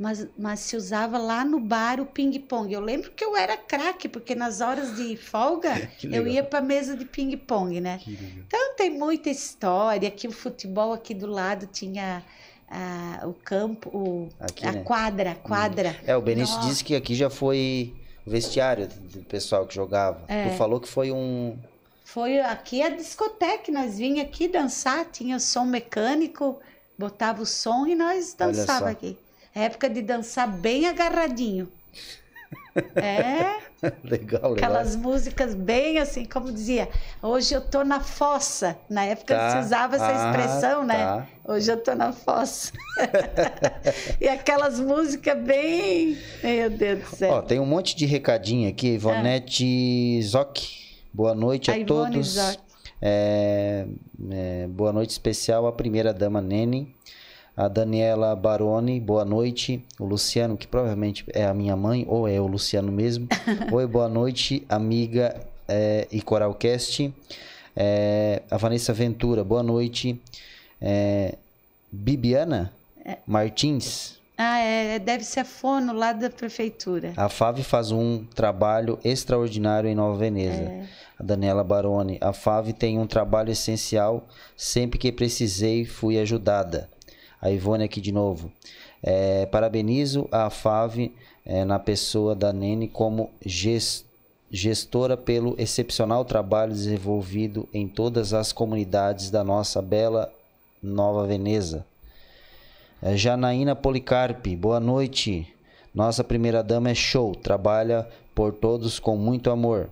Mas, 0.00 0.26
mas 0.38 0.60
se 0.60 0.76
usava 0.76 1.18
lá 1.18 1.44
no 1.44 1.60
bar 1.60 2.00
o 2.00 2.06
ping-pong. 2.06 2.72
Eu 2.72 2.80
lembro 2.80 3.10
que 3.10 3.22
eu 3.22 3.36
era 3.36 3.54
craque, 3.54 4.08
porque 4.08 4.34
nas 4.34 4.62
horas 4.62 4.96
de 4.96 5.14
folga 5.14 5.78
Que 6.00 6.06
eu 6.06 6.26
ia 6.26 6.42
para 6.42 6.62
mesa 6.62 6.96
de 6.96 7.04
ping-pong, 7.04 7.82
né? 7.82 8.00
Então 8.06 8.74
tem 8.76 8.88
muita 8.88 9.28
história. 9.28 10.08
Aqui 10.08 10.26
o 10.26 10.32
futebol 10.32 10.94
aqui 10.94 11.12
do 11.12 11.26
lado 11.26 11.66
tinha 11.66 12.24
ah, 12.66 13.20
o 13.24 13.34
campo, 13.34 13.90
o, 13.90 14.28
Aqui, 14.40 14.66
a 14.66 14.72
né? 14.72 14.82
quadra, 14.82 15.34
quadra. 15.34 15.94
É, 16.06 16.16
o 16.16 16.22
Benício 16.22 16.56
Nossa. 16.56 16.68
disse 16.70 16.82
que 16.82 16.96
aqui 16.96 17.14
já 17.14 17.28
foi 17.28 17.94
o 18.26 18.30
vestiário 18.30 18.88
do 18.88 19.22
pessoal 19.24 19.66
que 19.66 19.74
jogava. 19.74 20.24
É. 20.28 20.48
Tu 20.48 20.56
falou 20.56 20.80
que 20.80 20.88
foi 20.88 21.12
um. 21.12 21.58
Foi 22.06 22.40
aqui 22.40 22.80
a 22.80 22.88
discoteca, 22.88 23.70
nós 23.70 23.98
vinha 23.98 24.22
aqui 24.22 24.48
dançar, 24.48 25.04
tinha 25.12 25.38
som 25.38 25.66
mecânico, 25.66 26.58
botava 26.98 27.42
o 27.42 27.46
som 27.46 27.86
e 27.86 27.94
nós 27.94 28.32
dançava 28.32 28.88
aqui. 28.88 29.18
Época 29.54 29.88
de 29.90 30.02
dançar 30.02 30.48
bem 30.48 30.86
agarradinho. 30.88 31.68
É, 32.94 33.58
legal, 34.04 34.52
legal. 34.52 34.52
aquelas 34.54 34.94
músicas 34.94 35.54
bem 35.54 35.98
assim, 35.98 36.24
como 36.24 36.52
dizia, 36.52 36.88
hoje 37.20 37.52
eu 37.54 37.60
tô 37.60 37.82
na 37.82 37.98
fossa. 38.00 38.76
Na 38.88 39.04
época 39.04 39.34
Tá. 39.34 39.50
se 39.50 39.66
usava 39.66 39.96
essa 39.96 40.06
Ah, 40.06 40.30
expressão, 40.30 40.84
né? 40.84 40.94
tá. 40.96 41.26
Hoje 41.48 41.70
eu 41.70 41.76
tô 41.76 41.94
na 41.96 42.12
fossa. 42.12 42.72
e 44.20 44.28
aquelas 44.28 44.78
músicas 44.78 45.36
bem. 45.42 46.16
Meu 46.42 46.70
Deus 46.70 47.00
do 47.00 47.16
céu. 47.16 47.32
Ó, 47.34 47.42
tem 47.42 47.58
um 47.58 47.66
monte 47.66 47.96
de 47.96 48.06
recadinho 48.06 48.68
aqui. 48.68 48.94
Ivonete 48.94 50.20
Zoc. 50.22 50.58
Boa 51.12 51.34
noite 51.34 51.70
a, 51.72 51.74
A 51.74 51.84
todos. 51.84 52.36
É, 53.02 53.86
é, 54.30 54.66
boa 54.68 54.92
noite 54.92 55.10
especial 55.10 55.66
à 55.66 55.72
primeira 55.72 56.12
dama 56.14 56.40
Nene. 56.40 56.94
A 57.56 57.68
Daniela 57.68 58.34
Baroni, 58.34 58.98
boa 59.00 59.24
noite. 59.24 59.84
O 59.98 60.04
Luciano, 60.04 60.56
que 60.56 60.66
provavelmente 60.66 61.24
é 61.32 61.44
a 61.44 61.52
minha 61.52 61.76
mãe, 61.76 62.06
ou 62.08 62.26
é 62.26 62.40
o 62.40 62.46
Luciano 62.46 62.90
mesmo. 62.90 63.28
Oi, 63.70 63.86
boa 63.86 64.08
noite, 64.08 64.64
amiga 64.68 65.36
é, 65.68 66.06
e 66.10 66.22
Coralcast. 66.22 67.12
É, 67.76 68.42
a 68.50 68.56
Vanessa 68.56 68.92
Ventura, 68.92 69.44
boa 69.44 69.62
noite. 69.62 70.18
É, 70.80 71.34
Bibiana 71.92 72.72
Martins, 73.26 74.18
Ah, 74.38 74.58
é, 74.60 74.98
deve 74.98 75.24
ser 75.24 75.40
a 75.40 75.44
fono 75.44 75.92
lá 75.92 76.12
da 76.12 76.30
prefeitura. 76.30 77.12
a 77.16 77.28
FAV 77.28 77.62
faz 77.62 77.90
um 77.90 78.24
trabalho 78.34 78.98
extraordinário 79.04 79.90
em 79.90 79.94
Nova 79.94 80.16
Veneza. 80.16 80.62
É. 80.62 80.84
A 81.18 81.22
Daniela 81.22 81.62
Baroni. 81.64 82.16
A 82.20 82.32
FAV 82.32 82.72
tem 82.72 82.98
um 82.98 83.06
trabalho 83.06 83.50
essencial. 83.50 84.26
Sempre 84.56 84.98
que 84.98 85.12
precisei, 85.12 85.84
fui 85.84 86.18
ajudada. 86.18 86.88
A 87.40 87.50
Ivone 87.50 87.84
aqui 87.84 88.00
de 88.00 88.12
novo. 88.12 88.50
É, 89.02 89.46
parabenizo 89.46 90.28
a 90.30 90.50
FAV 90.50 91.10
é, 91.44 91.64
na 91.64 91.78
pessoa 91.78 92.34
da 92.34 92.52
Nene 92.52 92.86
como 92.88 93.30
ges- 93.44 94.04
gestora 94.50 95.16
pelo 95.16 95.54
excepcional 95.58 96.24
trabalho 96.24 96.72
desenvolvido 96.72 97.68
em 97.72 97.88
todas 97.88 98.34
as 98.34 98.52
comunidades 98.52 99.30
da 99.30 99.42
nossa 99.42 99.80
bela 99.80 100.30
Nova 100.82 101.26
Veneza. 101.26 101.86
É, 103.02 103.16
Janaína 103.16 103.74
Policarpi, 103.74 104.54
boa 104.54 104.78
noite. 104.80 105.46
Nossa 105.94 106.22
primeira 106.22 106.62
dama 106.62 106.90
é 106.90 106.94
show, 106.94 107.34
trabalha 107.34 108.06
por 108.34 108.52
todos 108.52 108.98
com 108.98 109.16
muito 109.16 109.50
amor. 109.50 109.90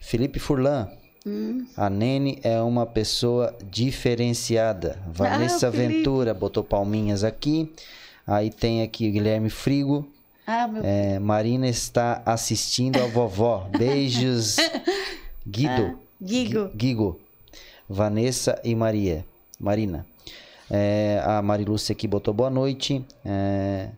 Felipe 0.00 0.38
Furlan, 0.38 0.88
Hum. 1.26 1.66
a 1.76 1.88
Nene 1.88 2.38
é 2.42 2.60
uma 2.60 2.84
pessoa 2.84 3.56
diferenciada. 3.70 4.98
Vanessa 5.06 5.66
Ah, 5.66 5.70
o 5.70 5.72
Felipe. 5.72 5.94
Ventura 5.98 6.34
botou 6.34 6.62
palminhas 6.62 7.24
aqui. 7.24 7.72
Aí 8.26 8.50
tem 8.50 8.82
aqui 8.82 9.08
o 9.08 9.12
Guilherme 9.12 9.48
Frigo. 9.48 10.06
Ah, 10.46 10.68
meu 10.68 10.82
É, 10.84 11.18
Marina 11.18 11.66
está 11.66 12.22
assistindo 12.26 13.00
a 13.02 13.06
vovó. 13.06 13.66
Beijos. 13.78 14.56
Guido. 15.46 15.98
Guigo. 16.22 16.64
Gui- 16.68 16.76
Guigo. 16.76 17.20
Vanessa 17.88 18.60
e 18.62 18.74
Maria. 18.74 19.24
Marina. 19.58 20.04
É, 20.70 21.22
a 21.24 21.40
Marilúcia 21.40 21.92
aqui 21.94 22.06
botou 22.06 22.32
boa 22.34 22.50
noite. 22.50 23.02
É, 23.24 23.88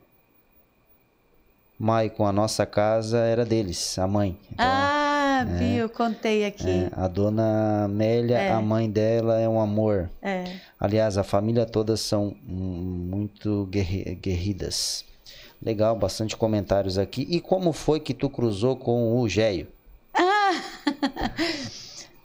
Maicon, 1.79 2.27
a 2.27 2.33
nossa 2.33 2.64
casa 2.66 3.18
era 3.18 3.45
deles, 3.45 3.99
a 3.99 4.07
mãe. 4.07 4.39
Então, 4.53 4.64
Ah, 4.66 5.06
vi, 5.45 5.76
eu 5.76 5.89
contei 5.89 6.45
aqui. 6.45 6.68
é, 6.68 6.91
a 6.93 7.07
dona 7.09 7.84
Amélia, 7.84 8.39
É. 8.39 8.53
a 8.53 8.61
mãe 8.61 8.89
dela 8.91 9.39
é 9.41 9.49
um 9.49 9.61
amor. 9.61 10.11
É. 10.22 10.45
Aliás, 10.78 11.16
a 11.18 11.24
família 11.24 11.64
todas 11.66 12.01
são 12.01 12.37
muito 12.45 13.66
guerridas. 14.20 15.05
Legal, 15.62 15.97
bastante 15.97 16.37
comentários 16.37 16.99
aqui. 16.99 17.26
E 17.30 17.41
como 17.41 17.72
foi 17.72 17.99
que 18.01 18.12
tu 18.14 18.28
cruzou 18.28 18.76
com 18.76 19.18
o 19.20 19.28
Géio? 19.28 19.66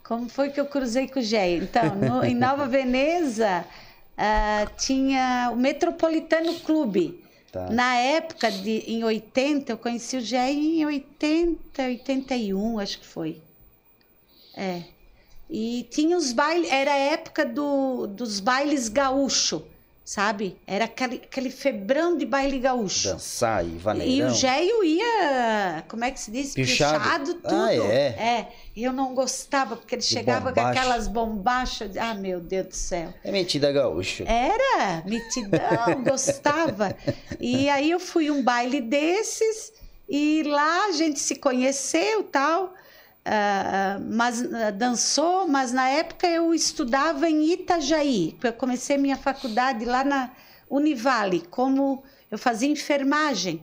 Como 0.04 0.28
foi 0.28 0.50
que 0.50 0.60
eu 0.60 0.66
cruzei 0.66 1.08
com 1.08 1.20
o 1.20 1.22
Géio? 1.22 1.62
Então, 1.64 1.94
no- 1.94 2.24
em 2.24 2.34
Nova 2.34 2.66
Veneza, 2.66 3.64
ah, 4.18 4.66
tinha 4.76 5.50
o 5.52 5.56
Metropolitano 5.56 6.54
Clube. 6.60 7.21
Tá. 7.52 7.68
Na 7.68 7.96
época, 7.96 8.50
de, 8.50 8.78
em 8.90 9.04
80, 9.04 9.72
eu 9.72 9.76
conheci 9.76 10.16
o 10.16 10.22
Géio 10.22 10.58
em 10.58 10.86
80, 10.86 11.82
81, 11.82 12.78
acho 12.78 12.98
que 12.98 13.06
foi. 13.06 13.42
É. 14.56 14.84
E 15.50 15.86
tinha 15.90 16.16
os 16.16 16.32
bailes, 16.32 16.70
era 16.70 16.90
a 16.90 16.96
época 16.96 17.44
do, 17.44 18.06
dos 18.06 18.40
bailes 18.40 18.88
gaúcho, 18.88 19.62
sabe? 20.04 20.56
Era 20.66 20.86
aquele, 20.86 21.16
aquele 21.16 21.50
febrão 21.50 22.16
de 22.16 22.26
baile 22.26 22.58
gaúcho. 22.58 23.08
Dançar 23.08 23.64
e 23.64 23.68
E 23.68 23.78
vaneirão. 23.78 24.30
o 24.30 24.34
Géio 24.34 24.84
ia, 24.84 25.84
como 25.88 26.04
é 26.04 26.10
que 26.10 26.20
se 26.20 26.30
diz? 26.30 26.54
Pichado. 26.54 26.98
Pichado, 26.98 27.34
tudo. 27.34 27.54
Ah, 27.54 27.74
é? 27.74 28.06
É, 28.06 28.48
e 28.74 28.82
eu 28.84 28.92
não 28.92 29.14
gostava, 29.14 29.76
porque 29.76 29.94
ele 29.94 30.02
chegava 30.02 30.52
com 30.52 30.60
aquelas 30.60 31.06
bombachas. 31.08 31.96
Ah, 31.96 32.14
meu 32.14 32.40
Deus 32.40 32.66
do 32.68 32.74
céu. 32.74 33.12
É 33.22 33.30
metida 33.30 33.70
gaúcho. 33.70 34.24
Era, 34.26 35.02
mitidão, 35.06 36.02
gostava. 36.04 36.96
E 37.38 37.68
aí 37.68 37.90
eu 37.90 38.00
fui 38.00 38.30
um 38.30 38.42
baile 38.42 38.80
desses, 38.80 39.72
e 40.08 40.42
lá 40.44 40.86
a 40.86 40.92
gente 40.92 41.20
se 41.20 41.36
conheceu 41.36 42.24
tal. 42.24 42.74
Ah, 43.24 44.00
mas 44.00 44.42
ah, 44.52 44.70
dançou, 44.70 45.46
mas 45.46 45.72
na 45.72 45.88
época 45.88 46.26
eu 46.26 46.52
estudava 46.54 47.28
em 47.28 47.52
Itajaí. 47.52 48.36
Eu 48.42 48.52
comecei 48.52 48.98
minha 48.98 49.16
faculdade 49.16 49.84
lá 49.84 50.04
na 50.04 50.30
Univale, 50.68 51.42
como 51.50 52.02
eu 52.30 52.38
fazia 52.38 52.68
enfermagem. 52.68 53.62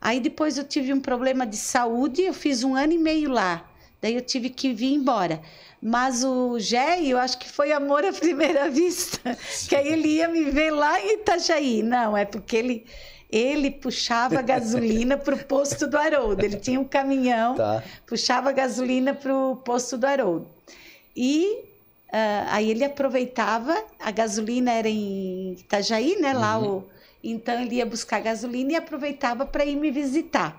Aí 0.00 0.20
depois 0.20 0.56
eu 0.56 0.64
tive 0.64 0.92
um 0.92 1.00
problema 1.00 1.46
de 1.46 1.56
saúde, 1.56 2.22
eu 2.22 2.32
fiz 2.32 2.62
um 2.62 2.74
ano 2.74 2.92
e 2.92 2.98
meio 2.98 3.30
lá. 3.30 3.66
Daí 4.00 4.14
eu 4.14 4.22
tive 4.22 4.48
que 4.48 4.72
vir 4.72 4.94
embora. 4.94 5.42
Mas 5.82 6.24
o 6.24 6.58
Gé, 6.58 7.02
eu 7.02 7.18
acho 7.18 7.38
que 7.38 7.48
foi 7.48 7.72
amor 7.72 8.04
à 8.04 8.12
primeira 8.14 8.70
vista, 8.70 9.36
que 9.68 9.74
aí 9.74 9.88
ele 9.88 10.08
ia 10.08 10.28
me 10.28 10.44
ver 10.44 10.70
lá 10.70 11.00
em 11.00 11.14
Itajaí. 11.14 11.82
Não, 11.82 12.16
é 12.16 12.24
porque 12.24 12.56
ele 12.56 12.86
ele 13.30 13.70
puxava 13.70 14.42
gasolina 14.42 15.16
para 15.16 15.34
o 15.34 15.44
posto 15.44 15.86
do 15.86 15.96
Haroldo. 15.96 16.44
Ele 16.44 16.56
tinha 16.56 16.80
um 16.80 16.84
caminhão, 16.84 17.54
tá. 17.54 17.82
puxava 18.06 18.50
gasolina 18.52 19.14
para 19.14 19.34
o 19.34 19.56
posto 19.56 19.96
do 19.96 20.06
Haroldo. 20.06 20.48
E 21.16 21.64
uh, 22.08 22.46
aí 22.50 22.70
ele 22.70 22.84
aproveitava, 22.84 23.76
a 23.98 24.10
gasolina 24.10 24.72
era 24.72 24.88
em 24.88 25.52
Itajaí, 25.52 26.16
né? 26.20 26.32
Lá 26.32 26.58
uhum. 26.58 26.78
o, 26.78 26.84
então 27.22 27.60
ele 27.60 27.76
ia 27.76 27.86
buscar 27.86 28.20
gasolina 28.20 28.72
e 28.72 28.76
aproveitava 28.76 29.46
para 29.46 29.64
ir 29.64 29.76
me 29.76 29.90
visitar. 29.90 30.56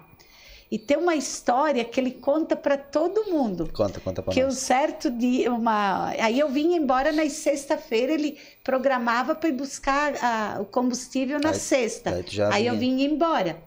E 0.72 0.80
tem 0.80 0.96
uma 0.96 1.16
história 1.18 1.84
que 1.84 2.00
ele 2.00 2.12
conta 2.12 2.56
para 2.56 2.78
todo 2.78 3.30
mundo. 3.30 3.70
Conta, 3.74 4.00
conta 4.00 4.24
para 4.24 4.34
Que 4.34 4.46
um 4.46 4.52
certo 4.52 5.12
dia, 5.12 5.54
uma... 5.54 6.12
aí 6.12 6.40
eu 6.40 6.48
vim 6.48 6.76
embora 6.76 7.12
na 7.12 7.28
sexta-feira, 7.30 8.14
ele 8.14 8.38
programava 8.64 9.36
para 9.36 9.50
ir 9.50 9.52
buscar 9.52 10.14
a, 10.24 10.62
o 10.62 10.66
combustível 10.66 11.42
na 11.42 11.50
aí, 11.50 11.56
sexta. 11.56 12.12
Aí, 12.12 12.24
aí 12.54 12.68
eu 12.68 12.78
vim 12.78 13.04
embora. 13.04 13.62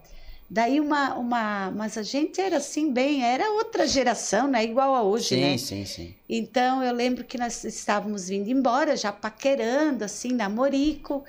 Daí 0.48 0.80
uma, 0.80 1.14
uma, 1.16 1.70
mas 1.72 1.98
a 1.98 2.02
gente 2.02 2.40
era 2.40 2.56
assim 2.56 2.90
bem, 2.90 3.22
era 3.22 3.50
outra 3.50 3.86
geração, 3.86 4.48
não 4.48 4.58
é 4.58 4.64
igual 4.64 4.94
a 4.94 5.02
hoje, 5.02 5.34
sim, 5.34 5.40
né? 5.40 5.58
Sim, 5.58 5.84
sim, 5.84 5.84
sim. 5.84 6.14
Então 6.26 6.82
eu 6.82 6.94
lembro 6.94 7.24
que 7.24 7.36
nós 7.36 7.64
estávamos 7.64 8.28
vindo 8.28 8.48
embora, 8.48 8.96
já 8.96 9.12
paquerando, 9.12 10.04
assim, 10.04 10.32
namorico, 10.32 11.22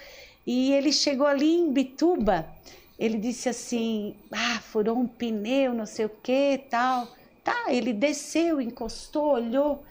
e 0.48 0.72
ele 0.72 0.94
chegou 0.94 1.28
ali 1.28 1.54
em 1.54 1.74
Bituba 1.74 2.46
ele 2.98 3.18
disse 3.18 3.50
assim: 3.50 4.16
ah, 4.32 4.60
furou 4.62 4.98
um 4.98 5.08
pneu, 5.08 5.74
não 5.74 5.86
sei 5.86 6.06
o 6.06 6.10
que 6.10 6.64
tal. 6.70 7.08
Tá, 7.43 7.66
ele 7.70 7.93
desceu, 7.93 8.60
encostou, 8.60 9.34
olhou, 9.34 9.84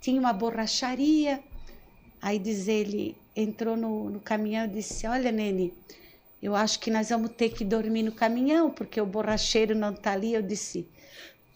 tinha 0.00 0.18
uma 0.18 0.32
borracharia. 0.32 1.40
Aí 2.20 2.38
diz 2.38 2.68
ele, 2.68 3.16
entrou 3.36 3.76
no, 3.76 4.08
no 4.08 4.20
caminhão 4.20 4.64
e 4.64 4.68
disse: 4.68 5.06
Olha, 5.06 5.32
Nene, 5.32 5.74
eu 6.42 6.54
acho 6.54 6.78
que 6.78 6.90
nós 6.90 7.08
vamos 7.10 7.32
ter 7.32 7.50
que 7.50 7.64
dormir 7.64 8.04
no 8.04 8.12
caminhão, 8.12 8.70
porque 8.70 9.00
o 9.00 9.06
borracheiro 9.06 9.74
não 9.74 9.90
está 9.90 10.12
ali. 10.12 10.32
Eu 10.32 10.42
disse: 10.42 10.88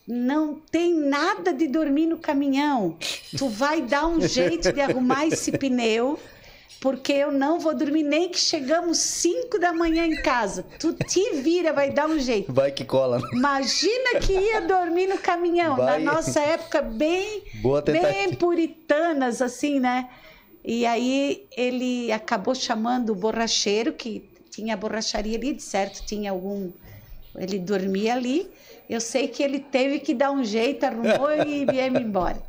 Não 0.06 0.54
tem 0.54 0.94
nada 0.94 1.52
de 1.52 1.68
dormir 1.68 2.06
no 2.06 2.18
caminhão. 2.18 2.96
Tu 3.38 3.48
vai 3.48 3.82
dar 3.82 4.06
um 4.06 4.20
jeito 4.20 4.72
de 4.72 4.80
arrumar 4.80 5.26
esse 5.26 5.52
pneu 5.52 6.18
porque 6.80 7.12
eu 7.12 7.32
não 7.32 7.58
vou 7.58 7.74
dormir 7.74 8.02
nem 8.02 8.28
que 8.28 8.38
chegamos 8.38 8.98
5 8.98 9.58
da 9.58 9.72
manhã 9.72 10.06
em 10.06 10.16
casa. 10.22 10.64
Tu 10.78 10.92
te 10.92 11.36
vira, 11.36 11.72
vai 11.72 11.90
dar 11.90 12.06
um 12.06 12.18
jeito. 12.18 12.52
Vai 12.52 12.70
que 12.70 12.84
cola. 12.84 13.18
Né? 13.18 13.28
Imagina 13.32 14.20
que 14.20 14.32
ia 14.32 14.60
dormir 14.60 15.06
no 15.06 15.18
caminhão. 15.18 15.76
Vai. 15.76 16.02
Na 16.02 16.14
nossa 16.14 16.40
época, 16.40 16.82
bem, 16.82 17.42
bem 17.84 18.34
puritanas, 18.34 19.40
assim, 19.40 19.80
né? 19.80 20.08
E 20.64 20.84
aí 20.84 21.46
ele 21.56 22.10
acabou 22.12 22.54
chamando 22.54 23.10
o 23.10 23.14
borracheiro, 23.14 23.92
que 23.92 24.28
tinha 24.50 24.76
borracharia 24.76 25.38
ali, 25.38 25.54
de 25.54 25.62
certo, 25.62 26.04
tinha 26.04 26.30
algum. 26.30 26.70
Ele 27.36 27.58
dormia 27.58 28.14
ali. 28.14 28.50
Eu 28.88 29.00
sei 29.00 29.26
que 29.26 29.42
ele 29.42 29.58
teve 29.58 29.98
que 29.98 30.14
dar 30.14 30.30
um 30.30 30.44
jeito, 30.44 30.84
arrumou 30.84 31.32
e 31.44 31.66
viemos 31.70 32.00
embora. 32.00 32.40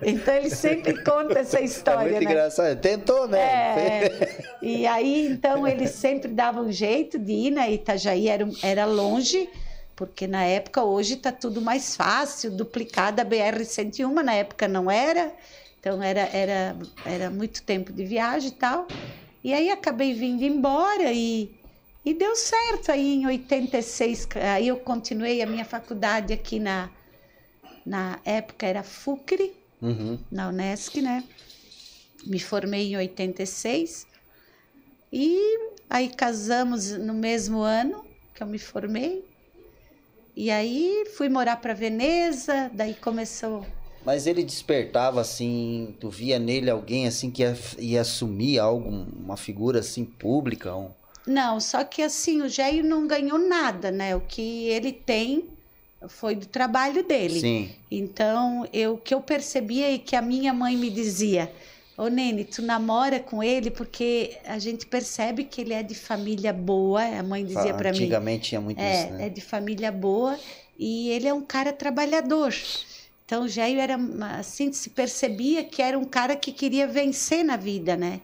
Então 0.00 0.34
ele 0.34 0.50
sempre 0.50 1.02
conta 1.02 1.40
essa 1.40 1.60
história. 1.60 2.08
É 2.08 2.12
muito 2.12 2.24
né? 2.24 2.30
engraçado. 2.30 2.80
Tentou, 2.80 3.26
né? 3.26 3.38
É, 3.38 4.44
e 4.62 4.86
aí, 4.86 5.26
então, 5.26 5.66
ele 5.66 5.88
sempre 5.88 6.30
dava 6.30 6.60
um 6.60 6.70
jeito 6.70 7.18
de 7.18 7.32
ir, 7.32 7.50
né? 7.50 7.72
Itajaí 7.72 8.28
era, 8.28 8.48
era 8.62 8.84
longe, 8.84 9.48
porque 9.96 10.28
na 10.28 10.44
época, 10.44 10.84
hoje 10.84 11.14
está 11.14 11.32
tudo 11.32 11.60
mais 11.60 11.96
fácil, 11.96 12.52
duplicada 12.52 13.22
a 13.22 13.24
BR-101, 13.24 14.22
na 14.22 14.34
época 14.34 14.68
não 14.68 14.88
era. 14.88 15.32
Então 15.80 16.02
era, 16.02 16.28
era, 16.32 16.76
era 17.04 17.30
muito 17.30 17.62
tempo 17.62 17.92
de 17.92 18.04
viagem 18.04 18.48
e 18.48 18.52
tal. 18.52 18.86
E 19.42 19.52
aí 19.52 19.70
acabei 19.70 20.14
vindo 20.14 20.42
embora 20.42 21.12
e 21.12 21.50
e 22.04 22.12
deu 22.12 22.36
certo 22.36 22.92
aí 22.92 23.14
em 23.14 23.26
86, 23.26 24.28
aí 24.54 24.68
eu 24.68 24.76
continuei 24.76 25.40
a 25.40 25.46
minha 25.46 25.64
faculdade 25.64 26.32
aqui 26.32 26.58
na, 26.58 26.90
na 27.84 28.20
época 28.24 28.66
era 28.66 28.82
FUCRE, 28.82 29.52
uhum. 29.80 30.18
na 30.30 30.48
Unesc, 30.48 31.00
né? 31.00 31.24
Me 32.26 32.38
formei 32.38 32.92
em 32.92 32.96
86 32.96 34.06
e 35.12 35.38
aí 35.88 36.08
casamos 36.08 36.90
no 36.92 37.14
mesmo 37.14 37.60
ano 37.60 38.04
que 38.34 38.42
eu 38.42 38.46
me 38.46 38.58
formei. 38.58 39.24
E 40.36 40.50
aí 40.50 41.06
fui 41.16 41.28
morar 41.28 41.56
para 41.56 41.72
Veneza, 41.74 42.70
daí 42.74 42.94
começou 42.94 43.64
mas 44.04 44.26
ele 44.26 44.44
despertava 44.44 45.20
assim, 45.20 45.94
tu 45.98 46.10
via 46.10 46.38
nele 46.38 46.68
alguém 46.68 47.06
assim 47.06 47.30
que 47.30 47.42
ia, 47.42 47.56
ia 47.78 48.00
assumir 48.02 48.58
algo, 48.58 48.90
uma 48.90 49.36
figura 49.36 49.80
assim 49.80 50.04
pública, 50.04 50.76
um... 50.76 50.90
Não, 51.26 51.58
só 51.58 51.84
que 51.84 52.02
assim, 52.02 52.42
o 52.42 52.48
Jair 52.48 52.84
não 52.84 53.06
ganhou 53.06 53.38
nada, 53.38 53.90
né? 53.90 54.14
O 54.14 54.20
que 54.20 54.68
ele 54.68 54.92
tem 54.92 55.44
foi 56.08 56.34
do 56.34 56.46
trabalho 56.46 57.02
dele. 57.02 57.40
Sim. 57.40 57.70
Então, 57.90 58.68
eu, 58.72 58.94
o 58.94 58.98
que 58.98 59.14
eu 59.14 59.20
percebia 59.20 59.90
e 59.90 59.98
que 59.98 60.14
a 60.14 60.22
minha 60.22 60.52
mãe 60.52 60.76
me 60.76 60.90
dizia, 60.90 61.50
ô 61.96 62.08
Nene, 62.08 62.44
tu 62.44 62.60
namora 62.62 63.20
com 63.20 63.42
ele 63.42 63.70
porque 63.70 64.36
a 64.44 64.58
gente 64.58 64.86
percebe 64.86 65.44
que 65.44 65.60
ele 65.60 65.72
é 65.72 65.82
de 65.82 65.94
família 65.94 66.52
boa, 66.52 67.02
a 67.02 67.22
mãe 67.22 67.44
dizia 67.44 67.72
para 67.72 67.90
mim. 67.90 67.98
Antigamente 67.98 68.48
tinha 68.50 68.60
muito 68.60 68.78
é, 68.78 69.04
isso, 69.04 69.12
né? 69.12 69.26
É 69.26 69.28
de 69.28 69.40
família 69.40 69.90
boa 69.90 70.38
e 70.78 71.08
ele 71.10 71.26
é 71.26 71.32
um 71.32 71.42
cara 71.42 71.72
trabalhador. 71.72 72.54
Então, 73.24 73.44
o 73.44 73.48
Jair 73.48 73.78
era 73.78 73.98
assim, 74.38 74.70
se 74.72 74.90
percebia 74.90 75.64
que 75.64 75.80
era 75.80 75.98
um 75.98 76.04
cara 76.04 76.36
que 76.36 76.52
queria 76.52 76.86
vencer 76.86 77.42
na 77.42 77.56
vida, 77.56 77.96
né? 77.96 78.20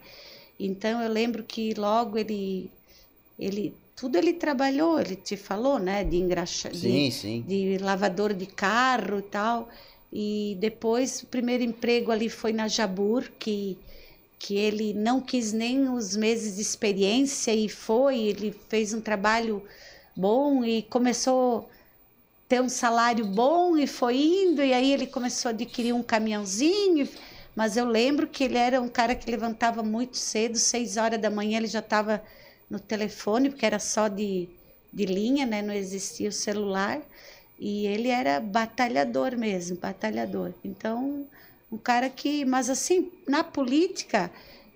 Então, 0.59 1.01
eu 1.01 1.11
lembro 1.11 1.43
que 1.43 1.73
logo 1.73 2.19
ele 2.19 2.71
ele 3.41 3.75
tudo 3.97 4.17
ele 4.17 4.33
trabalhou, 4.33 4.99
ele 4.99 5.15
te 5.15 5.37
falou, 5.37 5.79
né, 5.79 6.03
de 6.03 6.17
engraxar, 6.17 6.73
de, 6.73 6.89
de 7.43 7.79
lavador 7.79 8.33
de 8.33 8.47
carro 8.47 9.19
e 9.19 9.23
tal. 9.23 9.69
E 10.13 10.57
depois 10.59 11.23
o 11.23 11.27
primeiro 11.27 11.63
emprego 11.63 12.11
ali 12.11 12.31
foi 12.31 12.53
na 12.53 12.67
Jabur, 12.67 13.31
que 13.39 13.77
que 14.41 14.57
ele 14.57 14.95
não 14.95 15.21
quis 15.21 15.53
nem 15.53 15.87
os 15.91 16.17
meses 16.17 16.57
de 16.57 16.63
experiência 16.63 17.55
e 17.55 17.69
foi, 17.69 18.19
ele 18.21 18.59
fez 18.71 18.95
um 18.95 19.01
trabalho 19.01 19.63
bom 20.17 20.65
e 20.65 20.81
começou 20.83 21.69
a 21.69 22.45
ter 22.49 22.63
um 22.63 22.69
salário 22.69 23.27
bom 23.27 23.77
e 23.77 23.87
foi 23.87 24.17
indo. 24.17 24.63
E 24.63 24.73
aí 24.73 24.95
ele 24.95 25.07
começou 25.07 25.51
a 25.51 25.53
adquirir 25.53 25.93
um 25.93 26.03
caminhãozinho, 26.03 27.07
mas 27.55 27.77
eu 27.77 27.85
lembro 27.85 28.27
que 28.27 28.43
ele 28.43 28.57
era 28.57 28.81
um 28.81 28.89
cara 28.89 29.15
que 29.15 29.31
levantava 29.31 29.83
muito 29.83 30.17
cedo, 30.17 30.57
seis 30.57 30.97
horas 30.97 31.21
da 31.21 31.29
manhã 31.29 31.59
ele 31.59 31.67
já 31.67 31.81
estava 31.81 32.23
no 32.71 32.79
telefone, 32.79 33.51
porque 33.51 33.67
era 33.67 33.81
só 33.81 34.07
de, 34.09 34.49
de 34.93 35.05
linha, 35.05 35.45
né? 35.45 35.61
não 35.61 35.75
existia 35.75 36.29
o 36.29 36.33
celular. 36.33 37.03
E 37.59 37.87
ele 37.87 38.09
era 38.09 38.41
batalhador 38.41 39.37
mesmo, 39.37 39.77
batalhador. 39.77 40.55
Então, 40.65 41.27
um 41.71 41.77
cara 41.77 42.09
que. 42.09 42.45
Mas 42.45 42.71
assim, 42.71 43.13
na 43.29 43.45
política, 43.45 44.31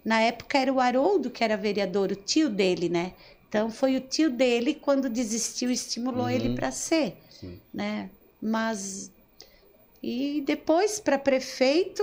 na 0.05 0.21
época 0.21 0.59
era 0.59 0.73
o 0.73 0.81
Haroldo 0.81 1.31
que 1.31 1.43
era 1.43 1.57
vereador, 1.57 2.13
o 2.13 2.17
tio 2.17 2.51
dele, 2.51 2.91
né? 2.91 3.15
Então 3.49 3.71
foi 3.71 3.97
o 3.97 4.01
tio 4.01 4.31
dele 4.31 4.75
quando 4.75 5.09
desistiu 5.09 5.71
estimulou 5.71 6.25
uhum. 6.25 6.31
ele 6.31 6.55
para 6.55 6.71
ser, 6.71 7.17
Sim. 7.31 7.59
né? 7.73 8.11
Mas 8.43 9.11
e 10.03 10.43
depois 10.45 11.01
para 11.01 11.19
prefeito 11.19 12.03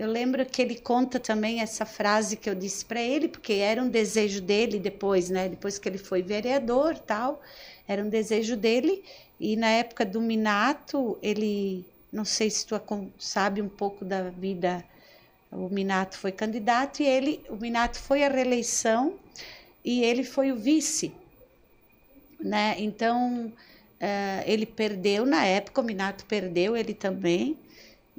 eu 0.00 0.10
lembro 0.10 0.46
que 0.46 0.62
ele 0.62 0.78
conta 0.78 1.20
também 1.20 1.60
essa 1.60 1.84
frase 1.84 2.34
que 2.34 2.48
eu 2.48 2.54
disse 2.54 2.82
para 2.86 3.02
ele, 3.02 3.28
porque 3.28 3.52
era 3.52 3.82
um 3.82 3.88
desejo 3.90 4.40
dele 4.40 4.78
depois, 4.78 5.28
né? 5.28 5.46
Depois 5.46 5.78
que 5.78 5.86
ele 5.86 5.98
foi 5.98 6.22
vereador, 6.22 6.98
tal, 6.98 7.42
era 7.86 8.02
um 8.02 8.08
desejo 8.08 8.56
dele. 8.56 9.04
E 9.38 9.56
na 9.56 9.68
época 9.68 10.06
do 10.06 10.18
Minato, 10.18 11.18
ele, 11.22 11.84
não 12.10 12.24
sei 12.24 12.48
se 12.48 12.66
tu 12.66 12.80
sabe 13.18 13.60
um 13.60 13.68
pouco 13.68 14.02
da 14.02 14.30
vida, 14.30 14.82
o 15.52 15.68
Minato 15.68 16.16
foi 16.16 16.32
candidato 16.32 17.02
e 17.02 17.06
ele, 17.06 17.42
o 17.50 17.56
Minato 17.56 17.98
foi 17.98 18.24
à 18.24 18.28
reeleição 18.30 19.16
e 19.84 20.02
ele 20.02 20.24
foi 20.24 20.50
o 20.50 20.56
vice, 20.56 21.12
né? 22.40 22.74
Então 22.78 23.48
uh, 23.48 24.42
ele 24.46 24.64
perdeu 24.64 25.26
na 25.26 25.44
época, 25.44 25.82
o 25.82 25.84
Minato 25.84 26.24
perdeu, 26.24 26.74
ele 26.74 26.94
também. 26.94 27.58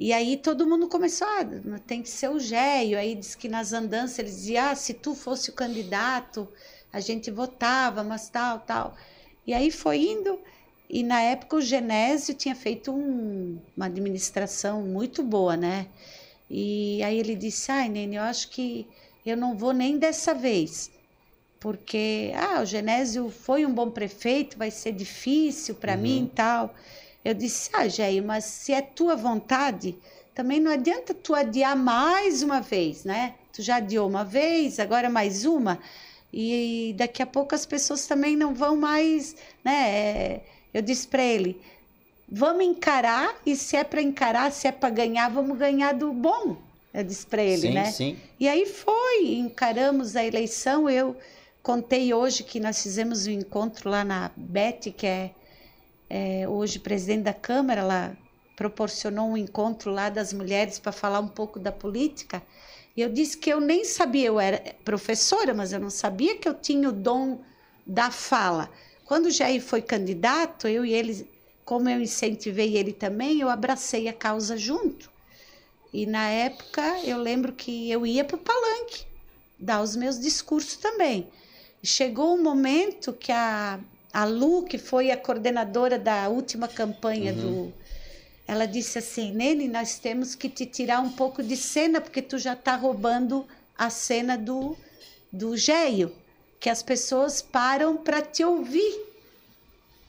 E 0.02 0.12
aí 0.12 0.36
todo 0.36 0.66
mundo 0.66 0.88
começou, 0.88 1.28
ah, 1.28 1.46
tem 1.86 2.02
que 2.02 2.08
ser 2.08 2.28
o 2.28 2.40
Géio. 2.40 2.98
Aí 2.98 3.14
diz 3.14 3.36
que 3.36 3.48
nas 3.48 3.72
andanças 3.72 4.18
eles 4.18 4.34
diziam, 4.34 4.64
ah, 4.64 4.74
se 4.74 4.94
tu 4.94 5.14
fosse 5.14 5.50
o 5.50 5.52
candidato, 5.52 6.48
a 6.92 6.98
gente 6.98 7.30
votava, 7.30 8.02
mas 8.02 8.28
tal, 8.28 8.58
tal. 8.58 8.96
E 9.46 9.54
aí 9.54 9.70
foi 9.70 9.98
indo, 9.98 10.40
e 10.90 11.04
na 11.04 11.20
época 11.20 11.54
o 11.54 11.60
Genésio 11.60 12.34
tinha 12.34 12.56
feito 12.56 12.90
um, 12.90 13.60
uma 13.76 13.86
administração 13.86 14.82
muito 14.82 15.22
boa, 15.22 15.56
né? 15.56 15.86
E 16.50 17.00
aí 17.04 17.16
ele 17.16 17.36
disse, 17.36 17.70
ai, 17.70 17.88
Nene, 17.88 18.16
eu 18.16 18.22
acho 18.22 18.48
que 18.50 18.88
eu 19.24 19.36
não 19.36 19.56
vou 19.56 19.72
nem 19.72 19.98
dessa 19.98 20.34
vez, 20.34 20.90
porque, 21.60 22.32
ah, 22.34 22.60
o 22.60 22.66
Genésio 22.66 23.30
foi 23.30 23.64
um 23.64 23.72
bom 23.72 23.88
prefeito, 23.88 24.58
vai 24.58 24.72
ser 24.72 24.90
difícil 24.90 25.76
para 25.76 25.94
uhum. 25.94 26.00
mim 26.00 26.24
e 26.24 26.34
tal. 26.34 26.74
Eu 27.24 27.34
disse, 27.34 27.70
ah, 27.72 27.88
Jair, 27.88 28.22
mas 28.22 28.44
se 28.44 28.72
é 28.72 28.82
tua 28.82 29.14
vontade, 29.14 29.96
também 30.34 30.58
não 30.60 30.70
adianta 30.70 31.14
tu 31.14 31.34
adiar 31.34 31.76
mais 31.76 32.42
uma 32.42 32.60
vez, 32.60 33.04
né? 33.04 33.34
Tu 33.52 33.62
já 33.62 33.76
adiou 33.76 34.08
uma 34.08 34.24
vez, 34.24 34.80
agora 34.80 35.08
mais 35.08 35.44
uma. 35.44 35.78
E 36.32 36.94
daqui 36.96 37.22
a 37.22 37.26
pouco 37.26 37.54
as 37.54 37.66
pessoas 37.66 38.06
também 38.06 38.36
não 38.36 38.54
vão 38.54 38.76
mais, 38.76 39.36
né? 39.62 39.90
É, 39.90 40.40
eu 40.72 40.80
disse 40.80 41.06
para 41.06 41.22
ele, 41.22 41.60
vamos 42.28 42.64
encarar 42.64 43.36
e 43.44 43.54
se 43.54 43.76
é 43.76 43.84
para 43.84 44.00
encarar, 44.00 44.50
se 44.50 44.66
é 44.66 44.72
para 44.72 44.88
ganhar, 44.88 45.28
vamos 45.28 45.58
ganhar 45.58 45.92
do 45.92 46.12
bom. 46.12 46.56
Eu 46.94 47.04
disse 47.04 47.26
para 47.26 47.42
ele, 47.42 47.68
sim, 47.68 47.72
né? 47.72 47.84
Sim. 47.90 48.16
E 48.40 48.48
aí 48.48 48.66
foi, 48.66 49.34
encaramos 49.34 50.16
a 50.16 50.24
eleição. 50.24 50.88
Eu 50.88 51.16
contei 51.62 52.12
hoje 52.12 52.42
que 52.42 52.58
nós 52.58 52.82
fizemos 52.82 53.26
um 53.26 53.30
encontro 53.30 53.88
lá 53.88 54.04
na 54.04 54.30
Beth, 54.36 54.92
que 54.96 55.06
é, 55.06 55.30
é 56.14 56.46
hoje 56.46 56.78
presidente 56.78 57.22
da 57.22 57.32
Câmara, 57.32 57.80
ela 57.80 58.16
proporcionou 58.54 59.30
um 59.30 59.36
encontro 59.36 59.90
lá 59.90 60.10
das 60.10 60.30
mulheres 60.30 60.78
para 60.78 60.92
falar 60.92 61.20
um 61.20 61.28
pouco 61.28 61.58
da 61.58 61.72
política. 61.72 62.42
E 62.94 63.00
eu 63.00 63.08
disse 63.08 63.38
que 63.38 63.50
eu 63.50 63.58
nem 63.58 63.82
sabia, 63.82 64.26
eu 64.26 64.38
era 64.38 64.62
professora, 64.84 65.54
mas 65.54 65.72
eu 65.72 65.80
não 65.80 65.88
sabia 65.88 66.36
que 66.36 66.46
eu 66.46 66.52
tinha 66.52 66.90
o 66.90 66.92
dom 66.92 67.40
da 67.86 68.10
fala. 68.10 68.70
Quando 69.06 69.26
o 69.26 69.30
Jair 69.30 69.62
foi 69.62 69.80
candidato, 69.80 70.68
eu 70.68 70.84
e 70.84 70.92
ele, 70.92 71.26
como 71.64 71.88
eu 71.88 71.98
incentivei 71.98 72.76
ele 72.76 72.92
também, 72.92 73.40
eu 73.40 73.48
abracei 73.48 74.06
a 74.06 74.12
causa 74.12 74.54
junto. 74.54 75.10
E 75.94 76.04
na 76.04 76.28
época 76.28 76.82
eu 77.04 77.16
lembro 77.16 77.54
que 77.54 77.90
eu 77.90 78.04
ia 78.04 78.22
para 78.22 78.36
o 78.36 78.38
palanque 78.38 79.06
dar 79.58 79.80
os 79.80 79.96
meus 79.96 80.20
discursos 80.20 80.76
também. 80.76 81.26
Chegou 81.82 82.34
um 82.34 82.42
momento 82.42 83.14
que 83.14 83.32
a, 83.32 83.80
a 84.12 84.24
Lu, 84.24 84.64
que 84.64 84.78
foi 84.78 85.10
a 85.10 85.16
coordenadora 85.16 85.98
da 85.98 86.28
última 86.28 86.68
campanha 86.68 87.32
uhum. 87.32 87.40
do. 87.66 87.74
Ela 88.46 88.66
disse 88.66 88.98
assim: 88.98 89.32
Nene, 89.32 89.68
nós 89.68 89.98
temos 89.98 90.34
que 90.34 90.48
te 90.48 90.66
tirar 90.66 91.00
um 91.00 91.10
pouco 91.10 91.42
de 91.42 91.56
cena, 91.56 92.00
porque 92.00 92.20
tu 92.20 92.38
já 92.38 92.52
está 92.52 92.76
roubando 92.76 93.46
a 93.76 93.88
cena 93.88 94.36
do, 94.36 94.76
do 95.32 95.56
Geio, 95.56 96.14
que 96.60 96.68
as 96.68 96.82
pessoas 96.82 97.40
param 97.40 97.96
para 97.96 98.20
te 98.20 98.44
ouvir 98.44 99.12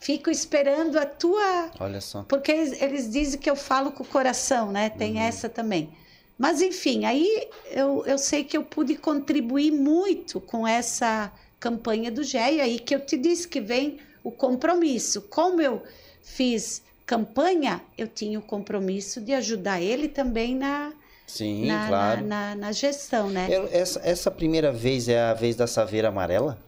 fico 0.03 0.29
esperando 0.29 0.99
a 0.99 1.05
tua. 1.05 1.71
Olha 1.79 2.01
só. 2.01 2.23
Porque 2.23 2.51
eles, 2.51 2.81
eles 2.81 3.09
dizem 3.09 3.39
que 3.39 3.49
eu 3.49 3.55
falo 3.55 3.89
com 3.89 4.03
o 4.03 4.05
coração, 4.05 4.69
né? 4.69 4.89
Tem 4.89 5.13
uhum. 5.13 5.21
essa 5.21 5.47
também. 5.47 5.89
Mas, 6.37 6.61
enfim, 6.61 7.05
aí 7.05 7.47
eu, 7.71 8.03
eu 8.05 8.17
sei 8.17 8.43
que 8.43 8.57
eu 8.57 8.63
pude 8.63 8.95
contribuir 8.95 9.71
muito 9.71 10.41
com 10.41 10.67
essa 10.67 11.31
campanha 11.63 12.11
do 12.11 12.21
GE, 12.23 12.37
aí 12.37 12.77
que 12.77 12.93
eu 12.93 12.99
te 12.99 13.15
disse 13.15 13.47
que 13.47 13.61
vem 13.61 13.97
o 14.21 14.29
compromisso. 14.29 15.21
Como 15.21 15.61
eu 15.61 15.81
fiz 16.21 16.83
campanha, 17.05 17.81
eu 17.97 18.05
tinha 18.05 18.37
o 18.37 18.41
compromisso 18.41 19.21
de 19.21 19.33
ajudar 19.33 19.81
ele 19.81 20.09
também 20.09 20.57
na. 20.57 20.91
Sim, 21.25 21.65
na, 21.65 21.87
claro. 21.87 22.21
Na, 22.21 22.49
na, 22.49 22.55
na 22.55 22.71
gestão, 22.73 23.29
né? 23.29 23.47
Essa, 23.71 24.01
essa 24.03 24.29
primeira 24.29 24.73
vez 24.73 25.07
é 25.07 25.21
a 25.21 25.33
vez 25.33 25.55
da 25.55 25.65
Saveira 25.65 26.09
Amarela? 26.09 26.59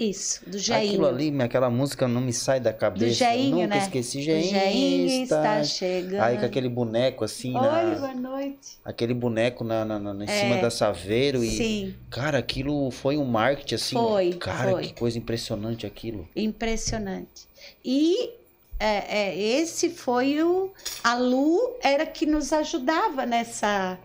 Isso, 0.00 0.48
do 0.48 0.58
Jainho. 0.58 0.92
Aquilo 0.92 1.06
ali, 1.06 1.42
aquela 1.42 1.68
música 1.68 2.08
não 2.08 2.22
me 2.22 2.32
sai 2.32 2.58
da 2.58 2.72
cabeça. 2.72 3.04
Do 3.04 3.12
Jainho, 3.12 3.56
Nunca 3.56 3.66
né? 3.66 3.78
esqueci. 3.78 4.22
Jainho 4.22 5.22
está, 5.24 5.62
chegando. 5.62 6.22
Aí 6.22 6.38
com 6.38 6.46
aquele 6.46 6.70
boneco 6.70 7.22
assim 7.22 7.54
Oi, 7.54 7.60
na... 7.60 7.94
boa 7.96 8.14
noite. 8.14 8.78
Aquele 8.82 9.12
boneco 9.12 9.62
na, 9.62 9.84
na, 9.84 9.98
na 9.98 10.24
em 10.24 10.26
é, 10.26 10.40
cima 10.40 10.56
da 10.56 10.70
Saveiro. 10.70 11.44
E, 11.44 11.50
sim. 11.50 11.94
Cara, 12.08 12.38
aquilo 12.38 12.90
foi 12.90 13.18
um 13.18 13.26
marketing 13.26 13.74
assim. 13.74 13.94
Foi, 13.94 14.32
Cara, 14.32 14.70
foi. 14.70 14.86
que 14.86 14.94
coisa 14.94 15.18
impressionante 15.18 15.86
aquilo. 15.86 16.26
Impressionante. 16.34 17.46
E 17.84 18.30
é, 18.78 19.18
é, 19.18 19.38
esse 19.38 19.90
foi 19.90 20.42
o... 20.42 20.72
A 21.04 21.14
Lu 21.14 21.76
era 21.82 22.06
que 22.06 22.24
nos 22.24 22.54
ajudava 22.54 23.26
nessa... 23.26 23.98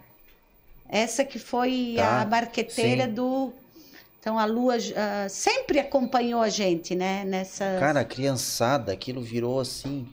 Essa 0.89 1.24
que 1.24 1.39
foi 1.39 1.93
tá, 1.96 2.22
a 2.22 2.26
marqueteira 2.26 3.06
sim. 3.06 3.14
do 3.14 3.54
então 4.26 4.39
a 4.39 4.45
lua 4.45 4.76
uh, 4.78 5.30
sempre 5.30 5.78
acompanhou 5.78 6.41
a 6.41 6.49
gente, 6.49 6.95
né? 6.95 7.23
Nessa. 7.23 7.78
Cara, 7.80 8.03
criançada, 8.03 8.91
aquilo 8.91 9.21
virou 9.21 9.59
assim. 9.59 10.07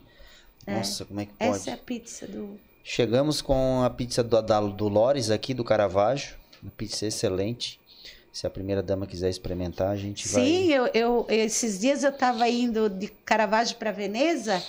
É. 0.66 0.74
Nossa, 0.74 1.06
como 1.06 1.20
é 1.20 1.24
que 1.24 1.32
pode? 1.32 1.50
Essa 1.50 1.70
é 1.70 1.72
a 1.72 1.78
pizza 1.78 2.26
do. 2.26 2.60
Chegamos 2.84 3.40
com 3.40 3.82
a 3.82 3.88
pizza 3.88 4.22
do, 4.22 4.42
da, 4.42 4.60
do 4.60 4.86
Lores 4.86 5.30
aqui 5.30 5.54
do 5.54 5.64
Caravaggio. 5.64 6.36
Uma 6.62 6.70
pizza 6.72 7.06
excelente. 7.06 7.80
Se 8.30 8.46
a 8.46 8.50
primeira 8.50 8.82
dama 8.82 9.06
quiser 9.06 9.30
experimentar, 9.30 9.88
a 9.88 9.96
gente 9.96 10.28
Sim, 10.28 10.34
vai. 10.34 10.44
Sim, 10.44 10.72
eu, 10.74 10.86
eu, 10.92 11.26
esses 11.30 11.80
dias 11.80 12.04
eu 12.04 12.10
estava 12.10 12.46
indo 12.50 12.90
de 12.90 13.08
Caravaggio 13.08 13.76
para 13.76 13.92
Veneza 13.92 14.62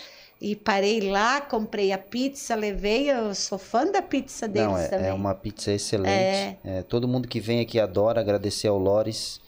e 0.43 0.57
parei 0.57 0.99
lá, 0.99 1.39
comprei 1.39 1.93
a 1.93 1.97
pizza, 1.97 2.53
levei. 2.53 3.09
Eu 3.09 3.33
sou 3.33 3.57
fã 3.57 3.89
da 3.89 4.01
pizza 4.01 4.45
deles 4.45 4.67
Não, 4.67 4.77
é, 4.77 4.87
também. 4.89 5.07
É 5.07 5.13
uma 5.13 5.33
pizza 5.33 5.71
excelente. 5.71 6.09
É. 6.09 6.57
É, 6.65 6.83
todo 6.83 7.07
mundo 7.07 7.29
que 7.29 7.39
vem 7.39 7.61
aqui 7.61 7.79
adora. 7.79 8.19
Agradecer 8.19 8.67
ao 8.67 8.77
Lores 8.77 9.39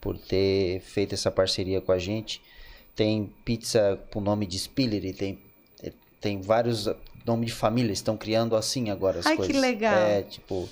por 0.00 0.16
ter 0.16 0.80
feito 0.82 1.12
essa 1.12 1.28
parceria 1.28 1.80
com 1.80 1.90
a 1.90 1.98
gente. 1.98 2.40
Tem 2.94 3.34
pizza 3.44 3.98
com 4.12 4.20
nome 4.20 4.46
de 4.46 4.60
Spillery, 4.60 5.12
tem, 5.12 5.40
tem 6.20 6.40
vários 6.40 6.88
nomes 7.26 7.46
de 7.46 7.52
família, 7.52 7.92
estão 7.92 8.16
criando 8.16 8.54
assim 8.54 8.90
agora 8.90 9.18
as 9.18 9.26
Ai, 9.26 9.36
coisas. 9.36 9.52
que 9.52 9.60
legal. 9.60 9.92
É, 9.92 10.22
tipo. 10.22 10.68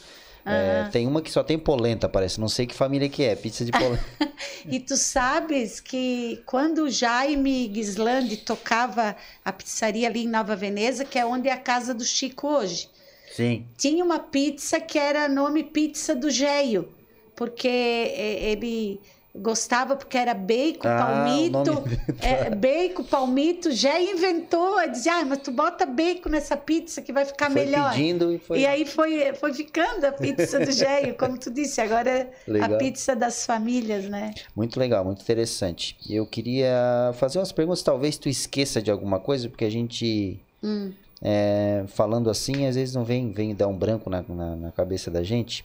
É, 0.47 0.89
tem 0.91 1.07
uma 1.07 1.21
que 1.21 1.31
só 1.31 1.43
tem 1.43 1.59
polenta, 1.59 2.09
parece. 2.09 2.39
Não 2.39 2.49
sei 2.49 2.67
que 2.67 2.75
família 2.75 3.09
que 3.09 3.25
é, 3.25 3.35
pizza 3.35 3.65
de 3.65 3.73
polenta. 3.73 4.05
e 4.65 4.79
tu 4.79 4.97
sabes 4.97 5.81
que 5.81 6.41
quando 6.47 6.85
o 6.85 6.91
Jaime 6.91 7.71
Gislandi 7.75 8.37
tocava 8.37 9.17
a 9.45 9.53
pizzaria 9.53 10.09
ali 10.09 10.25
em 10.25 10.29
Nova 10.29 10.55
Veneza, 10.55 11.05
que 11.05 11.19
é 11.19 11.27
onde 11.27 11.49
é 11.49 11.53
a 11.53 11.59
casa 11.59 11.93
do 11.93 12.05
Chico 12.05 12.47
hoje. 12.47 12.89
Sim. 13.33 13.67
Tinha 13.77 14.05
uma 14.05 14.21
pizza 14.21 14.81
que 14.81 14.99
era 14.99 15.29
nome 15.29 15.65
Pizza 15.65 16.15
do 16.15 16.31
Geio, 16.31 16.89
porque 17.35 17.69
ele 17.69 19.01
gostava 19.41 19.97
porque 19.97 20.17
era 20.17 20.35
bacon, 20.35 20.89
ah, 20.89 20.99
palmito, 20.99 21.85
é, 22.21 22.51
bacon, 22.51 23.05
palmito, 23.05 23.71
já 23.71 24.01
inventou, 24.01 24.77
dizia, 24.91 25.15
ah, 25.15 25.25
mas 25.25 25.39
tu 25.39 25.51
bota 25.51 25.87
bacon 25.87 26.31
nessa 26.31 26.57
pizza 26.57 27.03
que 27.03 27.13
vai 27.13 27.25
ficar 27.25 27.51
foi 27.51 27.65
melhor. 27.65 27.93
Pedindo 27.93 28.33
e, 28.33 28.39
foi... 28.39 28.61
e 28.61 28.67
aí 28.67 28.85
foi, 28.85 29.33
foi 29.35 29.53
ficando 29.55 30.05
a 30.05 30.13
pizza 30.13 30.59
do 30.59 30.71
Géio, 30.73 31.15
como 31.17 31.39
tu 31.39 31.51
disse, 31.51 31.81
agora 31.81 32.11
é 32.11 32.31
legal. 32.47 32.75
a 32.75 32.79
pizza 32.79 33.15
das 33.15 33.45
famílias, 33.47 34.05
né? 34.07 34.35
Muito 34.55 34.79
legal, 34.79 35.05
muito 35.05 35.23
interessante. 35.23 35.97
Eu 36.09 36.27
queria 36.27 37.13
fazer 37.15 37.39
umas 37.39 37.53
perguntas, 37.53 37.83
talvez 37.83 38.17
tu 38.17 38.29
esqueça 38.29 38.81
de 38.81 38.91
alguma 38.91 39.21
coisa, 39.21 39.49
porque 39.49 39.65
a 39.65 39.71
gente... 39.71 40.41
Hum. 40.63 40.93
É, 41.23 41.85
falando 41.89 42.29
assim, 42.29 42.67
às 42.67 42.77
vezes 42.77 42.95
não 42.95 43.03
vem, 43.03 43.33
vem 43.33 43.55
dar 43.55 43.69
um 43.69 43.77
branco 43.77 44.11
na, 44.11 44.23
na, 44.29 44.55
na 44.55 44.71
cabeça 44.71 45.11
da 45.11 45.23
gente. 45.23 45.65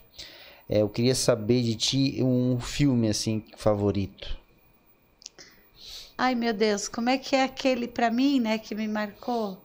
É, 0.72 0.82
eu 0.82 0.88
queria 0.88 1.14
saber 1.14 1.62
de 1.64 1.76
ti 1.76 2.24
um 2.24 2.58
filme 2.58 3.10
assim 3.10 3.44
favorito. 3.58 4.40
Ai 6.18 6.34
meu 6.34 6.54
Deus, 6.54 6.88
como 6.88 7.10
é 7.10 7.18
que 7.18 7.36
é 7.36 7.44
aquele 7.44 7.90
para 7.90 8.10
mim, 8.10 8.40
né, 8.40 8.58
que 8.58 8.74
me 8.74 8.88
marcou? 8.88 9.58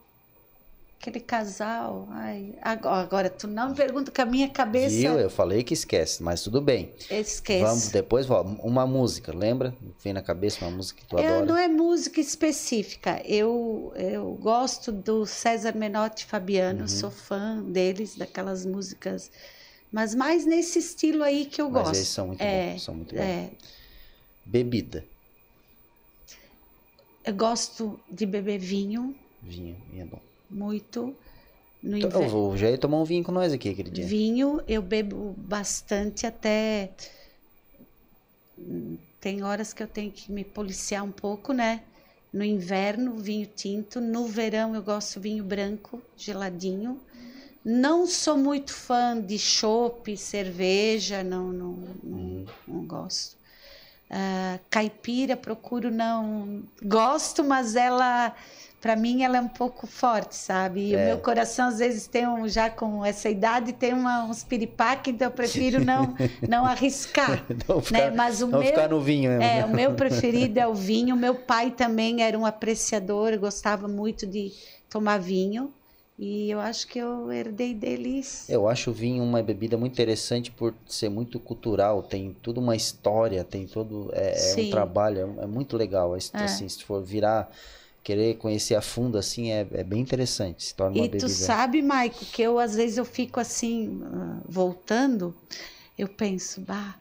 Aquele 0.99 1.21
casal. 1.21 2.09
Ai, 2.11 2.55
agora, 2.61 3.01
agora 3.01 3.29
tu 3.29 3.47
não 3.47 3.69
me 3.69 3.75
pergunta 3.75 4.11
que 4.11 4.19
a 4.19 4.25
minha 4.25 4.49
cabeça. 4.49 4.97
Viu? 4.97 5.17
Eu 5.17 5.29
falei 5.29 5.63
que 5.63 5.73
esquece, 5.73 6.21
mas 6.21 6.41
tudo 6.41 6.59
bem. 6.59 6.91
Esquece. 7.09 7.63
Vamos 7.63 7.87
depois, 7.89 8.27
uma 8.29 8.85
música, 8.85 9.33
lembra? 9.33 9.73
Vem 10.03 10.11
na 10.11 10.21
cabeça 10.21 10.65
uma 10.65 10.71
música 10.75 10.99
que 10.99 11.07
tu 11.07 11.17
eu, 11.17 11.23
adora. 11.23 11.45
Não 11.45 11.55
é 11.55 11.69
música 11.69 12.19
específica. 12.19 13.21
Eu 13.23 13.93
eu 13.95 14.37
gosto 14.41 14.91
do 14.91 15.25
César 15.25 15.73
Menotti 15.73 16.25
Fabiano, 16.25 16.81
uhum. 16.81 16.87
sou 16.89 17.11
fã 17.11 17.61
deles, 17.61 18.17
daquelas 18.17 18.65
músicas 18.65 19.31
mas 19.97 20.13
mais 20.13 20.45
nesse 20.45 20.77
estilo 20.77 21.23
aí 21.23 21.47
que 21.47 21.59
eu 21.59 21.71
Mas 21.71 21.81
gosto. 21.81 21.95
Eles 21.95 22.07
são 22.07 22.27
muito 22.27 22.39
é, 22.39 22.73
bons, 22.73 22.83
são 22.83 22.93
muito 22.93 23.15
bons. 23.15 23.21
É. 23.21 23.49
Bebida. 24.45 25.03
Eu 27.25 27.33
gosto 27.33 27.99
de 28.07 28.27
beber 28.27 28.59
vinho. 28.59 29.15
Vinho, 29.41 29.75
vinho 29.89 30.03
é 30.03 30.05
bom. 30.05 30.21
Muito. 30.51 31.15
No 31.81 31.97
então, 31.97 32.21
eu 32.21 32.29
vou, 32.29 32.55
já 32.55 32.69
ia 32.69 32.77
tomar 32.77 33.01
um 33.01 33.05
vinho 33.05 33.23
com 33.23 33.31
nós 33.31 33.51
aqui 33.51 33.69
aquele 33.69 33.89
dia. 33.89 34.05
Vinho, 34.05 34.61
eu 34.67 34.83
bebo 34.83 35.33
bastante 35.35 36.27
até. 36.27 36.91
Tem 39.19 39.41
horas 39.41 39.73
que 39.73 39.81
eu 39.81 39.87
tenho 39.87 40.11
que 40.11 40.31
me 40.31 40.43
policiar 40.43 41.03
um 41.03 41.11
pouco, 41.11 41.53
né? 41.53 41.81
No 42.31 42.43
inverno, 42.43 43.17
vinho 43.17 43.47
tinto. 43.47 43.99
No 43.99 44.27
verão, 44.27 44.75
eu 44.75 44.83
gosto 44.83 45.19
vinho 45.19 45.43
branco, 45.43 45.99
geladinho. 46.15 47.01
Não 47.69 48.07
sou 48.07 48.37
muito 48.37 48.73
fã 48.73 49.19
de 49.19 49.37
chopp, 49.37 50.15
cerveja, 50.15 51.21
não, 51.21 51.51
não, 51.51 51.71
não, 52.01 52.17
uhum. 52.17 52.45
não 52.65 52.85
gosto. 52.85 53.35
Uh, 54.09 54.57
caipira, 54.69 55.35
procuro 55.35 55.91
não. 55.91 56.63
Gosto, 56.81 57.43
mas 57.43 57.75
ela 57.75 58.33
para 58.79 58.95
mim 58.95 59.21
ela 59.23 59.35
é 59.35 59.41
um 59.41 59.49
pouco 59.49 59.85
forte, 59.85 60.33
sabe? 60.33 60.91
E 60.91 60.95
é. 60.95 61.03
o 61.03 61.05
meu 61.07 61.17
coração 61.17 61.67
às 61.67 61.79
vezes 61.79 62.07
tem 62.07 62.25
um, 62.25 62.47
já 62.47 62.69
com 62.69 63.03
essa 63.03 63.27
idade 63.27 63.73
tem 63.73 63.91
uma, 63.91 64.23
uns 64.23 64.45
piripaque, 64.45 65.11
então 65.11 65.27
eu 65.27 65.31
prefiro 65.31 65.83
não 65.83 66.15
não 66.47 66.63
arriscar, 66.65 67.43
não 67.67 67.81
ficar, 67.81 67.99
né? 67.99 68.11
Mas 68.11 68.41
o 68.41 68.47
não 68.47 68.59
meu 68.59 68.69
ficar 68.69 68.87
no 68.87 69.01
vinho, 69.01 69.41
é, 69.41 69.65
o 69.65 69.69
meu 69.69 69.91
preferido 69.95 70.57
é 70.57 70.65
o 70.65 70.73
vinho. 70.73 71.17
Meu 71.17 71.35
pai 71.35 71.71
também 71.71 72.23
era 72.23 72.39
um 72.39 72.45
apreciador, 72.45 73.37
gostava 73.37 73.89
muito 73.89 74.25
de 74.25 74.53
tomar 74.89 75.17
vinho. 75.17 75.73
E 76.17 76.49
eu 76.49 76.59
acho 76.59 76.87
que 76.87 76.97
eu 76.97 77.31
herdei 77.31 77.75
deles. 77.75 78.49
Eu 78.49 78.67
acho 78.67 78.89
o 78.89 78.93
vinho 78.93 79.23
uma 79.23 79.41
bebida 79.43 79.77
muito 79.77 79.93
interessante 79.93 80.49
por 80.49 80.73
ser 80.87 81.09
muito 81.09 81.39
cultural, 81.39 82.01
tem 82.01 82.35
tudo 82.41 82.59
uma 82.59 82.75
história, 82.75 83.43
tem 83.43 83.67
todo. 83.67 84.09
É, 84.13 84.53
é 84.53 84.61
um 84.63 84.69
trabalho, 84.71 85.35
é, 85.39 85.43
é, 85.43 85.47
muito 85.47 85.77
legal. 85.77 86.15
É. 86.15 86.19
Assim, 86.33 86.67
se 86.67 86.83
for 86.83 87.03
virar, 87.03 87.51
querer 88.03 88.35
conhecer 88.37 88.73
a 88.73 88.81
fundo, 88.81 89.15
assim, 89.15 89.51
é, 89.51 89.67
é 89.71 89.83
bem 89.83 90.01
interessante. 90.01 90.63
Se 90.63 90.73
torna 90.73 90.95
uma 90.95 91.05
e 91.05 91.09
bebida. 91.09 91.27
tu 91.27 91.29
sabe, 91.29 91.83
Maico, 91.83 92.25
que 92.25 92.41
eu 92.41 92.57
às 92.57 92.73
vezes 92.73 92.97
eu 92.97 93.05
fico 93.05 93.39
assim, 93.39 94.01
ah, 94.05 94.39
voltando, 94.49 95.35
eu 95.95 96.07
penso, 96.07 96.61
bah, 96.61 96.95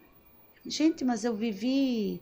gente, 0.66 1.06
mas 1.06 1.24
eu 1.24 1.34
vivi 1.34 2.20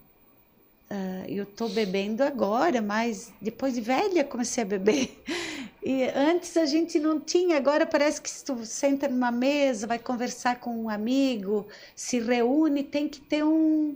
Uh, 0.90 1.24
eu 1.28 1.44
estou 1.44 1.68
bebendo 1.68 2.22
agora, 2.22 2.82
mas 2.82 3.32
depois 3.40 3.74
de 3.74 3.80
velha 3.80 4.22
comecei 4.22 4.62
a 4.62 4.66
beber. 4.66 5.22
E 5.86 6.04
antes 6.16 6.56
a 6.56 6.64
gente 6.64 6.98
não 6.98 7.20
tinha, 7.20 7.58
agora 7.58 7.84
parece 7.84 8.18
que 8.18 8.30
se 8.30 8.42
tu 8.42 8.64
senta 8.64 9.06
numa 9.06 9.30
mesa, 9.30 9.86
vai 9.86 9.98
conversar 9.98 10.58
com 10.58 10.70
um 10.70 10.88
amigo, 10.88 11.68
se 11.94 12.18
reúne, 12.18 12.82
tem 12.82 13.06
que 13.06 13.20
ter 13.20 13.44
um 13.44 13.94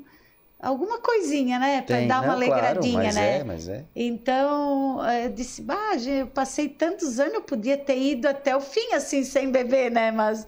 alguma 0.60 0.98
coisinha, 0.98 1.58
né, 1.58 1.80
para 1.82 2.00
dar 2.06 2.22
uma 2.22 2.32
alegradinha, 2.32 2.92
claro, 2.92 3.06
mas 3.06 3.14
né? 3.14 3.38
É, 3.38 3.44
mas 3.44 3.68
é. 3.68 3.84
Então, 3.94 5.00
eu 5.24 5.30
disse, 5.30 5.62
bah, 5.62 5.94
eu 6.04 6.26
passei 6.26 6.68
tantos 6.68 7.20
anos, 7.20 7.34
eu 7.34 7.42
podia 7.42 7.78
ter 7.78 7.96
ido 7.96 8.26
até 8.26 8.54
o 8.56 8.60
fim 8.60 8.92
assim 8.92 9.24
sem 9.24 9.50
beber, 9.50 9.90
né? 9.90 10.10
Mas 10.10 10.46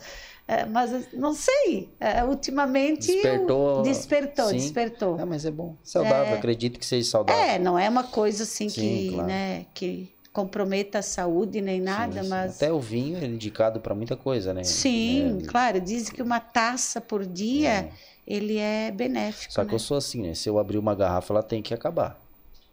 mas 0.66 1.12
não 1.12 1.34
sei, 1.34 1.88
é, 2.00 2.24
ultimamente 2.24 3.06
despertou, 3.06 3.82
despertou, 3.82 4.48
sim. 4.48 4.56
despertou. 4.56 5.20
É, 5.20 5.24
mas 5.24 5.44
é 5.44 5.50
bom, 5.50 5.76
saudável, 5.82 6.34
é, 6.34 6.38
acredito 6.38 6.78
que 6.78 6.86
seja 6.86 7.08
saudável. 7.08 7.42
É, 7.42 7.58
não 7.58 7.78
é 7.78 7.88
uma 7.88 8.04
coisa 8.04 8.42
assim 8.42 8.68
sim, 8.68 8.80
que, 8.80 9.10
claro. 9.12 9.28
né, 9.28 9.66
que 9.72 10.12
comprometa 10.32 10.98
a 10.98 11.02
saúde 11.02 11.60
nem 11.60 11.80
nada, 11.80 12.22
sim, 12.22 12.28
mas 12.28 12.56
até 12.56 12.72
o 12.72 12.80
vinho 12.80 13.18
é 13.18 13.26
indicado 13.26 13.80
para 13.80 13.94
muita 13.94 14.16
coisa, 14.16 14.54
né? 14.54 14.64
Sim, 14.64 15.40
é... 15.42 15.46
claro, 15.46 15.80
dizem 15.80 16.14
que 16.14 16.22
uma 16.22 16.40
taça 16.40 17.00
por 17.00 17.26
dia 17.26 17.68
é. 17.70 17.90
ele 18.26 18.58
é 18.58 18.90
benéfico. 18.90 19.52
Só 19.52 19.62
que 19.62 19.68
né? 19.68 19.74
eu 19.74 19.78
sou 19.78 19.96
assim, 19.96 20.22
né? 20.22 20.34
Se 20.34 20.48
eu 20.48 20.58
abrir 20.58 20.78
uma 20.78 20.94
garrafa, 20.94 21.32
ela 21.32 21.42
tem 21.42 21.62
que 21.62 21.74
acabar. 21.74 22.20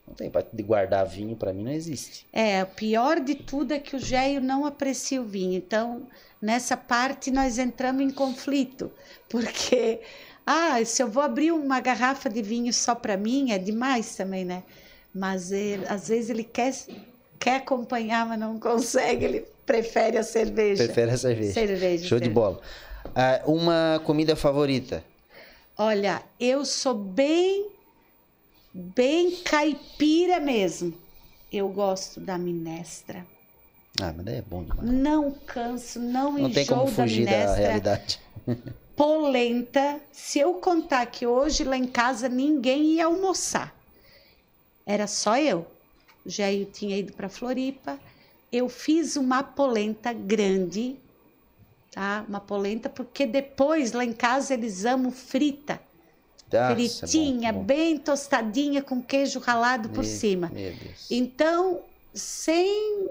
Não 0.07 0.15
tem 0.15 0.29
para 0.29 0.45
guardar 0.61 1.05
vinho 1.05 1.35
para 1.35 1.51
mim 1.51 1.63
não 1.63 1.71
existe. 1.71 2.25
É, 2.31 2.63
o 2.63 2.67
pior 2.67 3.19
de 3.19 3.35
tudo 3.35 3.73
é 3.73 3.79
que 3.79 3.95
o 3.95 3.99
Géio 3.99 4.39
não 4.39 4.65
aprecia 4.65 5.21
o 5.21 5.25
vinho. 5.25 5.57
Então, 5.57 6.07
nessa 6.41 6.77
parte 6.77 7.29
nós 7.29 7.57
entramos 7.57 8.01
em 8.01 8.09
conflito, 8.09 8.89
porque 9.29 9.99
ah, 10.47 10.83
se 10.85 11.03
eu 11.03 11.09
vou 11.09 11.21
abrir 11.21 11.51
uma 11.51 11.79
garrafa 11.81 12.29
de 12.29 12.41
vinho 12.41 12.71
só 12.71 12.95
para 12.95 13.17
mim 13.17 13.51
é 13.51 13.57
demais 13.57 14.15
também, 14.15 14.45
né? 14.45 14.63
Mas 15.13 15.51
ele, 15.51 15.85
às 15.87 16.07
vezes 16.07 16.29
ele 16.29 16.43
quer 16.43 16.73
quer 17.39 17.57
acompanhar, 17.57 18.25
mas 18.25 18.39
não 18.39 18.59
consegue, 18.59 19.25
ele 19.25 19.45
prefere 19.65 20.17
a 20.17 20.23
cerveja. 20.23 20.83
Prefere 20.85 21.11
a 21.11 21.17
cerveja. 21.17 21.53
Cerveja. 21.53 22.07
Show 22.07 22.17
cerveja. 22.17 22.29
de 22.29 22.29
bola. 22.29 22.59
Ah, 23.15 23.41
uma 23.45 24.01
comida 24.03 24.35
favorita? 24.35 25.03
Olha, 25.77 26.23
eu 26.39 26.65
sou 26.65 26.95
bem 26.95 27.76
bem 28.73 29.37
caipira 29.37 30.39
mesmo. 30.39 30.93
Eu 31.51 31.69
gosto 31.69 32.19
da 32.19 32.37
minestra. 32.37 33.25
Ah, 34.01 34.13
mas 34.15 34.25
daí 34.25 34.35
é 34.35 34.41
bom 34.41 34.63
demais. 34.63 34.89
Não 34.89 35.31
canso, 35.31 35.99
não, 35.99 36.33
não 36.33 36.39
enjoo 36.39 36.53
tem 36.53 36.65
como 36.65 36.87
fugir 36.87 37.25
da, 37.25 37.45
da 37.45 37.55
realidade. 37.55 38.19
polenta. 38.97 40.01
Se 40.11 40.39
eu 40.39 40.55
contar 40.55 41.05
que 41.05 41.25
hoje 41.25 41.63
lá 41.63 41.77
em 41.77 41.85
casa 41.85 42.27
ninguém 42.27 42.95
ia 42.95 43.05
almoçar, 43.05 43.73
era 44.85 45.05
só 45.05 45.37
eu. 45.37 45.67
O 46.25 46.29
Jair 46.29 46.65
tinha 46.73 46.97
ido 46.97 47.13
para 47.13 47.29
Floripa. 47.29 47.99
Eu 48.51 48.67
fiz 48.67 49.15
uma 49.15 49.43
polenta 49.43 50.11
grande, 50.11 50.95
tá? 51.91 52.25
Uma 52.27 52.39
polenta, 52.39 52.89
porque 52.89 53.25
depois 53.25 53.91
lá 53.91 54.03
em 54.03 54.13
casa 54.13 54.53
eles 54.53 54.83
amam 54.83 55.11
frita. 55.11 55.79
Nossa, 56.51 57.07
fritinha, 57.07 57.51
bom, 57.51 57.59
bom. 57.59 57.65
bem 57.65 57.97
tostadinha 57.97 58.81
com 58.81 59.01
queijo 59.01 59.39
ralado 59.39 59.89
por 59.89 60.03
meu, 60.03 60.11
cima. 60.11 60.51
Meu 60.53 60.73
então, 61.09 61.81
sem. 62.13 63.09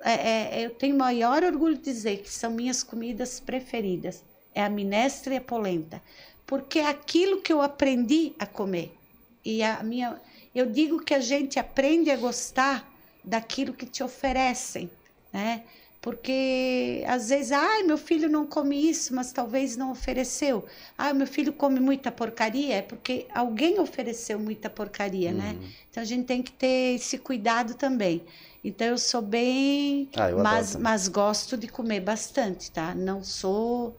É, 0.00 0.60
é, 0.60 0.66
eu 0.66 0.70
tenho 0.70 0.96
maior 0.96 1.42
orgulho 1.42 1.76
de 1.76 1.82
dizer 1.82 2.18
que 2.18 2.30
são 2.30 2.52
minhas 2.52 2.84
comidas 2.84 3.40
preferidas. 3.40 4.22
É 4.54 4.62
a 4.62 4.70
minestra 4.70 5.34
e 5.34 5.36
a 5.36 5.40
polenta. 5.40 6.00
Porque 6.46 6.78
é 6.78 6.86
aquilo 6.86 7.42
que 7.42 7.52
eu 7.52 7.60
aprendi 7.60 8.32
a 8.38 8.46
comer. 8.46 8.96
E 9.44 9.62
a 9.62 9.82
minha. 9.82 10.20
Eu 10.54 10.66
digo 10.66 11.02
que 11.04 11.14
a 11.14 11.20
gente 11.20 11.58
aprende 11.58 12.10
a 12.10 12.16
gostar 12.16 12.88
daquilo 13.24 13.72
que 13.72 13.86
te 13.86 14.02
oferecem, 14.02 14.90
né? 15.32 15.62
Porque 16.08 17.04
às 17.06 17.28
vezes, 17.28 17.52
ai, 17.52 17.82
meu 17.82 17.98
filho 17.98 18.30
não 18.30 18.46
come 18.46 18.88
isso, 18.88 19.14
mas 19.14 19.30
talvez 19.30 19.76
não 19.76 19.90
ofereceu. 19.90 20.64
Ah, 20.96 21.12
meu 21.12 21.26
filho 21.26 21.52
come 21.52 21.78
muita 21.78 22.10
porcaria, 22.10 22.76
é 22.76 22.80
porque 22.80 23.26
alguém 23.34 23.78
ofereceu 23.78 24.38
muita 24.38 24.70
porcaria, 24.70 25.32
né? 25.32 25.50
uhum. 25.50 25.60
né? 25.60 25.72
Então 25.90 26.02
a 26.02 26.06
gente 26.06 26.24
tem 26.24 26.42
que 26.42 26.50
ter 26.50 26.94
esse 26.94 27.18
cuidado 27.18 27.74
também. 27.74 28.22
Então 28.64 28.86
eu 28.86 28.96
sou 28.96 29.20
bem, 29.20 30.08
ah, 30.16 30.30
eu 30.30 30.38
mas, 30.38 30.76
mas 30.76 31.08
gosto 31.08 31.58
de 31.58 31.68
comer 31.68 32.00
bastante, 32.00 32.70
tá? 32.70 32.94
Não 32.94 33.22
sou 33.22 33.94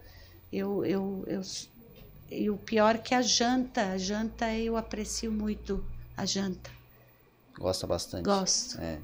eu, 0.52 0.84
eu, 0.84 1.24
eu 1.28 1.42
e 2.32 2.50
o 2.50 2.58
pior 2.58 2.98
que 2.98 3.14
a 3.14 3.22
janta, 3.22 3.92
a 3.92 4.00
janta 4.00 4.52
eu 4.52 4.76
aprecio 4.76 5.32
muito 5.32 5.86
a 6.18 6.26
janta. 6.26 6.72
Gosta 7.56 7.86
bastante. 7.86 8.26
Gosto. 8.26 8.82
É. 8.82 8.98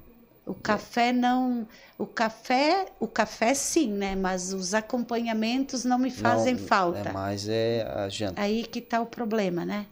O 0.46 0.54
café 0.54 1.12
não, 1.12 1.68
o 1.98 2.06
café, 2.06 2.86
o 3.00 3.08
café 3.08 3.54
sim, 3.56 3.92
né? 3.92 4.16
Mas 4.16 4.54
os 4.54 4.76
acompanhamentos 4.76 5.84
não 5.84 5.98
me 5.98 6.12
fazem 6.12 6.54
não, 6.54 6.68
falta. 6.68 7.10
É 7.10 7.12
mais 7.12 7.50
é 7.50 7.82
a 7.82 8.08
janta. 8.10 8.40
Aí 8.40 8.64
que 8.64 8.80
tá 8.80 9.02
o 9.02 9.08
problema, 9.08 9.66
né? 9.66 9.88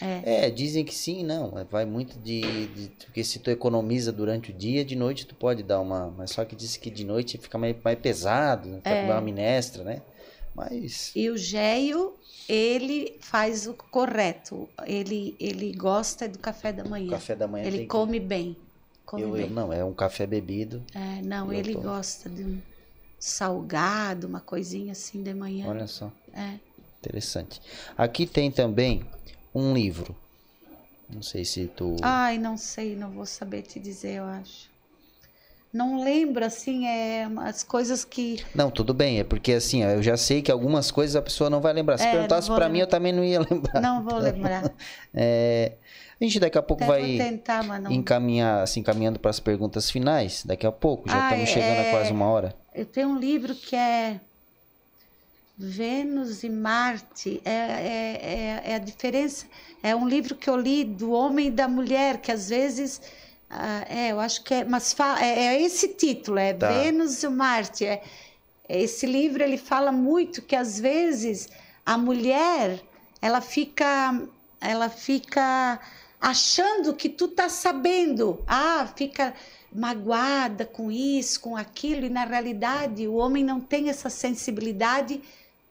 É. 0.00 0.46
é 0.46 0.50
dizem 0.50 0.84
que 0.84 0.94
sim, 0.94 1.24
não. 1.24 1.58
É, 1.58 1.64
vai 1.64 1.86
muito 1.86 2.18
de, 2.18 2.66
de, 2.66 2.88
porque 3.06 3.24
se 3.24 3.38
tu 3.38 3.50
economiza 3.50 4.12
durante 4.12 4.50
o 4.50 4.54
dia, 4.54 4.84
de 4.84 4.94
noite 4.94 5.26
tu 5.26 5.34
pode 5.34 5.62
dar 5.62 5.80
uma, 5.80 6.12
mas 6.16 6.30
só 6.30 6.44
que 6.44 6.54
diz 6.54 6.76
que 6.76 6.90
de 6.90 7.04
noite 7.04 7.38
fica 7.38 7.56
mais, 7.56 7.74
mais 7.82 7.98
pesado, 7.98 8.68
né? 8.68 8.80
é. 8.84 9.04
uma 9.04 9.20
minestra, 9.20 9.82
né? 9.82 10.02
Mas 10.54 11.12
e 11.14 11.28
o 11.30 11.36
Geio 11.36 12.14
ele 12.48 13.16
faz 13.20 13.66
o 13.66 13.74
correto. 13.74 14.68
Ele 14.86 15.34
ele 15.40 15.72
gosta 15.72 16.28
do 16.28 16.38
café 16.38 16.72
da 16.72 16.84
manhã. 16.84 17.08
O 17.08 17.10
café 17.10 17.34
da 17.34 17.46
manhã 17.46 17.66
ele 17.66 17.86
come 17.86 18.20
que... 18.20 18.26
bem. 18.26 18.56
Come 19.06 19.22
eu. 19.22 19.36
Eu, 19.36 19.50
não, 19.50 19.72
é 19.72 19.84
um 19.84 19.94
café 19.94 20.26
bebido. 20.26 20.82
É, 20.92 21.22
não, 21.22 21.52
ele 21.52 21.74
tô... 21.74 21.80
gosta 21.80 22.28
de 22.28 22.42
um 22.42 22.60
salgado, 23.18 24.26
uma 24.26 24.40
coisinha 24.40 24.92
assim 24.92 25.22
de 25.22 25.32
manhã. 25.32 25.68
Olha 25.68 25.86
só. 25.86 26.12
É. 26.34 26.54
Interessante. 26.98 27.60
Aqui 27.96 28.26
tem 28.26 28.50
também 28.50 29.04
um 29.54 29.72
livro. 29.72 30.14
Não 31.08 31.22
sei 31.22 31.44
se 31.44 31.68
tu. 31.68 31.96
Ai, 32.02 32.36
não 32.36 32.56
sei, 32.56 32.96
não 32.96 33.10
vou 33.10 33.24
saber 33.24 33.62
te 33.62 33.78
dizer, 33.78 34.16
eu 34.16 34.24
acho. 34.24 34.68
Não 35.72 36.02
lembro, 36.02 36.44
assim, 36.44 36.86
é 36.86 37.28
as 37.44 37.62
coisas 37.62 38.04
que. 38.04 38.42
Não, 38.54 38.70
tudo 38.70 38.94
bem, 38.94 39.20
é 39.20 39.24
porque 39.24 39.52
assim, 39.52 39.82
eu 39.82 40.02
já 40.02 40.16
sei 40.16 40.42
que 40.42 40.50
algumas 40.50 40.90
coisas 40.90 41.14
a 41.14 41.22
pessoa 41.22 41.50
não 41.50 41.60
vai 41.60 41.72
lembrar. 41.72 41.98
Se 41.98 42.06
é, 42.06 42.12
perguntasse 42.12 42.48
para 42.48 42.68
mim, 42.68 42.78
eu 42.80 42.86
também 42.86 43.12
não 43.12 43.22
ia 43.22 43.40
lembrar. 43.40 43.80
Não 43.80 44.02
vou 44.02 44.18
lembrar. 44.18 44.72
é, 45.14 45.72
a 46.20 46.24
gente 46.24 46.40
daqui 46.40 46.56
a 46.56 46.62
pouco 46.62 46.82
Até 46.82 46.92
vai 46.92 47.16
tentar, 47.18 47.62
não... 47.80 47.90
encaminhar, 47.92 48.62
assim, 48.62 48.82
caminhando 48.82 49.18
para 49.18 49.30
as 49.30 49.38
perguntas 49.38 49.90
finais. 49.90 50.42
Daqui 50.44 50.66
a 50.66 50.72
pouco, 50.72 51.08
já 51.08 51.14
ah, 51.14 51.30
estamos 51.30 51.50
chegando 51.50 51.78
é... 51.78 51.88
a 51.88 51.90
quase 51.90 52.12
uma 52.12 52.26
hora. 52.26 52.54
Eu 52.74 52.86
tenho 52.86 53.08
um 53.08 53.18
livro 53.18 53.54
que 53.54 53.76
é 53.76 54.18
Vênus 55.58 56.42
e 56.42 56.48
Marte. 56.48 57.40
É, 57.44 57.50
é, 57.50 58.20
é, 58.22 58.62
é, 58.72 58.74
a 58.74 58.78
diferença. 58.78 59.46
É 59.82 59.94
um 59.94 60.08
livro 60.08 60.34
que 60.34 60.48
eu 60.48 60.56
li 60.56 60.84
do 60.84 61.10
homem 61.10 61.48
e 61.48 61.50
da 61.50 61.68
mulher, 61.68 62.18
que 62.18 62.32
às 62.32 62.48
vezes. 62.48 63.00
Ah, 63.48 63.84
é, 63.88 64.12
eu 64.12 64.18
acho 64.18 64.42
que 64.42 64.54
é. 64.54 64.64
Mas 64.64 64.94
fala, 64.94 65.22
é, 65.22 65.54
é 65.54 65.62
esse 65.62 65.88
título, 65.88 66.38
é 66.38 66.54
tá. 66.54 66.68
Vênus 66.68 67.22
e 67.22 67.28
Marte. 67.28 67.84
É, 67.84 68.02
esse 68.68 69.04
livro 69.06 69.42
ele 69.42 69.58
fala 69.58 69.92
muito 69.92 70.40
que 70.42 70.56
às 70.56 70.80
vezes 70.80 71.48
a 71.84 71.96
mulher 71.96 72.80
ela 73.22 73.40
fica 73.40 74.20
ela 74.60 74.88
fica 74.88 75.78
achando 76.26 76.92
que 76.92 77.08
tu 77.08 77.28
tá 77.28 77.48
sabendo. 77.48 78.42
Ah, 78.48 78.90
fica 78.96 79.32
magoada 79.72 80.64
com 80.64 80.90
isso, 80.90 81.40
com 81.40 81.56
aquilo, 81.56 82.04
e 82.04 82.10
na 82.10 82.24
realidade 82.24 83.06
o 83.06 83.14
homem 83.14 83.44
não 83.44 83.60
tem 83.60 83.88
essa 83.88 84.10
sensibilidade 84.10 85.20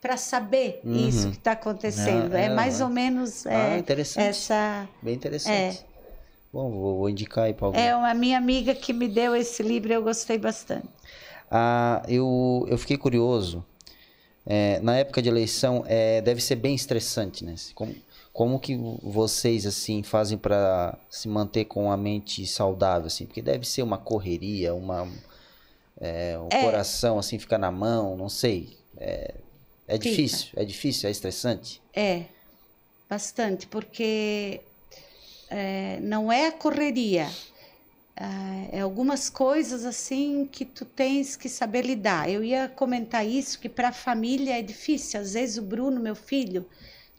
para 0.01 0.15
saber 0.15 0.79
uhum. 0.83 1.07
isso 1.07 1.29
que 1.31 1.37
está 1.37 1.51
acontecendo. 1.53 2.33
é, 2.35 2.45
é, 2.45 2.49
mais 2.49 2.79
ou 2.79 2.87
menos 2.87 3.45
ah, 3.45 3.75
é, 3.75 3.77
interessante. 3.79 4.27
essa. 4.27 4.87
Bem 5.01 5.15
interessante. 5.15 5.79
É. 5.79 5.95
Bom, 6.53 6.71
vou, 6.71 6.97
vou 6.99 7.09
indicar 7.09 7.45
aí 7.45 7.53
para 7.53 7.67
alguém. 7.67 7.85
É 7.85 7.93
uma 7.93 8.13
minha 8.13 8.37
amiga 8.37 8.73
que 8.73 8.93
me 8.93 9.09
deu 9.09 9.35
esse 9.35 9.61
livro, 9.61 9.91
eu 9.91 10.01
gostei 10.01 10.37
bastante. 10.37 10.87
Ah, 11.51 12.01
eu, 12.07 12.65
eu 12.69 12.77
fiquei 12.77 12.97
curioso. 12.97 13.65
É, 14.45 14.79
na 14.81 14.95
época 14.95 15.21
de 15.21 15.27
eleição, 15.27 15.83
é, 15.87 16.21
deve 16.21 16.39
ser 16.39 16.55
bem 16.55 16.75
estressante, 16.75 17.43
né? 17.43 17.55
Como, 17.73 17.93
como 18.35 18.59
que 18.59 18.75
vocês, 19.01 19.65
assim, 19.65 20.03
fazem 20.03 20.37
para 20.37 20.99
se 21.09 21.25
manter 21.25 21.63
com 21.63 21.89
a 21.89 21.95
mente 21.95 22.45
saudável, 22.45 23.07
assim? 23.07 23.25
Porque 23.25 23.41
deve 23.41 23.65
ser 23.65 23.81
uma 23.81 23.97
correria, 23.97 24.75
uma... 24.75 25.09
É, 26.01 26.37
o 26.37 26.49
É. 26.51 26.61
coração, 26.61 27.17
assim, 27.17 27.39
fica 27.39 27.57
na 27.57 27.71
mão, 27.71 28.17
não 28.17 28.27
sei. 28.27 28.77
É, 28.97 29.35
é 29.87 29.97
difícil, 29.97 30.49
é 30.57 30.65
difícil, 30.65 31.07
é 31.07 31.11
estressante. 31.13 31.81
É, 31.93 32.25
bastante, 33.09 33.67
porque 33.67 34.59
é, 35.49 35.97
não 36.01 36.29
é 36.29 36.47
a 36.47 36.51
correria, 36.51 37.29
ah, 38.17 38.67
é 38.71 38.81
algumas 38.81 39.29
coisas 39.29 39.85
assim 39.85 40.45
que 40.51 40.65
tu 40.65 40.83
tens 40.83 41.37
que 41.37 41.47
saber 41.47 41.83
lidar. 41.85 42.29
Eu 42.29 42.43
ia 42.43 42.67
comentar 42.67 43.25
isso, 43.25 43.59
que 43.59 43.69
para 43.69 43.89
a 43.89 43.93
família 43.93 44.59
é 44.59 44.61
difícil. 44.61 45.21
Às 45.21 45.33
vezes 45.33 45.57
o 45.57 45.61
Bruno, 45.61 46.01
meu 46.01 46.15
filho, 46.15 46.65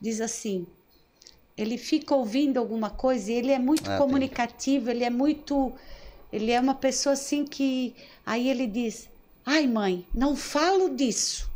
diz 0.01 0.21
assim, 0.21 0.67
ele 1.57 1.79
fica 1.79 2.15
ouvindo 2.15 2.59
alguma 2.59 2.91
coisa 2.91 3.31
e 3.33 3.35
ele 3.35 3.53
é 3.53 3.59
muito 3.59 3.91
Ah, 3.91 3.99
comunicativo, 3.99 4.91
ele 4.91 5.05
é 5.05 5.11
muito, 5.11 5.73
ele 6.33 6.51
é 6.53 6.61
uma 6.61 6.75
pessoa 6.75 7.13
assim 7.15 7.45
que, 7.45 7.95
aí 8.25 8.49
ele 8.49 8.67
diz, 8.67 9.09
ai 9.45 9.67
mãe, 9.67 10.07
não 10.15 10.37
falo 10.37 10.95
disso, 10.95 11.51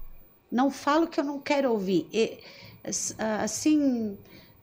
não 0.51 0.71
falo 0.71 1.07
que 1.09 1.21
eu 1.21 1.25
não 1.25 1.39
quero 1.41 1.71
ouvir. 1.73 2.09
E, 2.13 2.39
ah, 3.19 3.43
assim, 3.43 4.17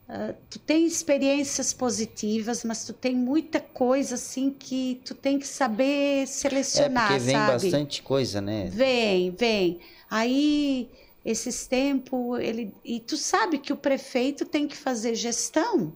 ah, 0.09 0.33
tu 0.49 0.59
tem 0.59 0.85
experiências 0.85 1.73
positivas, 1.73 2.63
mas 2.63 2.85
tu 2.85 2.93
tem 2.93 3.15
muita 3.15 3.59
coisa 3.59 4.15
assim 4.15 4.51
que 4.51 5.01
tu 5.05 5.13
tem 5.15 5.39
que 5.39 5.47
saber 5.47 6.25
É, 6.25 6.25
selecionar, 6.25 7.07
porque 7.07 7.19
vem 7.19 7.33
sabe? 7.33 7.45
bastante 7.45 8.01
coisa, 8.01 8.41
né? 8.41 8.69
Vem, 8.69 9.31
vem. 9.31 9.79
Aí, 10.09 10.89
esses 11.27 11.67
tempos, 11.67 12.39
ele. 12.39 12.73
E 12.85 13.01
tu 13.01 13.17
sabe 13.17 13.57
que 13.57 13.73
o 13.73 13.77
prefeito 13.77 14.45
tem 14.45 14.65
que 14.65 14.77
fazer 14.77 15.13
gestão, 15.13 15.91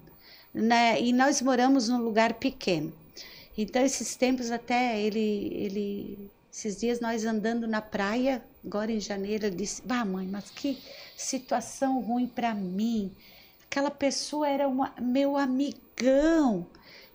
né? 0.53 1.01
E 1.01 1.13
nós 1.13 1.41
moramos 1.41 1.87
num 1.87 2.01
lugar 2.01 2.33
pequeno. 2.33 2.91
Então, 3.57 3.81
esses 3.81 4.13
tempos 4.17 4.51
até 4.51 5.01
ele. 5.01 5.49
ele 5.53 6.31
esses 6.51 6.81
dias 6.81 6.99
nós 6.99 7.23
andando 7.23 7.65
na 7.65 7.81
praia, 7.81 8.43
agora 8.65 8.91
em 8.91 8.99
janeiro, 8.99 9.45
ele 9.45 9.55
disse: 9.55 9.81
Bah, 9.83 10.03
mãe, 10.03 10.27
mas 10.27 10.49
que 10.49 10.77
situação 11.15 12.01
ruim 12.01 12.27
para 12.27 12.53
mim. 12.53 13.15
Aquela 13.63 13.89
pessoa 13.89 14.49
era 14.49 14.67
uma, 14.67 14.93
meu 14.99 15.37
amigão. 15.37 16.67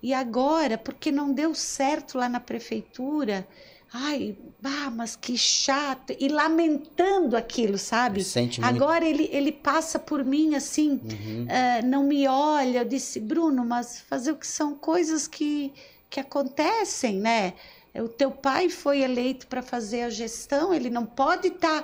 E 0.03 0.15
agora, 0.15 0.79
porque 0.79 1.13
não 1.13 1.35
deu 1.35 1.55
certo 1.55 2.17
lá 2.17 2.31
na 2.31 2.41
prefeitura, 2.41 3.47
ai, 3.93 4.37
bah, 4.61 4.91
mas 4.91 5.17
que 5.17 5.37
chato. 5.39 6.15
E 6.19 6.29
lamentando 6.29 7.37
aquilo, 7.37 7.79
sabe? 7.79 8.23
Sente 8.25 8.61
muito. 8.61 8.75
Agora 8.75 9.05
ele, 9.05 9.29
ele 9.33 9.53
passa 9.53 9.99
por 9.99 10.25
mim 10.25 10.55
assim, 10.55 11.01
Uhum. 11.03 11.47
ah, 11.49 11.83
não 11.83 12.05
me 12.05 12.27
olha. 12.29 12.81
Eu 12.81 12.85
disse, 12.85 13.21
Bruno, 13.21 13.65
mas 13.65 14.01
fazer 14.01 14.33
o 14.33 14.37
que 14.37 14.47
são 14.47 14.75
coisas 14.75 15.27
que, 15.27 15.73
que 16.11 16.21
acontecem, 16.21 17.17
né? 17.19 17.55
O 17.95 18.09
teu 18.09 18.31
pai 18.31 18.69
foi 18.69 19.01
eleito 19.01 19.47
para 19.47 19.63
fazer 19.63 20.03
a 20.03 20.11
gestão, 20.11 20.75
ele 20.75 20.91
não 20.91 21.07
pode 21.07 21.49
estar 21.49 21.83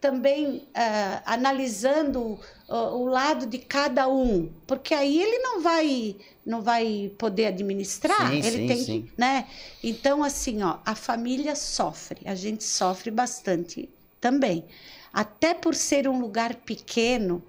também 0.00 0.66
ah, 0.74 1.22
analisando 1.24 2.36
ah, 2.68 2.90
o 2.90 3.06
lado 3.06 3.46
de 3.46 3.58
cada 3.58 4.08
um, 4.08 4.50
porque 4.66 4.92
aí 4.92 5.22
ele 5.22 5.38
não 5.38 5.60
vai 5.60 6.16
não 6.44 6.60
vai 6.60 7.12
poder 7.18 7.46
administrar, 7.46 8.30
Sim, 8.30 8.38
ele 8.38 8.50
sim, 8.50 8.66
tem 8.66 8.84
sim. 8.84 9.02
que, 9.02 9.12
né? 9.20 9.46
Então 9.82 10.22
assim, 10.22 10.62
ó, 10.62 10.78
a 10.84 10.94
família 10.94 11.54
sofre, 11.54 12.20
a 12.24 12.34
gente 12.34 12.64
sofre 12.64 13.10
bastante 13.10 13.88
também, 14.20 14.64
até 15.12 15.54
por 15.54 15.74
ser 15.74 16.08
um 16.08 16.20
lugar 16.20 16.54
pequeno 16.56 17.42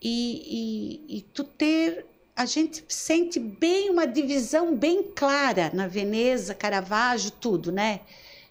e, 0.00 1.00
e, 1.08 1.18
e 1.18 1.22
tu 1.22 1.44
ter 1.44 2.06
a 2.40 2.46
gente 2.46 2.82
sente 2.88 3.38
bem 3.38 3.90
uma 3.90 4.06
divisão 4.06 4.74
bem 4.74 5.02
clara 5.02 5.70
na 5.74 5.86
Veneza, 5.86 6.54
Caravaggio, 6.54 7.30
tudo, 7.32 7.70
né? 7.70 8.00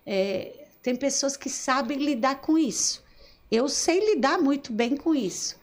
É, 0.05 0.67
tem 0.83 0.95
pessoas 0.95 1.35
que 1.35 1.49
sabem 1.49 1.97
lidar 1.97 2.35
com 2.35 2.55
isso. 2.55 3.03
Eu 3.49 3.67
sei 3.67 4.13
lidar 4.13 4.37
muito 4.37 4.71
bem 4.71 4.95
com 4.95 5.15
isso. 5.15 5.58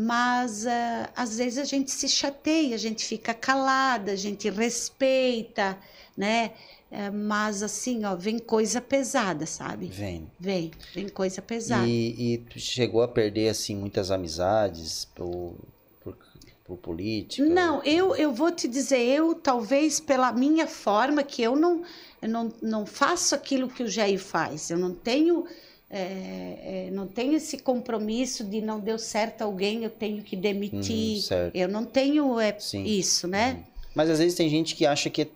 Mas 0.00 0.64
ah, 0.64 1.10
às 1.16 1.38
vezes 1.38 1.58
a 1.58 1.64
gente 1.64 1.90
se 1.90 2.08
chateia, 2.08 2.76
a 2.76 2.78
gente 2.78 3.04
fica 3.04 3.34
calada, 3.34 4.12
a 4.12 4.16
gente 4.16 4.48
respeita, 4.48 5.76
né? 6.16 6.52
É, 6.88 7.10
mas 7.10 7.64
assim, 7.64 8.04
ó, 8.04 8.14
vem 8.14 8.38
coisa 8.38 8.80
pesada, 8.80 9.44
sabe? 9.44 9.88
Vem. 9.88 10.30
Vem, 10.38 10.70
vem 10.94 11.08
coisa 11.08 11.42
pesada. 11.42 11.84
E, 11.84 12.34
e 12.34 12.38
tu 12.38 12.60
chegou 12.60 13.02
a 13.02 13.08
perder, 13.08 13.48
assim, 13.48 13.74
muitas 13.74 14.12
amizades 14.12 15.04
por, 15.16 15.56
por, 16.00 16.16
por 16.64 16.76
política? 16.76 17.48
Não, 17.48 17.82
eu, 17.82 18.14
eu 18.14 18.32
vou 18.32 18.52
te 18.52 18.68
dizer, 18.68 19.00
eu 19.00 19.34
talvez 19.34 19.98
pela 19.98 20.30
minha 20.30 20.68
forma, 20.68 21.24
que 21.24 21.42
eu 21.42 21.56
não, 21.56 21.82
eu 22.22 22.28
não, 22.28 22.52
não 22.62 22.86
faço 22.86 23.34
aquilo 23.34 23.68
que 23.68 23.82
o 23.82 23.88
Jair 23.88 24.20
faz, 24.20 24.70
eu 24.70 24.78
não 24.78 24.94
tenho, 24.94 25.44
é, 25.90 26.86
é, 26.88 26.90
não 26.92 27.06
tenho 27.06 27.34
esse 27.34 27.58
compromisso 27.58 28.44
de 28.44 28.60
não 28.60 28.78
deu 28.78 28.98
certo 28.98 29.42
alguém, 29.42 29.84
eu 29.84 29.90
tenho 29.90 30.22
que 30.22 30.36
demitir, 30.36 31.22
certo. 31.22 31.56
eu 31.56 31.68
não 31.68 31.84
tenho 31.84 32.38
é, 32.38 32.58
Sim. 32.58 32.84
isso, 32.84 33.26
né? 33.26 33.64
Mas 33.94 34.10
às 34.10 34.18
vezes 34.18 34.34
tem 34.34 34.48
gente 34.48 34.74
que 34.74 34.84
acha 34.84 35.08
que 35.08 35.28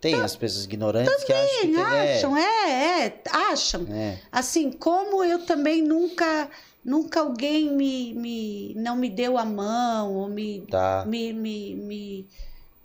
tem 0.00 0.14
as 0.22 0.36
pessoas 0.36 0.64
ignorantes 0.64 1.24
que 1.24 1.32
acham 1.32 1.60
que 1.60 1.68
tem, 1.68 1.76
Acham, 1.76 2.36
é, 2.36 3.06
é, 3.06 3.20
acham. 3.30 3.86
é, 3.90 4.18
Assim, 4.30 4.70
como 4.70 5.24
eu 5.24 5.46
também 5.46 5.80
nunca, 5.82 6.50
nunca 6.84 7.20
alguém 7.20 7.70
me, 7.70 8.12
me 8.14 8.74
não 8.76 8.96
me 8.96 9.08
deu 9.08 9.38
a 9.38 9.44
mão, 9.44 10.14
ou 10.14 10.28
me 10.28 10.58
é, 10.58 10.70
tá. 10.70 11.04
me, 11.06 11.32
me, 11.32 11.74
me, 11.74 12.26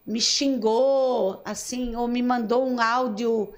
me 0.06 0.22
xingou, 0.22 1.42
assim, 1.44 1.96
ou 1.96 2.08
me 2.08 2.22
mandou 2.22 2.66
um 2.66 2.80
áudio. 2.80 3.50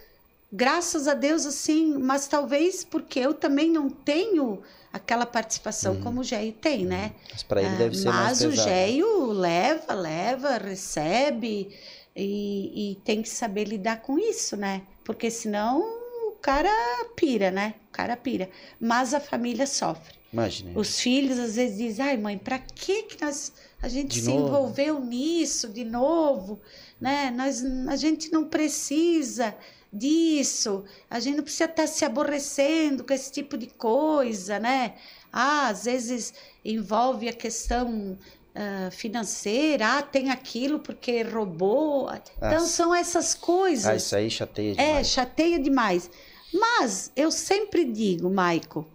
Graças 0.51 1.07
a 1.07 1.13
Deus, 1.13 1.45
assim, 1.45 1.97
mas 1.97 2.27
talvez 2.27 2.83
porque 2.83 3.19
eu 3.19 3.33
também 3.33 3.69
não 3.71 3.89
tenho 3.89 4.61
aquela 4.91 5.25
participação 5.25 6.01
como 6.01 6.19
o 6.21 6.23
Geio 6.23 6.51
tem, 6.51 6.85
né? 6.85 7.13
Mas 7.31 7.43
pra 7.43 7.61
ele 7.61 7.75
Ah, 7.75 7.77
deve 7.77 7.95
ser 7.95 8.09
mais 8.09 8.41
mas 8.41 8.41
o. 8.41 8.51
Geio 8.51 9.25
leva, 9.31 9.93
leva, 9.93 10.57
recebe 10.57 11.73
e, 12.13 12.91
e 12.91 12.95
tem 13.05 13.21
que 13.21 13.29
saber 13.29 13.63
lidar 13.65 14.01
com 14.01 14.19
isso, 14.19 14.57
né? 14.57 14.81
Porque 15.05 15.31
senão 15.31 15.79
o 16.27 16.31
cara 16.41 16.69
pira, 17.15 17.49
né? 17.49 17.75
O 17.87 17.91
cara 17.93 18.17
pira. 18.17 18.49
Mas 18.79 19.13
a 19.13 19.19
família 19.21 19.65
sofre. 19.65 20.19
Imagina. 20.33 20.77
Os 20.77 20.99
filhos 20.99 21.39
às 21.39 21.55
vezes 21.55 21.77
dizem, 21.77 22.05
ai 22.05 22.17
mãe, 22.17 22.37
para 22.37 22.59
que 22.59 23.03
que 23.03 23.23
nós, 23.23 23.53
a 23.81 23.87
gente 23.87 24.09
De 24.15 24.21
se 24.21 24.29
novo. 24.29 24.47
envolveu 24.47 24.99
nisso 24.99 25.69
de 25.69 25.83
novo, 25.85 26.59
né? 26.99 27.31
Nós, 27.35 27.63
a 27.87 27.95
gente 27.95 28.31
não 28.31 28.45
precisa 28.45 29.55
disso, 29.91 30.83
a 31.09 31.19
gente 31.19 31.37
não 31.37 31.43
precisa 31.43 31.65
estar 31.65 31.87
se 31.87 32.05
aborrecendo 32.05 33.03
com 33.03 33.13
esse 33.13 33.31
tipo 33.31 33.57
de 33.57 33.67
coisa, 33.67 34.59
né? 34.59 34.95
Ah, 35.31 35.67
às 35.67 35.85
vezes 35.85 36.33
envolve 36.63 37.27
a 37.27 37.33
questão 37.33 38.17
ah, 38.55 38.89
financeira, 38.91 39.97
ah, 39.97 40.01
tem 40.01 40.29
aquilo 40.29 40.79
porque 40.79 41.21
roubou. 41.23 42.09
Então 42.37 42.57
Ah, 42.57 42.59
são 42.59 42.93
essas 42.95 43.33
coisas. 43.33 43.85
Ah, 43.85 43.95
isso 43.95 44.15
aí 44.15 44.29
chateia 44.29 44.71
É, 44.71 44.73
demais. 44.75 45.07
chateia 45.07 45.59
demais. 45.59 46.09
Mas 46.53 47.11
eu 47.15 47.31
sempre 47.31 47.85
digo, 47.85 48.29
Maico, 48.29 48.85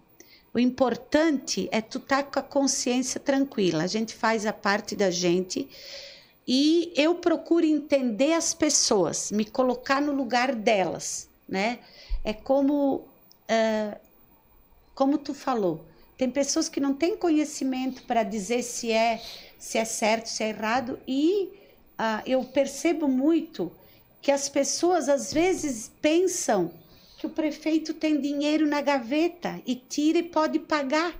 o 0.53 0.59
importante 0.59 1.67
é 1.71 1.81
tu 1.81 1.97
estar 1.97 2.23
com 2.23 2.39
a 2.39 2.43
consciência 2.43 3.19
tranquila. 3.19 3.83
A 3.83 3.87
gente 3.87 4.13
faz 4.13 4.45
a 4.45 4.53
parte 4.53 4.95
da 4.95 5.09
gente 5.11 5.67
e 6.47 6.93
eu 6.95 7.15
procuro 7.15 7.65
entender 7.65 8.33
as 8.33 8.53
pessoas, 8.53 9.31
me 9.31 9.43
colocar 9.43 10.01
no 10.01 10.13
lugar 10.13 10.55
delas, 10.55 11.27
né? 11.47 11.79
É 12.23 12.31
como, 12.33 13.05
ah, 13.49 13.97
como 14.95 15.17
tu 15.17 15.33
falou, 15.33 15.83
tem 16.17 16.29
pessoas 16.31 16.69
que 16.69 16.79
não 16.79 16.93
têm 16.93 17.17
conhecimento 17.17 18.03
para 18.03 18.23
dizer 18.23 18.63
se 18.63 18.91
é 18.91 19.21
se 19.59 19.77
é 19.77 19.85
certo, 19.85 20.27
se 20.27 20.43
é 20.43 20.49
errado 20.49 20.99
e 21.07 21.49
ah, 21.97 22.21
eu 22.25 22.43
percebo 22.43 23.07
muito 23.07 23.71
que 24.21 24.31
as 24.31 24.47
pessoas 24.47 25.09
às 25.09 25.33
vezes 25.33 25.91
pensam 26.01 26.71
que 27.17 27.25
o 27.25 27.29
prefeito 27.29 27.93
tem 27.93 28.21
dinheiro 28.21 28.67
na 28.67 28.81
gaveta 28.81 29.59
e 29.65 29.75
tira 29.75 30.19
e 30.19 30.23
pode 30.23 30.59
pagar. 30.59 31.13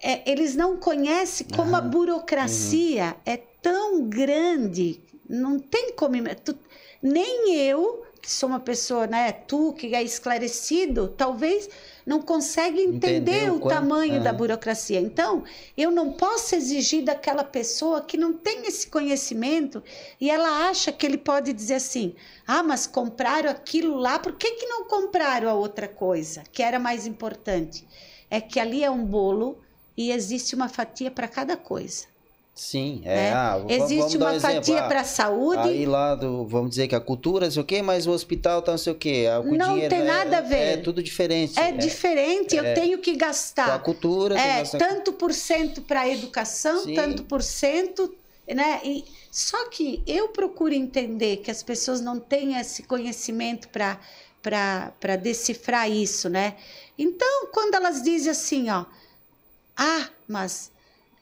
É, 0.00 0.30
eles 0.30 0.54
não 0.54 0.76
conhecem 0.76 1.46
como 1.48 1.74
a 1.74 1.78
Aham. 1.78 1.90
burocracia 1.90 3.16
é 3.24 3.36
tão 3.66 4.08
grande, 4.08 5.00
não 5.28 5.58
tem 5.58 5.92
como. 5.92 6.16
tu- 6.36 6.56
nem 7.02 7.56
eu, 7.56 8.06
que 8.22 8.30
sou 8.30 8.48
uma 8.48 8.60
pessoa, 8.60 9.08
né? 9.08 9.32
Tu 9.32 9.72
que 9.72 9.92
é 9.92 10.04
esclarecido, 10.04 11.08
talvez 11.08 11.68
não 12.06 12.22
consegue 12.22 12.80
entender 12.80 13.50
o, 13.50 13.58
tamanho 13.68 14.22
da 14.22 14.32
burocracia. 14.32 15.00
Então, 15.00 15.42
eu 15.76 15.90
não 15.90 16.12
posso 16.12 16.54
exigir 16.54 17.02
daquela 17.02 17.42
pessoa 17.42 18.00
que 18.02 18.16
não 18.16 18.32
tem 18.32 18.68
esse 18.68 18.86
conhecimento 18.86 19.82
e 20.20 20.30
ela 20.30 20.68
acha 20.68 20.92
que 20.92 21.04
ele 21.04 21.18
pode 21.18 21.52
dizer 21.52 21.74
assim: 21.74 22.14
ah, 22.46 22.62
mas 22.62 22.86
compraram 22.86 23.50
aquilo 23.50 23.96
lá, 23.96 24.16
por 24.20 24.34
que, 24.36 24.52
que 24.52 24.66
não 24.66 24.84
compraram 24.84 25.48
a 25.50 25.54
outra 25.54 25.88
coisa, 25.88 26.44
que 26.52 26.62
era 26.62 26.78
mais 26.78 27.04
importante? 27.04 27.84
É 28.30 28.40
que 28.40 28.60
ali 28.60 28.84
é 28.84 28.90
um 28.90 29.04
bolo 29.04 29.58
e 29.96 30.12
existe 30.12 30.54
uma 30.54 30.68
fatia 30.68 31.10
para 31.10 31.26
cada 31.26 31.56
coisa. 31.56 32.06
Sim, 32.56 33.02
é. 33.04 33.14
Né? 33.14 33.32
Ah, 33.34 33.62
Existe 33.68 34.16
uma 34.16 34.32
um 34.32 34.40
fatia 34.40 34.82
para 34.84 35.02
a 35.02 35.04
saúde. 35.04 35.68
Aí 35.68 35.84
lá, 35.84 36.14
do, 36.14 36.46
vamos 36.46 36.70
dizer 36.70 36.88
que 36.88 36.94
a 36.94 37.00
cultura, 37.00 37.44
não 37.44 37.52
sei 37.52 37.60
o 37.60 37.64
quê, 37.66 37.82
mas 37.82 38.06
o 38.06 38.10
hospital 38.12 38.62
tá 38.62 38.72
não 38.72 38.78
sei 38.78 38.94
o 38.94 38.96
quê. 38.96 39.26
O 39.44 39.54
não 39.54 39.78
tem 39.78 40.02
nada 40.02 40.36
é, 40.36 40.38
a 40.38 40.40
ver. 40.40 40.56
É 40.56 40.76
tudo 40.78 41.02
diferente. 41.02 41.60
É, 41.60 41.68
é 41.68 41.72
diferente, 41.72 42.56
eu 42.56 42.64
é. 42.64 42.72
tenho 42.72 42.98
que 42.98 43.14
gastar. 43.14 43.66
Com 43.66 43.72
a 43.72 43.78
cultura. 43.78 44.40
É, 44.40 44.62
tanto 44.62 45.12
por 45.12 45.34
cento 45.34 45.82
para 45.82 46.00
a 46.00 46.08
educação, 46.08 46.82
Sim. 46.82 46.94
tanto 46.94 47.24
por 47.24 47.42
cento, 47.42 48.14
né? 48.48 48.80
E, 48.82 49.04
só 49.30 49.68
que 49.68 50.02
eu 50.06 50.28
procuro 50.28 50.72
entender 50.72 51.36
que 51.38 51.50
as 51.50 51.62
pessoas 51.62 52.00
não 52.00 52.18
têm 52.18 52.58
esse 52.58 52.82
conhecimento 52.84 53.68
para 53.68 54.00
para 54.40 55.16
decifrar 55.16 55.90
isso, 55.90 56.28
né? 56.28 56.54
Então, 56.96 57.48
quando 57.52 57.74
elas 57.74 58.00
dizem 58.00 58.30
assim, 58.30 58.70
ó, 58.70 58.84
ah, 59.76 60.08
mas 60.28 60.70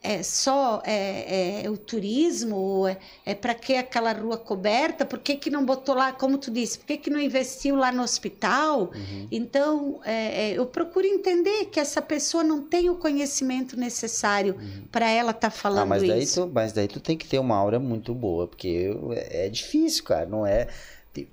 é 0.05 0.23
só 0.23 0.81
é, 0.85 1.63
é, 1.63 1.69
o 1.69 1.77
turismo? 1.77 2.87
É, 2.87 2.97
é 3.25 3.35
para 3.35 3.53
que 3.53 3.75
aquela 3.75 4.13
rua 4.13 4.37
coberta? 4.37 5.05
Por 5.05 5.19
que, 5.19 5.35
que 5.35 5.49
não 5.49 5.65
botou 5.65 5.95
lá, 5.95 6.11
como 6.11 6.37
tu 6.37 6.51
disse, 6.51 6.79
por 6.79 6.85
que, 6.85 6.97
que 6.97 7.09
não 7.09 7.19
investiu 7.19 7.75
lá 7.75 7.91
no 7.91 8.03
hospital? 8.03 8.91
Uhum. 8.93 9.27
Então, 9.31 9.99
é, 10.05 10.51
é 10.51 10.57
eu 10.57 10.65
procuro 10.65 11.05
entender 11.05 11.65
que 11.65 11.79
essa 11.79 12.01
pessoa 12.01 12.43
não 12.43 12.61
tem 12.61 12.89
o 12.89 12.95
conhecimento 12.95 13.77
necessário 13.77 14.55
uhum. 14.55 14.83
para 14.91 15.09
ela 15.09 15.31
estar 15.31 15.49
tá 15.49 15.51
falando 15.51 15.83
ah, 15.83 15.85
mas 15.85 16.07
daí 16.07 16.23
isso. 16.23 16.41
Tu, 16.41 16.51
mas 16.53 16.71
daí 16.71 16.87
tu 16.87 16.99
tem 16.99 17.17
que 17.17 17.27
ter 17.27 17.39
uma 17.39 17.55
aura 17.55 17.79
muito 17.79 18.13
boa, 18.13 18.47
porque 18.47 18.95
é 19.15 19.49
difícil, 19.49 20.03
cara, 20.03 20.25
não 20.25 20.45
é... 20.45 20.67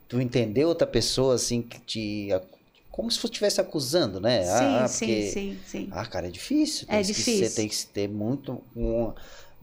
Tu 0.06 0.20
entender 0.20 0.64
outra 0.64 0.86
pessoa 0.86 1.34
assim 1.34 1.60
que 1.60 1.80
te 1.80 2.28
como 2.92 3.10
se 3.10 3.18
você 3.18 3.26
estivesse 3.26 3.58
acusando, 3.58 4.20
né? 4.20 4.44
Sim, 4.44 4.50
ah, 4.52 4.86
porque, 4.86 5.22
sim, 5.22 5.32
sim, 5.32 5.58
sim. 5.66 5.88
Ah, 5.90 6.04
cara, 6.04 6.28
é 6.28 6.30
difícil. 6.30 6.86
É 6.90 7.00
difícil. 7.00 7.48
Você 7.48 7.56
tem 7.56 7.66
que 7.66 7.86
ter 7.86 8.06
muito, 8.06 8.62
um, 8.76 9.14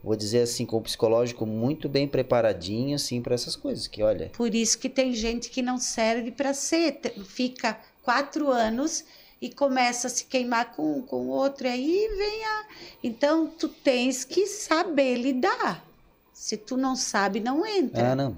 vou 0.03 0.15
dizer 0.15 0.41
assim, 0.41 0.65
com 0.65 0.77
o 0.77 0.81
psicológico 0.81 1.45
muito 1.45 1.87
bem 1.87 2.07
preparadinho, 2.07 2.95
assim, 2.95 3.21
para 3.21 3.35
essas 3.35 3.55
coisas. 3.55 3.85
Que 3.85 4.01
olha. 4.01 4.31
Por 4.33 4.55
isso 4.55 4.79
que 4.79 4.89
tem 4.89 5.13
gente 5.13 5.51
que 5.51 5.61
não 5.61 5.77
serve 5.77 6.31
para 6.31 6.55
ser, 6.55 6.99
fica 7.23 7.79
quatro 8.01 8.49
anos 8.49 9.05
e 9.39 9.47
começa 9.47 10.07
a 10.07 10.09
se 10.09 10.25
queimar 10.25 10.73
com 10.73 11.03
com 11.03 11.27
outro 11.27 11.67
e 11.67 11.69
aí 11.69 12.09
vem 12.17 12.45
a. 12.45 12.65
Então 13.03 13.45
tu 13.45 13.69
tens 13.69 14.25
que 14.25 14.47
saber 14.47 15.15
lidar. 15.15 15.85
Se 16.33 16.57
tu 16.57 16.75
não 16.75 16.95
sabe, 16.95 17.39
não 17.39 17.63
entra. 17.63 18.13
Ah, 18.13 18.15
não. 18.15 18.35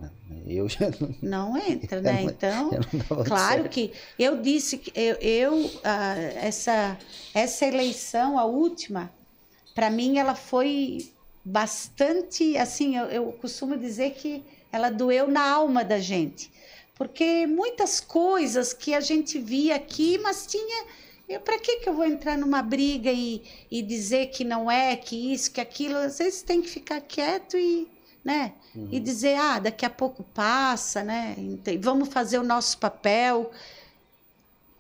Eu 0.48 0.68
já 0.68 0.92
não. 1.00 1.16
Não 1.22 1.58
entra, 1.58 2.00
né? 2.02 2.24
Então, 2.24 2.70
claro 3.26 3.62
certo. 3.62 3.70
que 3.70 3.92
eu 4.18 4.42
disse 4.42 4.78
que 4.78 4.92
eu, 5.00 5.16
eu 5.16 5.72
ah, 5.84 6.16
essa, 6.36 6.98
essa 7.34 7.66
eleição, 7.66 8.38
a 8.38 8.46
última, 8.46 9.12
para 9.74 9.90
mim 9.90 10.18
ela 10.18 10.36
foi 10.36 11.10
bastante 11.44 12.58
assim. 12.58 12.98
Eu, 12.98 13.06
eu 13.06 13.32
costumo 13.34 13.78
dizer 13.78 14.12
que 14.12 14.44
ela 14.72 14.90
doeu 14.90 15.28
na 15.28 15.50
alma 15.50 15.84
da 15.84 16.00
gente. 16.00 16.52
Porque 16.96 17.48
muitas 17.48 18.00
coisas 18.00 18.74
que 18.74 18.94
a 18.94 19.00
gente 19.00 19.40
via 19.40 19.76
aqui, 19.76 20.20
mas 20.20 20.46
tinha 20.46 20.86
para 21.40 21.58
que, 21.60 21.78
que 21.78 21.90
eu 21.90 21.94
vou 21.94 22.06
entrar 22.06 22.38
numa 22.38 22.62
briga 22.62 23.12
e, 23.12 23.42
e 23.70 23.82
dizer 23.82 24.28
que 24.28 24.44
não 24.44 24.70
é, 24.70 24.96
que 24.96 25.34
isso, 25.34 25.52
que 25.52 25.62
aquilo? 25.62 25.96
Às 25.98 26.18
vezes 26.18 26.42
tem 26.42 26.62
que 26.62 26.70
ficar 26.70 27.02
quieto 27.02 27.58
e, 27.58 27.88
né? 28.24 28.54
Uhum. 28.76 28.90
E 28.92 29.00
dizer, 29.00 29.36
ah, 29.36 29.60
daqui 29.60 29.86
a 29.86 29.90
pouco 29.90 30.24
passa, 30.24 31.04
né? 31.04 31.36
Vamos 31.80 32.10
fazer 32.10 32.38
o 32.38 32.44
nosso 32.44 32.78
papel. 32.78 33.52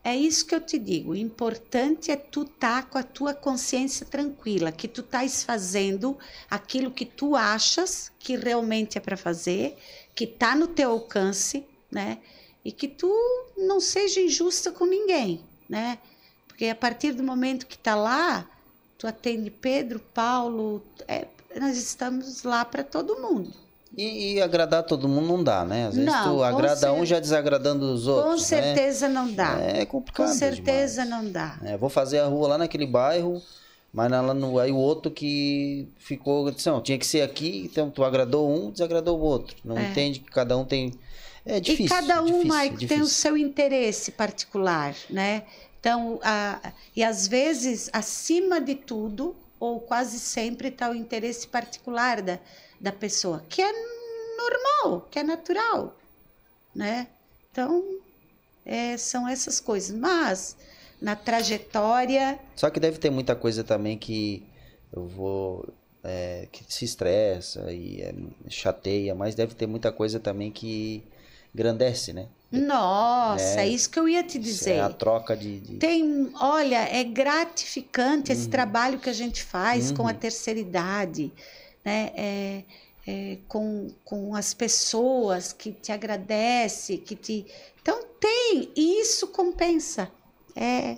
É 0.04 0.16
isso 0.16 0.46
que 0.46 0.56
eu 0.56 0.62
te 0.62 0.80
digo. 0.80 1.12
O 1.12 1.16
importante 1.16 2.12
é 2.12 2.16
tu 2.16 2.44
estar 2.44 2.84
tá 2.84 2.90
com 2.90 2.98
a 2.98 3.04
tua 3.04 3.34
consciência 3.34 4.06
tranquila, 4.06 4.72
que 4.72 4.88
tu 4.88 5.02
estás 5.02 5.44
fazendo 5.44 6.18
aquilo 6.50 6.92
que 6.92 7.06
tu 7.06 7.36
achas 7.36 8.12
que 8.20 8.36
realmente 8.36 8.98
é 8.98 9.02
para 9.02 9.18
fazer, 9.18 9.78
que 10.16 10.24
está 10.24 10.56
no 10.56 10.68
teu 10.68 10.92
alcance, 10.92 11.66
né? 11.92 12.20
E 12.64 12.72
que 12.72 12.88
tu 12.88 13.12
não 13.58 13.80
seja 13.80 14.22
injusta 14.22 14.72
com 14.72 14.86
ninguém, 14.86 15.44
né? 15.68 15.98
Porque 16.48 16.66
a 16.66 16.76
partir 16.76 17.12
do 17.14 17.24
momento 17.24 17.66
que 17.66 17.76
está 17.76 17.96
lá, 17.96 18.48
tu 18.98 19.08
atende 19.08 19.50
Pedro, 19.50 20.00
Paulo, 20.00 20.84
é, 21.08 21.28
nós 21.60 21.78
estamos 21.78 22.44
lá 22.44 22.64
para 22.64 22.84
todo 22.84 23.20
mundo. 23.22 23.52
E, 23.98 24.36
e, 24.36 24.42
agradar 24.42 24.84
todo 24.84 25.08
mundo 25.08 25.28
não 25.28 25.44
dá, 25.44 25.66
né? 25.66 25.88
Às 25.88 25.96
vezes 25.96 26.10
não, 26.10 26.38
tu 26.38 26.44
agrada 26.44 26.94
um 26.94 27.06
já 27.06 27.20
desagradando 27.20 27.92
os 27.94 28.08
outros. 28.08 28.26
Com 28.26 28.56
né? 28.56 28.64
certeza 28.64 29.08
né? 29.10 29.14
não 29.14 29.34
dá. 29.34 29.60
É 29.60 29.86
complicado. 29.86 30.28
Com 30.28 30.34
certeza 30.34 31.04
demais. 31.04 31.24
não 31.24 31.32
dá. 31.32 31.60
É, 31.62 31.76
vou 31.76 31.90
fazer 31.90 32.20
a 32.20 32.26
rua 32.26 32.50
lá 32.50 32.58
naquele 32.58 32.86
bairro, 32.86 33.42
mas 33.94 34.10
lá 34.10 34.34
no, 34.34 34.60
aí 34.60 34.72
o 34.72 34.78
outro 34.78 35.12
que 35.12 35.90
ficou. 35.98 36.50
Disse, 36.52 36.70
não, 36.70 36.82
tinha 36.82 36.98
que 36.98 37.06
ser 37.06 37.22
aqui, 37.22 37.70
então 37.70 37.90
tu 37.90 38.06
agradou 38.06 38.50
um, 38.50 38.72
desagradou 38.72 39.20
o 39.20 39.24
outro. 39.24 39.58
Não 39.64 39.78
é. 39.78 39.90
entende 39.90 40.22
que 40.22 40.32
cada 40.32 40.58
um 40.58 40.64
tem. 40.64 40.94
É 41.46 41.60
difícil. 41.60 41.86
E 41.88 41.90
cada 41.90 42.22
um, 42.22 42.28
difícil, 42.28 42.48
Maico, 42.48 42.78
difícil. 42.78 42.98
tem 42.98 43.04
o 43.04 43.10
seu 43.10 43.36
interesse 43.36 44.12
particular, 44.12 44.96
né? 45.10 45.44
Então, 45.82 46.20
a, 46.24 46.72
e 46.96 47.04
às 47.04 47.28
vezes, 47.28 47.90
acima 47.92 48.62
de 48.62 48.76
tudo, 48.76 49.36
ou 49.62 49.80
quase 49.80 50.20
sempre, 50.20 50.70
está 50.70 50.90
o 50.90 50.96
interesse 50.96 51.48
particular 51.48 52.20
da, 52.20 52.40
da 52.80 52.92
pessoa, 52.92 53.46
que 53.48 53.62
é 53.62 53.72
normal, 54.36 55.08
que 55.12 55.20
é 55.20 55.24
natural, 55.24 55.96
né? 56.76 57.08
Então, 57.52 57.84
é, 58.66 58.98
são 58.98 59.28
essas 59.28 59.60
coisas. 59.60 59.96
Mas, 59.96 60.58
na 61.00 61.16
trajetória. 61.16 62.40
Só 62.56 62.72
que 62.72 62.80
deve 62.80 62.98
ter 62.98 63.12
muita 63.12 63.36
coisa 63.36 63.64
também 63.64 64.00
que 64.00 64.44
eu 64.92 65.08
vou. 65.08 65.72
É, 66.04 66.48
que 66.52 66.66
se 66.68 66.84
estressa 66.84 67.72
e 67.72 68.02
é, 68.02 68.16
chateia, 68.50 69.14
mas 69.14 69.36
deve 69.36 69.54
ter 69.54 69.68
muita 69.68 69.92
coisa 69.92 70.20
também 70.20 70.50
que 70.50 71.04
engrandece, 71.54 72.12
né? 72.14 72.28
Nossa, 72.52 73.62
é, 73.62 73.68
isso 73.68 73.90
que 73.90 73.98
eu 73.98 74.10
ia 74.10 74.24
te 74.24 74.38
dizer. 74.38 74.74
É 74.74 74.82
a 74.82 74.90
troca 74.90 75.38
de, 75.38 75.60
de, 75.62 75.78
Tem, 75.78 76.30
olha, 76.36 76.80
é 76.80 77.04
gratificante 77.04 78.32
uhum. 78.32 78.38
esse 78.38 78.50
trabalho 78.50 79.00
que 79.00 79.10
a 79.10 79.14
gente 79.14 79.42
faz 79.42 79.90
uhum. 79.90 79.98
com 79.98 80.04
a 80.04 80.12
uhum. 80.12 80.18
terceira 80.18 80.60
idade, 80.60 81.32
né? 81.84 82.12
É, 82.14 82.64
é, 83.08 83.38
com, 83.48 83.90
com 84.04 84.36
as 84.36 84.54
pessoas 84.54 85.54
que 85.54 85.72
te 85.72 85.92
agradece, 85.92 86.98
que 86.98 87.16
te. 87.16 87.46
Então 87.82 88.04
tem, 88.20 88.70
isso 88.76 89.28
compensa. 89.28 90.12
É, 90.56 90.98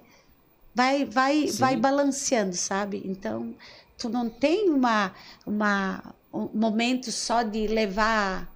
vai, 0.73 1.05
vai, 1.05 1.47
vai 1.47 1.75
balanceando, 1.75 2.55
sabe? 2.55 3.01
Então, 3.05 3.55
tu 3.97 4.09
não 4.09 4.29
tem 4.29 4.69
uma, 4.69 5.13
uma, 5.45 6.15
um 6.33 6.49
momento 6.53 7.11
só 7.11 7.43
de 7.43 7.67
levar 7.67 8.52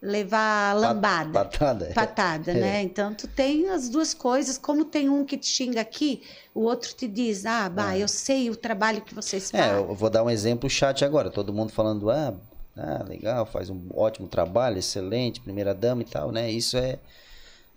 levar 0.00 0.74
lambada. 0.74 1.30
Patada. 1.30 1.86
É. 1.86 1.92
Patada, 1.92 2.54
né? 2.54 2.58
é. 2.58 2.62
né? 2.62 2.82
Então 2.82 3.14
tu 3.14 3.26
tem 3.28 3.68
as 3.68 3.88
duas 3.88 4.14
coisas, 4.14 4.56
como 4.56 4.84
tem 4.84 5.08
um 5.08 5.24
que 5.24 5.36
te 5.36 5.46
xinga 5.46 5.80
aqui, 5.80 6.22
o 6.54 6.62
outro 6.62 6.92
te 6.94 7.06
diz: 7.06 7.44
"Ah, 7.44 7.68
bah, 7.68 7.96
é. 7.96 8.02
eu 8.02 8.08
sei 8.08 8.48
o 8.48 8.56
trabalho 8.56 9.02
que 9.02 9.14
vocês 9.14 9.50
fazem". 9.50 9.68
É, 9.68 9.78
eu 9.78 9.94
vou 9.94 10.08
dar 10.08 10.24
um 10.24 10.30
exemplo 10.30 10.70
chat 10.70 11.04
agora, 11.04 11.30
todo 11.30 11.52
mundo 11.52 11.70
falando: 11.70 12.10
"Ah, 12.10 12.34
ah, 12.76 13.04
legal, 13.06 13.44
faz 13.44 13.68
um 13.68 13.88
ótimo 13.94 14.26
trabalho, 14.26 14.78
excelente, 14.78 15.40
primeira 15.40 15.74
dama 15.74 16.02
e 16.02 16.06
tal", 16.06 16.32
né? 16.32 16.50
Isso 16.50 16.78
é, 16.78 16.98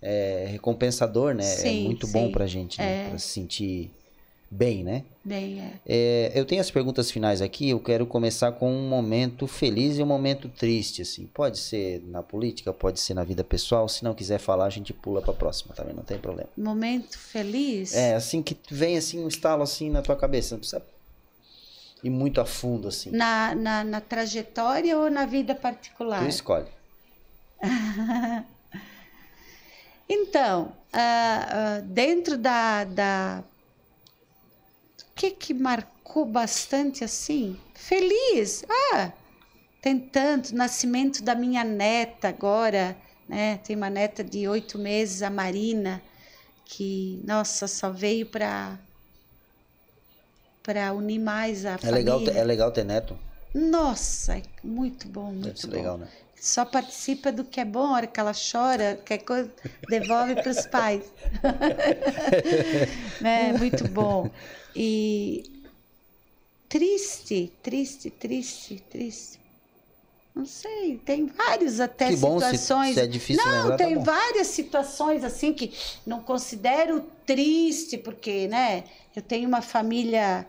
é 0.01 0.47
recompensador, 0.49 1.33
né? 1.33 1.43
É 1.43 1.47
sim, 1.47 1.81
é 1.81 1.83
muito 1.83 2.07
sim. 2.07 2.13
bom 2.13 2.31
pra 2.31 2.47
gente, 2.47 2.79
né? 2.79 3.07
É. 3.07 3.09
Pra 3.09 3.19
se 3.19 3.27
sentir 3.27 3.91
bem, 4.53 4.83
né? 4.83 5.03
Bem, 5.25 5.59
é. 5.59 5.79
é. 5.85 6.31
Eu 6.35 6.45
tenho 6.45 6.61
as 6.61 6.69
perguntas 6.69 7.09
finais 7.09 7.41
aqui. 7.41 7.69
Eu 7.69 7.79
quero 7.79 8.05
começar 8.05 8.51
com 8.51 8.71
um 8.71 8.87
momento 8.87 9.47
feliz 9.47 9.97
e 9.97 10.03
um 10.03 10.05
momento 10.05 10.47
triste, 10.47 11.01
assim. 11.01 11.25
Pode 11.33 11.57
ser 11.57 12.03
na 12.05 12.21
política, 12.21 12.71
pode 12.71 12.99
ser 12.99 13.15
na 13.15 13.23
vida 13.23 13.43
pessoal. 13.43 13.89
Se 13.89 14.03
não 14.03 14.13
quiser 14.13 14.37
falar, 14.37 14.65
a 14.65 14.69
gente 14.69 14.93
pula 14.93 15.21
para 15.21 15.31
a 15.31 15.35
próxima, 15.35 15.73
também 15.73 15.95
não 15.95 16.03
tem 16.03 16.19
problema. 16.19 16.49
Momento 16.55 17.17
feliz? 17.17 17.95
É, 17.95 18.13
assim 18.13 18.43
que 18.43 18.55
vem 18.69 18.97
assim 18.97 19.23
um 19.23 19.27
estalo 19.27 19.63
assim 19.63 19.89
na 19.89 20.01
tua 20.01 20.15
cabeça, 20.15 20.53
não 20.53 20.59
precisa 20.59 20.83
ir 22.03 22.09
muito 22.09 22.39
a 22.39 22.45
fundo 22.45 22.87
assim. 22.87 23.09
Na, 23.11 23.55
na, 23.55 23.83
na 23.83 24.01
trajetória 24.01 24.97
ou 24.97 25.09
na 25.09 25.25
vida 25.25 25.55
particular? 25.55 26.21
Tu 26.21 26.29
escolhe. 26.29 26.67
então, 30.07 30.73
uh, 30.93 31.79
uh, 31.79 31.81
dentro 31.83 32.37
da, 32.37 32.83
da 32.83 33.43
que 35.15 35.31
que 35.31 35.53
marcou 35.53 36.25
bastante 36.25 37.03
assim? 37.03 37.57
Feliz. 37.73 38.63
Ah, 38.93 39.11
tem 39.81 39.99
tanto 39.99 40.55
nascimento 40.55 41.23
da 41.23 41.35
minha 41.35 41.63
neta 41.63 42.29
agora, 42.29 42.97
né? 43.27 43.57
Tem 43.59 43.75
uma 43.75 43.89
neta 43.89 44.23
de 44.23 44.47
oito 44.47 44.79
meses, 44.79 45.21
a 45.23 45.29
Marina, 45.29 46.03
que, 46.65 47.21
nossa, 47.25 47.67
só 47.67 47.91
veio 47.91 48.27
para 48.27 48.79
para 50.63 50.93
unir 50.93 51.19
mais 51.19 51.63
a 51.65 51.77
É 51.83 51.91
família. 51.91 51.91
legal, 51.91 52.23
é 52.33 52.43
legal 52.43 52.71
ter 52.71 52.83
neto? 52.83 53.15
Nossa, 53.53 54.37
é 54.37 54.43
muito 54.63 55.07
bom, 55.07 55.31
Deve 55.39 55.57
muito 55.57 55.57
ser 55.59 55.69
bom. 55.69 55.71
legal, 55.71 55.97
né? 55.97 56.07
Só 56.35 56.65
participa 56.65 57.31
do 57.31 57.43
que 57.45 57.59
é 57.61 57.65
bom, 57.65 57.85
a 57.87 57.93
hora 57.93 58.07
que 58.07 58.19
ela 58.19 58.33
chora, 58.33 58.95
qualquer 58.97 59.19
coisa, 59.19 59.51
devolve 59.87 60.35
para 60.35 60.51
os 60.51 60.65
pais. 60.65 61.13
né? 63.19 63.53
Muito 63.53 63.85
bom. 63.85 64.31
E 64.75 65.43
triste, 66.69 67.51
triste, 67.61 68.09
triste, 68.09 68.83
triste. 68.89 69.39
Não 70.35 70.47
sei, 70.47 70.97
tem 71.05 71.27
vários 71.27 71.79
até 71.79 72.09
Que 72.09 72.15
bom, 72.15 72.39
se- 72.39 72.45
situações. 72.57 72.95
se 72.95 72.99
é 73.01 73.05
difícil 73.05 73.45
não, 73.45 73.51
lembrar, 73.53 73.77
tá 73.77 73.85
tem 73.85 73.95
bom. 73.95 74.03
várias 74.03 74.47
situações 74.47 75.23
assim 75.23 75.53
que 75.53 75.71
não 76.07 76.21
considero 76.21 77.05
triste, 77.23 77.99
porque, 77.99 78.47
né? 78.47 78.83
Eu 79.15 79.21
tenho 79.21 79.47
uma 79.47 79.61
família 79.61 80.45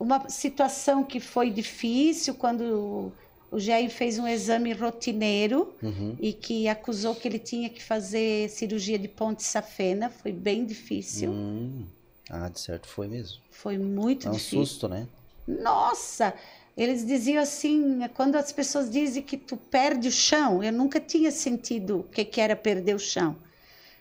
uma 0.00 0.28
situação 0.28 1.04
que 1.04 1.20
foi 1.20 1.50
difícil 1.50 2.34
quando 2.34 3.12
o 3.52 3.60
Jair 3.60 3.88
fez 3.90 4.18
um 4.18 4.26
exame 4.26 4.72
rotineiro 4.72 5.72
Uhum. 5.82 6.16
e 6.18 6.32
que 6.32 6.66
acusou 6.66 7.14
que 7.14 7.28
ele 7.28 7.38
tinha 7.38 7.68
que 7.68 7.80
fazer 7.82 8.48
cirurgia 8.48 8.98
de 8.98 9.06
ponte 9.08 9.42
safena. 9.44 10.08
Foi 10.10 10.32
bem 10.32 10.64
difícil. 10.64 11.30
Hum. 11.30 11.84
Ah, 12.32 12.48
de 12.48 12.58
certo 12.58 12.88
foi 12.88 13.06
mesmo. 13.08 13.40
Foi 13.50 13.78
muito 13.78 14.26
É 14.26 14.30
um 14.30 14.34
difícil. 14.34 14.64
susto, 14.66 14.88
né? 14.88 15.06
Nossa! 15.46 16.34
Eles 16.76 17.06
diziam 17.06 17.42
assim, 17.42 18.00
quando 18.14 18.36
as 18.36 18.50
pessoas 18.50 18.90
dizem 18.90 19.22
que 19.22 19.36
tu 19.36 19.56
perde 19.56 20.08
o 20.08 20.12
chão, 20.12 20.62
eu 20.62 20.72
nunca 20.72 20.98
tinha 20.98 21.30
sentido 21.30 22.00
o 22.00 22.04
que, 22.04 22.24
que 22.24 22.40
era 22.40 22.56
perder 22.56 22.94
o 22.94 22.98
chão. 22.98 23.36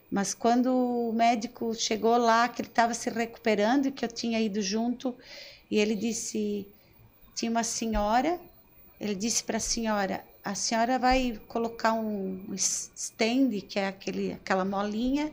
Mas 0.09 0.33
quando 0.33 0.67
o 0.73 1.13
médico 1.13 1.73
chegou 1.75 2.17
lá, 2.17 2.47
que 2.47 2.61
ele 2.61 2.69
estava 2.69 2.93
se 2.93 3.09
recuperando 3.09 3.87
e 3.87 3.91
que 3.91 4.05
eu 4.05 4.09
tinha 4.09 4.39
ido 4.39 4.61
junto, 4.61 5.15
e 5.69 5.77
ele 5.79 5.95
disse, 5.95 6.65
tinha 7.35 7.51
uma 7.51 7.63
senhora, 7.63 8.39
ele 8.99 9.15
disse 9.15 9.43
para 9.43 9.57
a 9.57 9.59
senhora, 9.59 10.23
a 10.43 10.55
senhora 10.55 10.97
vai 10.97 11.39
colocar 11.47 11.93
um 11.93 12.39
stand, 12.55 13.49
que 13.67 13.79
é 13.79 13.87
aquele, 13.87 14.33
aquela 14.33 14.65
molinha, 14.65 15.31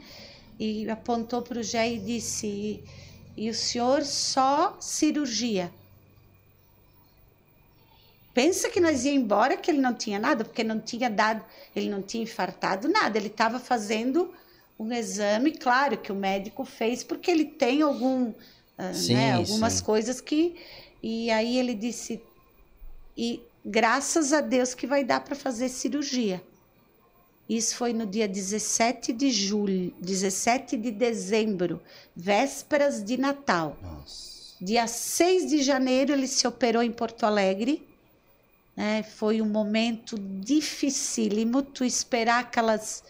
e 0.59 0.89
apontou 0.91 1.43
para 1.43 1.61
o 1.61 1.63
Jé 1.63 1.93
e 1.95 1.99
disse, 1.99 2.83
e 3.37 3.49
o 3.49 3.55
senhor 3.55 4.05
só 4.05 4.77
cirurgia. 4.81 5.73
Pensa 8.35 8.69
que 8.69 8.81
nós 8.81 9.05
ia 9.05 9.13
embora 9.13 9.57
que 9.57 9.71
ele 9.71 9.81
não 9.81 9.95
tinha 9.95 10.19
nada, 10.19 10.45
porque 10.45 10.63
não 10.63 10.81
tinha 10.81 11.09
dado, 11.09 11.45
ele 11.75 11.89
não 11.89 12.03
tinha 12.03 12.23
infartado 12.23 12.89
nada, 12.89 13.19
ele 13.19 13.29
estava 13.29 13.59
fazendo 13.59 14.33
um 14.79 14.93
exame, 14.93 15.53
claro, 15.53 15.99
que 15.99 16.13
o 16.13 16.15
médico 16.15 16.65
fez, 16.65 17.03
porque 17.03 17.31
ele 17.31 17.45
tem 17.45 17.83
algum, 17.83 18.33
ah, 18.77 18.93
Sim, 18.95 19.15
né, 19.15 19.33
algumas 19.33 19.75
sim. 19.75 19.85
coisas 19.85 20.21
que. 20.21 20.57
E 21.03 21.31
aí 21.31 21.59
ele 21.59 21.75
disse, 21.75 22.23
e 23.17 23.43
graças 23.65 24.33
a 24.33 24.41
Deus 24.41 24.75
que 24.75 24.87
vai 24.87 25.05
dar 25.05 25.21
para 25.21 25.35
fazer 25.35 25.69
cirurgia. 25.69 26.43
Isso 27.49 27.77
foi 27.77 27.93
no 27.95 28.05
dia 28.07 28.29
17 28.29 29.13
de 29.13 29.31
julho, 29.31 29.95
17 30.01 30.77
de 30.77 30.91
dezembro, 30.91 31.81
vésperas 32.15 33.03
de 33.03 33.17
Natal. 33.17 33.77
Nossa. 33.81 34.29
Dia 34.61 34.87
6 34.87 35.49
de 35.49 35.63
janeiro 35.63 36.13
ele 36.13 36.27
se 36.27 36.47
operou 36.47 36.83
em 36.83 36.91
Porto 36.93 37.25
Alegre. 37.25 37.87
né? 38.77 39.03
Foi 39.03 39.41
um 39.41 39.49
momento 39.49 40.19
dificílimo 40.19 41.63
tu 41.63 41.85
esperar 41.85 42.41
aquelas 42.41 43.03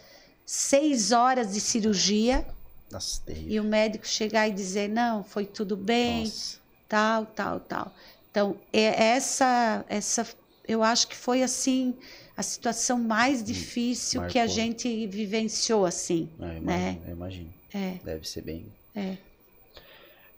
seis 0.46 1.10
horas 1.10 1.52
de 1.52 1.60
cirurgia 1.60 2.46
Nossa, 2.90 3.22
e 3.28 3.58
o 3.58 3.64
médico 3.64 4.06
chegar 4.06 4.48
e 4.48 4.52
dizer 4.52 4.88
não, 4.88 5.22
foi 5.24 5.44
tudo 5.44 5.76
bem, 5.76 6.24
Nossa. 6.24 6.58
tal, 6.88 7.26
tal, 7.26 7.60
tal. 7.60 7.92
Então, 8.30 8.56
é 8.72 9.12
essa, 9.14 9.84
essa, 9.88 10.26
eu 10.66 10.82
acho 10.82 11.08
que 11.08 11.16
foi 11.16 11.42
assim 11.42 11.94
a 12.38 12.42
situação 12.44 12.96
mais 13.00 13.42
difícil 13.42 14.22
que 14.28 14.38
a 14.38 14.42
Hum, 14.42 14.46
marcou. 14.46 14.54
gente 14.54 15.06
vivenciou 15.08 15.84
assim, 15.84 16.28
Ah, 16.40 16.54
eu 16.54 16.60
né? 16.62 16.90
imagino, 16.92 17.02
eu 17.08 17.12
imagino. 17.12 17.54
É, 17.74 17.94
Deve 18.04 18.28
ser 18.28 18.42
bem. 18.42 18.66
é. 18.94 19.16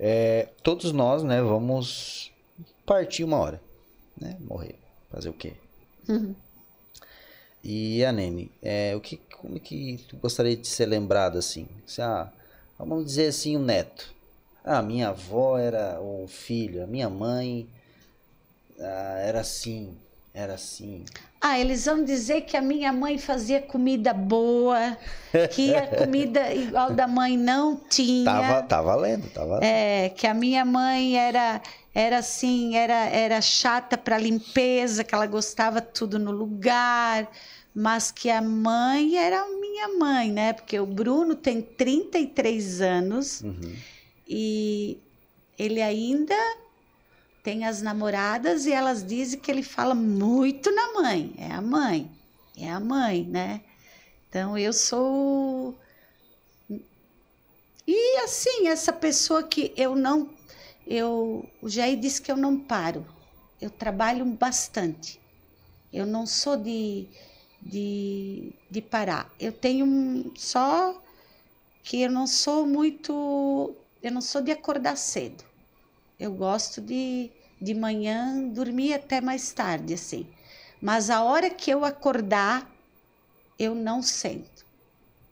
É, 0.03 0.49
todos 0.63 0.93
nós, 0.93 1.23
né, 1.23 1.43
vamos 1.43 2.33
partir 2.87 3.23
uma 3.23 3.37
hora, 3.37 3.61
né? 4.19 4.35
Morrer. 4.41 4.75
Fazer 5.11 5.29
o 5.29 5.35
quê? 5.35 5.53
Uhum. 6.09 6.35
E 7.63 8.03
a 8.03 8.11
Nene, 8.11 8.51
é, 8.63 8.97
o 8.97 9.01
que, 9.03 9.19
como 9.39 9.59
é 9.59 9.61
que 9.61 10.03
tu 10.09 10.17
gostaria 10.17 10.57
de 10.57 10.67
ser 10.67 10.87
lembrado 10.87 11.37
assim? 11.37 11.69
Se, 11.87 12.01
ah, 12.01 12.33
vamos 12.79 13.05
dizer 13.05 13.27
assim, 13.27 13.57
o 13.57 13.61
neto. 13.61 14.15
Ah, 14.65 14.81
minha 14.81 15.09
avó 15.11 15.59
era 15.59 16.01
o 16.01 16.27
filho, 16.27 16.83
a 16.83 16.87
minha 16.87 17.11
mãe 17.11 17.69
ah, 18.79 19.19
era 19.23 19.41
assim, 19.41 19.95
era 20.33 20.55
assim. 20.55 21.05
Ah, 21.41 21.59
eles 21.59 21.87
vão 21.87 22.05
dizer 22.05 22.43
que 22.43 22.57
a 22.57 22.61
minha 22.61 22.93
mãe 22.93 23.19
fazia 23.19 23.61
comida 23.61 24.13
boa, 24.13 24.97
que 25.55 25.75
a 25.75 25.87
comida 25.99 26.53
igual 26.53 26.93
da 26.93 27.07
mãe 27.07 27.37
não 27.37 27.77
tinha. 27.77 28.25
Tava, 28.25 28.63
tá 28.63 28.83
valendo, 28.83 29.29
tava. 29.31 29.59
É, 29.63 30.11
que 30.11 30.27
a 30.27 30.35
minha 30.35 30.65
mãe 30.65 31.17
era 31.17 31.61
era 31.95 32.19
assim, 32.19 32.77
era 32.77 33.07
era 33.07 33.41
chata 33.41 33.97
para 33.99 34.19
limpeza, 34.19 35.03
que 35.03 35.15
ela 35.15 35.27
gostava 35.27 35.81
tudo 35.81 36.19
no 36.19 36.31
lugar, 36.31 37.29
mas 37.75 38.11
que 38.13 38.31
a 38.31 38.41
mãe 38.43 39.17
era 39.17 39.45
minha 39.61 39.89
mãe, 39.99 40.31
né? 40.31 40.53
Porque 40.53 40.79
o 40.79 40.87
Bruno 40.87 41.35
tem 41.35 41.61
33 41.63 42.81
anos 42.81 43.41
Uhum. 43.41 43.75
e 44.29 44.99
ele 45.59 45.81
ainda 45.83 46.35
tem 47.43 47.65
as 47.65 47.83
namoradas 47.83 48.67
e 48.67 48.73
elas 48.73 49.05
dizem 49.07 49.41
que 49.41 49.51
ele 49.51 49.63
fala 49.63 49.95
muito 49.95 50.71
na 50.75 50.93
mãe. 50.95 51.35
É 51.39 51.51
a 51.53 51.61
mãe, 51.63 52.11
é 52.57 52.71
a 52.71 52.81
mãe, 52.81 53.25
né? 53.25 53.63
Então 54.29 54.57
eu 54.59 54.73
sou. 54.73 55.77
E 57.87 58.19
assim, 58.25 58.69
essa 58.69 58.93
pessoa 58.93 59.43
que 59.43 59.73
eu 59.77 59.95
não. 59.97 60.31
Eu, 60.87 61.49
o 61.63 61.69
Jair 61.69 61.99
disse 61.99 62.21
que 62.23 62.31
eu 62.31 62.37
não 62.37 62.59
paro. 62.59 63.07
Eu 63.61 63.71
trabalho 63.71 64.25
bastante. 64.25 65.21
Eu 65.93 66.07
não 66.07 66.27
sou 66.27 66.57
de, 66.57 67.07
de, 67.61 68.53
de 68.71 68.81
parar. 68.83 69.31
Eu 69.39 69.53
tenho 69.53 69.85
um- 69.87 70.33
só 70.37 71.01
que 71.83 72.03
eu 72.03 72.11
não 72.11 72.27
sou 72.27 72.67
muito. 72.67 73.75
Eu 74.03 74.13
não 74.13 74.21
sou 74.21 74.41
de 74.43 74.51
acordar 74.53 74.97
cedo. 74.97 75.45
Eu 76.21 76.33
gosto 76.35 76.81
de, 76.83 77.31
de 77.61 77.75
manhã 77.75 78.49
dormir 78.49 78.95
até 78.95 79.21
mais 79.21 79.53
tarde, 79.53 79.95
assim. 79.95 80.27
Mas 80.81 81.11
a 81.11 81.25
hora 81.25 81.51
que 81.51 81.71
eu 81.71 81.85
acordar, 81.85 82.71
eu 83.59 83.75
não 83.75 84.03
sento. 84.03 84.65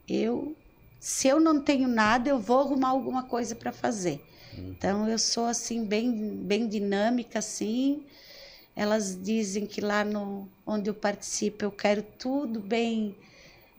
Eu, 0.09 0.57
se 1.01 1.29
eu 1.29 1.41
não 1.41 1.61
tenho 1.61 1.89
nada, 1.89 2.29
eu 2.31 2.39
vou 2.41 2.61
arrumar 2.61 2.89
alguma 2.91 3.25
coisa 3.25 3.55
para 3.55 3.73
fazer. 3.73 4.25
Então 4.57 5.09
eu 5.09 5.19
sou 5.19 5.47
assim 5.47 5.85
bem, 5.85 6.13
bem 6.37 6.69
dinâmica 6.69 7.41
assim. 7.41 8.03
Elas 8.77 9.21
dizem 9.23 9.67
que 9.67 9.81
lá 9.81 10.05
no 10.05 10.49
onde 10.67 10.91
eu 10.91 10.95
participo 10.95 11.65
eu 11.65 11.73
quero 11.73 12.03
tudo 12.19 12.61
bem, 12.61 13.17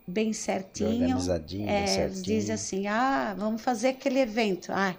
bem 0.07 0.34
certinho. 0.34 1.18
Organizadinho, 1.18 1.74
bem 1.74 1.88
É, 1.88 2.05
eles 2.05 2.16
certinho. 2.16 2.26
dizem 2.26 2.55
assim: 2.55 2.88
ah, 2.88 3.36
vamos 3.38 3.62
fazer 3.62 3.89
aquele 3.89 4.20
evento. 4.20 4.72
Ah, 4.74 4.95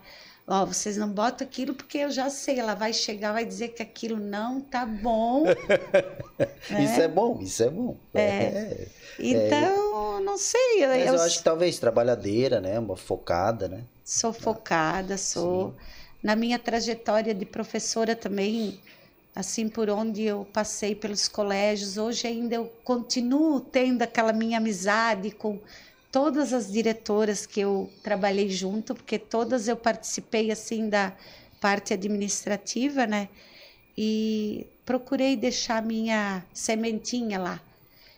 ó, 0.51 0.67
vocês 0.67 0.97
não 0.97 1.09
botam 1.09 1.47
aquilo 1.47 1.75
porque 1.75 1.99
eu 1.99 2.11
já 2.11 2.29
sei, 2.29 2.59
ela 2.59 2.75
vai 2.75 2.93
chegar, 2.93 3.33
vai 3.33 3.45
dizer 3.47 3.69
que 3.69 3.83
aquilo 3.83 4.19
não 4.19 4.61
tá 4.61 4.85
bom. 4.85 5.45
né? 6.69 6.85
Isso 6.85 7.01
é 7.01 7.09
bom, 7.09 7.39
isso 7.41 7.63
é 7.63 7.71
bom. 7.71 7.97
É. 8.13 8.87
Então, 9.19 10.21
não 10.21 10.37
sei, 10.37 10.87
Mas 10.87 11.07
eu, 11.07 11.15
eu 11.15 11.23
acho 11.23 11.39
que 11.39 11.45
talvez 11.45 11.79
trabalhadeira, 11.79 12.61
né? 12.61 12.79
Uma 12.79 12.97
focada, 12.97 13.69
né? 13.69 13.83
sou 14.11 14.33
focada, 14.33 15.17
sou. 15.17 15.73
Na 16.21 16.35
minha 16.35 16.59
trajetória 16.59 17.33
de 17.33 17.47
professora 17.47 18.17
também, 18.17 18.81
assim 19.35 19.69
por 19.69 19.89
onde 19.89 20.25
eu 20.25 20.45
passei 20.53 20.97
pelos 20.97 21.29
colégios, 21.29 21.97
hoje 21.97 22.27
ainda 22.27 22.57
eu 22.57 22.67
continuo 22.83 23.61
tendo 23.61 24.03
aquela 24.03 24.33
minha 24.33 24.59
amizade 24.59 25.31
com 25.31 25.61
todas 26.11 26.53
as 26.53 26.71
diretoras 26.71 27.47
que 27.47 27.61
eu 27.61 27.91
trabalhei 28.03 28.49
junto, 28.51 28.95
porque 28.95 29.19
todas 29.19 29.69
eu 29.69 29.77
participei 29.77 30.51
assim 30.51 30.89
da 30.89 31.13
parte 31.61 31.93
administrativa, 31.95 33.07
né? 33.07 33.29
E 33.97 34.67
procurei 34.85 35.37
deixar 35.37 35.83
minha 35.83 36.45
sementinha 36.53 37.39
lá. 37.39 37.61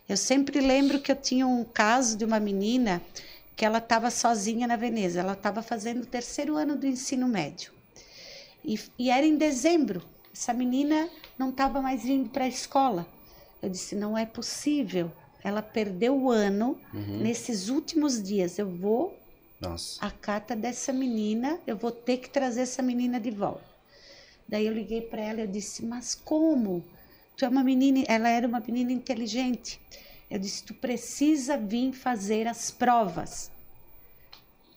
Eu 0.07 0.17
sempre 0.17 0.59
lembro 0.59 0.99
que 0.99 1.11
eu 1.11 1.15
tinha 1.15 1.45
um 1.45 1.63
caso 1.63 2.17
de 2.17 2.25
uma 2.25 2.39
menina 2.39 3.01
que 3.55 3.65
ela 3.65 3.77
estava 3.77 4.09
sozinha 4.09 4.67
na 4.67 4.75
Veneza, 4.75 5.19
ela 5.19 5.33
estava 5.33 5.61
fazendo 5.61 6.03
o 6.03 6.05
terceiro 6.05 6.55
ano 6.55 6.75
do 6.75 6.87
ensino 6.87 7.27
médio. 7.27 7.71
E, 8.65 8.79
e 8.97 9.09
era 9.09 9.25
em 9.25 9.37
dezembro. 9.37 10.03
Essa 10.33 10.53
menina 10.53 11.09
não 11.37 11.49
estava 11.49 11.81
mais 11.81 12.03
vindo 12.03 12.29
para 12.29 12.45
a 12.45 12.47
escola. 12.47 13.07
Eu 13.61 13.69
disse: 13.69 13.95
não 13.95 14.17
é 14.17 14.25
possível. 14.25 15.11
Ela 15.43 15.61
perdeu 15.61 16.15
o 16.17 16.31
ano 16.31 16.79
Uhum. 16.93 17.19
nesses 17.19 17.69
últimos 17.69 18.21
dias. 18.21 18.57
Eu 18.57 18.69
vou 18.69 19.17
Nossa. 19.59 20.03
a 20.05 20.09
carta 20.11 20.55
dessa 20.55 20.93
menina, 20.93 21.59
eu 21.67 21.75
vou 21.75 21.91
ter 21.91 22.17
que 22.17 22.29
trazer 22.29 22.61
essa 22.61 22.81
menina 22.81 23.19
de 23.19 23.31
volta. 23.31 23.73
Daí 24.47 24.65
eu 24.67 24.73
liguei 24.73 25.01
para 25.01 25.21
ela 25.21 25.41
eu 25.41 25.47
disse: 25.47 25.85
"Mas 25.85 26.15
como? 26.15 26.83
Tu 27.35 27.45
é 27.45 27.49
uma 27.49 27.63
menina, 27.63 28.03
ela 28.07 28.29
era 28.29 28.47
uma 28.47 28.59
menina 28.59 28.91
inteligente. 28.91 29.79
Eu 30.29 30.37
disse: 30.39 30.63
"Tu 30.63 30.73
precisa 30.73 31.57
vir 31.57 31.93
fazer 31.93 32.47
as 32.47 32.69
provas". 32.71 33.51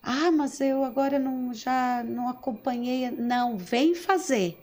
Ah, 0.01 0.31
mas 0.31 0.61
eu 0.61 0.83
agora 0.83 1.19
não 1.19 1.53
já 1.53 2.03
não 2.03 2.29
acompanhei. 2.29 3.11
Não, 3.11 3.57
vem 3.57 3.93
fazer. 3.93 4.57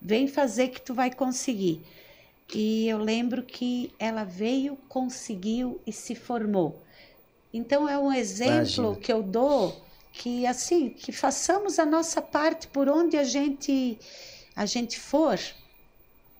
Vem 0.00 0.26
fazer 0.26 0.68
que 0.68 0.80
tu 0.80 0.94
vai 0.94 1.10
conseguir. 1.12 1.82
E 2.54 2.88
eu 2.88 2.98
lembro 2.98 3.42
que 3.42 3.92
ela 3.98 4.24
veio, 4.24 4.76
conseguiu 4.88 5.80
e 5.86 5.92
se 5.92 6.14
formou. 6.14 6.82
Então 7.52 7.88
é 7.88 7.98
um 7.98 8.12
exemplo 8.12 8.54
Imagina. 8.54 8.96
que 8.96 9.12
eu 9.12 9.22
dou 9.22 9.80
que 10.12 10.46
assim, 10.46 10.90
que 10.90 11.12
façamos 11.12 11.78
a 11.78 11.86
nossa 11.86 12.20
parte 12.20 12.66
por 12.66 12.88
onde 12.88 13.16
a 13.16 13.24
gente 13.24 13.98
a 14.56 14.66
gente 14.66 14.98
for, 14.98 15.38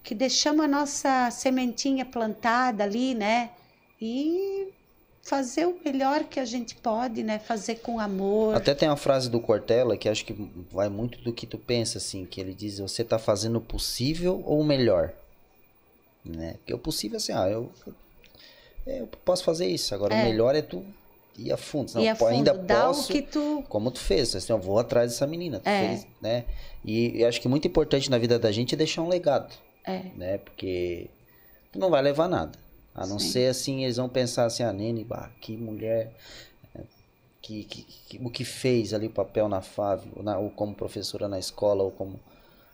que 0.03 0.15
deixamos 0.15 0.65
a 0.65 0.69
nossa 0.69 1.31
sementinha 1.31 2.05
plantada 2.05 2.85
ali, 2.85 3.15
né? 3.15 3.51
E 4.01 4.69
fazer 5.23 5.67
o 5.67 5.79
melhor 5.85 6.25
que 6.25 6.41
a 6.41 6.45
gente 6.45 6.75
pode, 6.75 7.23
né? 7.23 7.39
Fazer 7.39 7.77
com 7.77 8.01
amor. 8.01 8.55
Até 8.55 8.75
tem 8.75 8.89
uma 8.89 8.97
frase 8.97 9.31
do 9.31 9.41
Cortella 9.41 9.97
que 9.97 10.09
acho 10.09 10.25
que 10.25 10.35
vai 10.71 10.89
muito 10.89 11.21
do 11.21 11.33
que 11.33 11.47
tu 11.47 11.57
pensa, 11.57 11.99
assim, 11.99 12.25
que 12.25 12.41
ele 12.41 12.53
diz, 12.53 12.79
você 12.79 13.05
tá 13.05 13.19
fazendo 13.19 13.57
o 13.57 13.61
possível 13.61 14.43
ou 14.45 14.61
o 14.61 14.65
melhor? 14.65 15.13
Né? 16.25 16.55
Porque 16.59 16.75
o 16.75 16.79
possível 16.79 17.17
é 17.17 17.19
assim, 17.19 17.33
ah, 17.33 17.49
eu, 17.49 17.73
eu 18.87 19.07
posso 19.25 19.45
fazer 19.45 19.67
isso, 19.67 19.95
agora 19.95 20.15
É. 20.15 20.21
o 20.21 20.25
melhor 20.25 20.55
é 20.55 20.63
tu 20.63 20.85
ir 21.37 21.53
a 21.53 21.57
fundo. 21.57 21.93
Não, 21.95 22.09
a 22.09 22.15
fundo, 22.15 22.29
ainda 22.29 22.55
posso, 22.55 23.23
tu 23.23 23.65
como 23.69 23.91
tu 23.91 24.01
fez, 24.01 24.35
assim, 24.37 24.53
eu 24.53 24.59
vou 24.59 24.79
atrás 24.79 25.13
dessa 25.13 25.27
menina, 25.27 25.63
É. 25.65 25.79
fez, 25.89 26.07
né? 26.21 26.45
E 26.85 27.23
eu 27.23 27.29
acho 27.29 27.41
que 27.41 27.49
muito 27.49 27.67
importante 27.67 28.11
na 28.11 28.19
vida 28.19 28.39
da 28.39 28.53
gente 28.53 28.75
é 28.75 28.79
deixar 28.79 29.03
um 29.03 29.09
legado, 29.09 29.55
é, 29.87 30.03
né? 30.17 30.39
Porque 30.39 31.09
tu 31.73 31.79
não 31.79 31.89
vai 31.91 32.03
levar 32.03 32.29
nada. 32.29 32.59
A 32.95 33.07
não 33.07 33.19
Sim. 33.19 33.31
ser 33.31 33.47
assim, 33.51 33.85
eles 33.85 33.97
vão 33.97 34.09
pensar 34.09 34.45
assim, 34.45 34.63
a 34.63 34.73
Nene, 34.73 35.05
bah, 35.05 35.31
que 35.41 35.57
mulher, 35.57 36.13
né, 36.75 36.83
que, 37.41 37.65
que, 37.65 37.83
que- 38.09 38.19
o 38.23 38.29
que 38.29 38.45
fez 38.45 38.93
ali 38.93 39.07
o 39.07 39.11
papel 39.11 39.49
na 39.49 39.63
FAV, 39.63 40.05
ou, 40.17 40.23
na- 40.23 40.39
ou 40.39 40.51
como 40.51 40.75
professora 40.75 41.29
na 41.29 41.39
escola, 41.39 41.83
ou 41.85 41.91
como, 41.93 42.19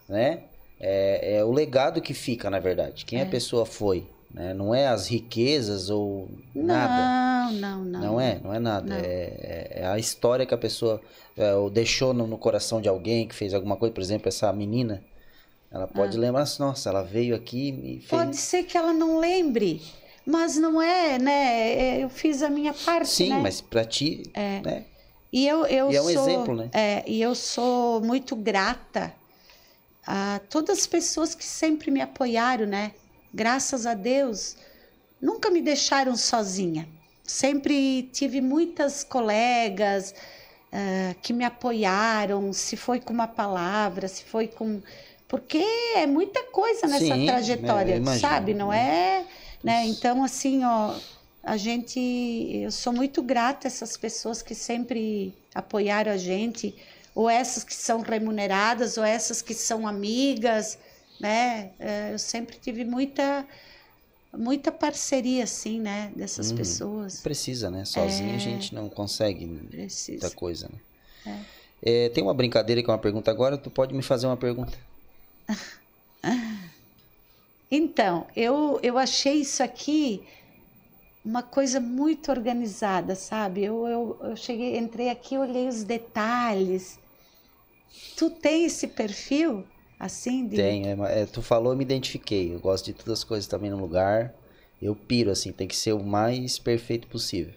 né? 0.08 0.44
É, 0.78 1.36
é 1.38 1.44
o 1.44 1.50
legado 1.52 2.00
que 2.02 2.12
fica, 2.14 2.50
na 2.50 2.58
verdade. 2.58 3.04
Quem 3.04 3.18
a 3.20 3.22
É. 3.22 3.26
pessoa 3.26 3.64
foi, 3.64 4.06
né? 4.32 4.52
Não 4.52 4.74
é 4.74 4.86
as 4.88 5.06
riquezas 5.08 5.88
ou 5.90 6.28
nada. 6.54 7.50
Não, 7.50 7.52
não, 7.52 7.84
não. 7.84 8.00
Não 8.00 8.20
é, 8.20 8.38
não 8.42 8.52
é 8.52 8.58
nada. 8.58 8.86
Não. 8.86 8.96
É, 8.96 9.00
é- 9.04 9.72
é 9.82 9.86
a 9.86 9.98
história 9.98 10.44
que 10.44 10.52
a 10.54 10.58
pessoa 10.58 11.00
é, 11.36 11.54
ou 11.54 11.68
deixou 11.70 12.12
no, 12.14 12.26
no 12.26 12.38
coração 12.38 12.80
de 12.80 12.88
alguém 12.88 13.26
que 13.28 13.34
fez 13.34 13.52
alguma 13.54 13.76
coisa. 13.76 13.94
Por 13.94 14.00
exemplo, 14.02 14.28
essa 14.28 14.52
menina, 14.52 15.02
ela 15.70 15.86
pode 15.86 16.16
lembrar 16.18 16.42
assim, 16.42 16.62
nossa, 16.62 16.88
ela 16.90 17.02
veio 17.02 17.34
aqui 17.34 17.68
e 17.70 18.00
fez. 18.00 18.12
Ah. 18.20 18.24
Pode 18.24 18.36
ser 18.36 18.62
que 18.64 18.76
ela 18.76 18.92
não 18.92 19.18
lembre, 19.18 19.82
mas 20.26 20.56
não 20.56 20.80
é, 20.80 21.18
né? 21.18 21.72
É, 21.98 22.04
Eu 22.04 22.08
fiz 22.10 22.42
a 22.42 22.48
minha 22.50 22.72
parte, 22.74 23.08
Sim, 23.08 23.30
né? 23.30 23.38
mas 23.42 23.60
pra 23.60 23.84
ti, 23.84 24.22
né? 24.34 24.84
E 25.32 25.46
eu, 25.46 25.66
eu 25.66 25.90
E 25.90 25.96
é 25.96 26.00
um 26.00 26.04
sou, 26.04 26.22
exemplo, 26.28 26.54
né? 26.54 26.70
É, 26.72 27.02
e 27.06 27.20
eu 27.20 27.34
sou 27.34 28.00
muito 28.00 28.34
grata 28.36 29.12
a 30.06 30.40
todas 30.48 30.80
as 30.80 30.86
pessoas 30.86 31.34
que 31.34 31.44
sempre 31.44 31.90
me 31.90 32.00
apoiaram, 32.00 32.66
né? 32.66 32.92
Graças 33.34 33.86
a 33.86 33.94
Deus, 33.94 34.56
nunca 35.20 35.50
me 35.50 35.60
deixaram 35.60 36.16
sozinha. 36.16 36.88
Sempre 37.24 38.04
tive 38.12 38.40
muitas 38.40 39.02
colegas 39.02 40.14
ah, 40.72 41.14
que 41.22 41.32
me 41.32 41.44
apoiaram, 41.44 42.52
se 42.52 42.76
foi 42.76 43.00
com 43.00 43.12
uma 43.12 43.26
palavra, 43.26 44.08
se 44.08 44.24
foi 44.24 44.46
com. 44.46 44.82
Porque 45.26 45.64
é 45.94 46.06
muita 46.06 46.42
coisa 46.44 46.86
nessa 46.86 47.14
Sim, 47.14 47.26
trajetória, 47.26 47.94
eu 47.94 47.96
imagino. 47.98 48.20
sabe? 48.20 48.54
Não 48.54 48.72
é. 48.72 49.24
Né? 49.64 49.86
Então, 49.86 50.22
assim, 50.22 50.64
ó, 50.64 50.94
a 51.42 51.56
gente. 51.56 51.98
Eu 52.62 52.70
sou 52.70 52.92
muito 52.92 53.22
grata 53.22 53.66
a 53.66 53.68
essas 53.68 53.96
pessoas 53.96 54.42
que 54.42 54.54
sempre 54.54 55.34
apoiaram 55.54 56.12
a 56.12 56.16
gente, 56.16 56.74
ou 57.16 57.28
essas 57.28 57.64
que 57.64 57.74
são 57.74 58.00
remuneradas, 58.02 58.96
ou 58.98 59.02
essas 59.04 59.42
que 59.42 59.54
são 59.54 59.88
amigas, 59.88 60.78
né? 61.18 61.72
Eh, 61.80 62.12
Eu 62.12 62.18
sempre 62.18 62.56
tive 62.58 62.84
muita. 62.84 63.44
Muita 64.36 64.70
parceria, 64.70 65.44
assim, 65.44 65.80
né? 65.80 66.12
Dessas 66.14 66.50
Uhum. 66.50 66.56
pessoas. 66.58 67.20
Precisa, 67.22 67.70
né? 67.70 67.86
Sozinho 67.86 68.32
É. 68.32 68.36
a 68.36 68.38
gente 68.38 68.74
não 68.74 68.86
consegue 68.90 69.46
Precisa. 69.70 70.26
muita 70.26 70.36
coisa, 70.36 70.68
né? 71.24 71.40
É, 71.82 72.08
tem 72.10 72.22
uma 72.22 72.34
brincadeira 72.34 72.82
que 72.82 72.90
é 72.90 72.92
uma 72.92 72.98
pergunta 72.98 73.30
agora, 73.30 73.56
tu 73.56 73.70
pode 73.70 73.94
me 73.94 74.02
fazer 74.02 74.26
uma 74.26 74.36
pergunta. 74.36 74.76
Então, 77.70 78.26
eu, 78.36 78.78
eu 78.82 78.96
achei 78.96 79.40
isso 79.40 79.62
aqui 79.62 80.22
uma 81.24 81.42
coisa 81.42 81.80
muito 81.80 82.30
organizada, 82.30 83.14
sabe? 83.16 83.64
Eu, 83.64 83.86
eu, 83.88 84.16
eu 84.22 84.36
cheguei, 84.36 84.78
entrei 84.78 85.08
aqui, 85.08 85.36
olhei 85.36 85.66
os 85.66 85.82
detalhes. 85.82 86.98
Tu 88.16 88.30
tem 88.30 88.64
esse 88.64 88.86
perfil 88.86 89.64
assim 89.98 90.46
de 90.46 90.56
Tem, 90.56 90.88
é, 90.88 91.22
é, 91.22 91.26
tu 91.26 91.42
falou, 91.42 91.72
eu 91.72 91.76
me 91.76 91.84
identifiquei. 91.84 92.54
Eu 92.54 92.60
gosto 92.60 92.86
de 92.86 92.92
todas 92.92 93.20
as 93.20 93.24
coisas 93.24 93.46
também 93.46 93.70
no 93.70 93.78
lugar. 93.78 94.34
Eu 94.80 94.94
piro, 94.94 95.30
assim, 95.30 95.52
tem 95.52 95.66
que 95.66 95.76
ser 95.76 95.92
o 95.92 96.02
mais 96.02 96.58
perfeito 96.58 97.06
possível. 97.08 97.54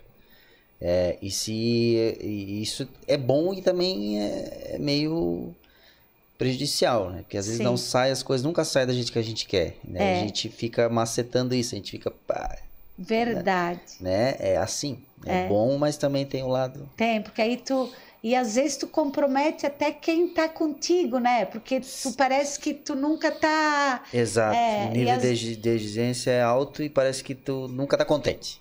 É, 0.82 1.18
e 1.22 1.30
se 1.30 1.52
e 2.22 2.62
isso 2.62 2.88
é 3.06 3.18
bom 3.18 3.54
e 3.54 3.62
também 3.62 4.22
é, 4.22 4.76
é 4.76 4.78
meio 4.80 5.54
prejudicial, 6.38 7.10
né? 7.10 7.18
Porque 7.22 7.38
às 7.38 7.46
vezes 7.46 7.58
Sim. 7.58 7.66
não 7.66 7.76
sai, 7.76 8.12
as 8.12 8.24
coisas 8.24 8.46
nunca 8.46 8.64
saem 8.64 8.88
da 8.88 8.94
gente 8.94 9.12
que 9.12 9.20
a 9.20 9.22
gente 9.22 9.46
quer. 9.46 9.76
Né? 9.84 10.00
É. 10.00 10.18
A 10.18 10.24
gente 10.24 10.48
fica 10.48 10.88
macetando 10.88 11.54
isso, 11.54 11.76
a 11.76 11.78
gente 11.78 11.92
fica, 11.92 12.10
pá, 12.10 12.58
verdade? 12.98 13.82
né? 14.00 14.36
É 14.40 14.58
assim. 14.58 15.00
É, 15.26 15.46
É. 15.46 15.48
bom, 15.50 15.78
mas 15.78 15.98
também 15.98 16.26
tem 16.26 16.44
o 16.44 16.48
lado. 16.48 16.90
Tem, 16.96 17.22
porque 17.22 17.42
aí 17.42 17.58
tu 17.58 17.92
e 18.24 18.36
às 18.36 18.56
vezes 18.56 18.78
tu 18.78 18.88
compromete 18.88 19.66
até 19.66 19.92
quem 19.92 20.28
tá 20.34 20.48
contigo, 20.50 21.20
né? 21.20 21.46
Porque 21.46 21.80
tu 21.80 22.14
parece 22.14 22.60
que 22.60 22.74
tu 22.74 22.96
nunca 22.96 23.32
tá 23.32 24.04
Exato. 24.14 24.56
É, 24.56 24.86
o 24.86 24.92
nível 24.92 25.16
as- 25.16 25.22
de 25.22 25.28
exi- 25.28 25.56
de 25.56 25.70
exigência 25.70 26.32
é 26.32 26.42
alto 26.42 26.84
e 26.84 26.90
parece 26.90 27.24
que 27.24 27.36
tu 27.36 27.68
nunca 27.68 27.98
tá 27.98 28.06
contente. 28.06 28.60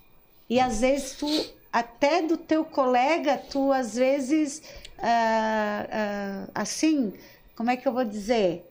E 0.49 0.59
às 0.61 0.81
vezes 0.81 1.17
tu, 1.17 1.27
até 1.73 2.23
do 2.23 2.37
teu 2.37 2.65
colega, 2.65 3.37
tu 3.39 3.73
às 3.73 3.95
vezes, 3.97 4.63
ah, 4.99 5.87
ah, 5.91 6.49
assim, 6.55 7.13
como 7.57 7.71
é 7.71 7.77
que 7.77 7.87
eu 7.87 7.93
vou 7.93 8.05
dizer? 8.05 8.65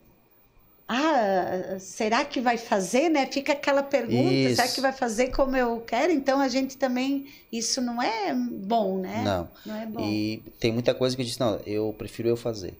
Ah, 0.88 1.77
será 1.80 2.23
que 2.23 2.39
vai 2.39 2.57
fazer, 2.57 3.09
né? 3.09 3.26
Fica 3.26 3.51
aquela 3.51 3.84
pergunta, 3.84 4.30
será 4.30 4.65
Isso. 4.65 4.76
que 4.76 4.81
vai 4.81 4.93
fazer 4.93 5.31
como 5.31 5.55
eu 5.55 5.81
quero? 5.81 6.14
Então 6.14 6.39
a 6.39 6.47
gente 6.47 6.77
também, 6.77 7.27
isso 7.51 7.81
não 7.81 8.01
é 8.01 8.34
bom, 8.34 8.99
né? 8.99 9.22
Não. 9.22 9.49
Não 9.65 9.76
é 9.76 9.85
bom. 9.85 9.99
E 10.01 10.41
tem 10.59 10.72
muita 10.72 10.93
coisa 10.93 11.14
que 11.15 11.22
eu 11.22 11.26
disse, 11.26 11.39
não, 11.41 11.57
eu 11.65 11.93
prefiro 11.97 12.30
eu 12.30 12.38
fazer. 12.38 12.73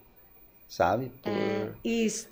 Sabe? 0.70 1.12
Por... 1.22 1.78
Isso. 1.84 2.28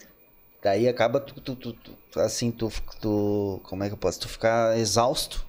Daí 0.64 0.88
acaba 0.88 1.20
tu, 1.20 1.40
tu, 1.42 1.56
tu- 1.56 1.74
tu- 1.74 2.20
assim, 2.20 2.52
tu, 2.52 2.72
tu, 3.02 3.60
como 3.64 3.84
é 3.84 3.88
que 3.88 3.94
eu 3.94 3.98
posso? 3.98 4.20
Tu 4.22 4.30
ficar 4.30 4.78
exausto, 4.78 5.46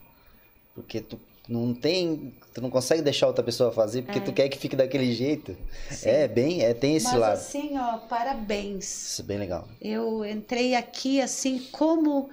porque 0.75 1.01
tu 1.01 1.19
não 1.49 1.73
tem, 1.75 2.33
tu 2.53 2.61
não 2.61 2.71
consegue 2.71 3.03
deixar 3.03 3.27
outra 3.27 3.45
pessoa 3.45 3.71
fazer, 3.73 4.03
porque 4.03 4.21
tu 4.21 4.33
quer 4.33 4.49
que 4.49 4.59
fique 4.59 4.75
daquele 4.77 5.13
jeito. 5.13 5.57
É. 5.91 5.95
Sim. 5.95 6.09
É, 6.09 6.29
bem, 6.29 6.63
é, 6.63 6.75
tem 6.75 6.97
esse 6.97 7.07
Mas 7.07 7.17
lado. 7.21 7.33
assim, 7.35 7.79
ó, 7.79 7.99
parabéns. 7.99 8.85
Isso 9.13 9.23
é 9.23 9.25
bem 9.25 9.39
legal. 9.39 9.69
Eu 9.81 10.25
entrei 10.25 10.75
aqui 10.75 11.21
assim 11.21 11.59
como 11.71 12.29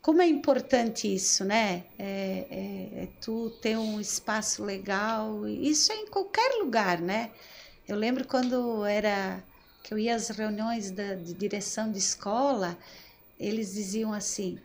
como 0.00 0.20
é 0.20 0.26
importante 0.26 1.12
isso, 1.12 1.44
né? 1.44 1.84
É, 1.98 2.44
é- 2.50 3.02
é 3.04 3.08
tu 3.22 3.48
ter 3.62 3.78
um 3.78 3.98
espaço 3.98 4.62
legal. 4.62 5.48
Isso 5.48 5.90
é 5.92 5.96
em 5.96 6.06
qualquer 6.08 6.56
lugar, 6.62 7.00
né? 7.00 7.30
Eu 7.88 7.96
lembro 7.96 8.26
quando 8.26 8.84
era 8.84 9.42
que 9.82 9.92
eu 9.94 9.98
ia 9.98 10.14
às 10.14 10.28
reuniões 10.28 10.90
da, 10.90 11.14
de 11.14 11.32
direção 11.34 11.90
de 11.90 11.98
escola, 11.98 12.76
eles 13.40 13.72
diziam 13.72 14.12
assim: 14.12 14.58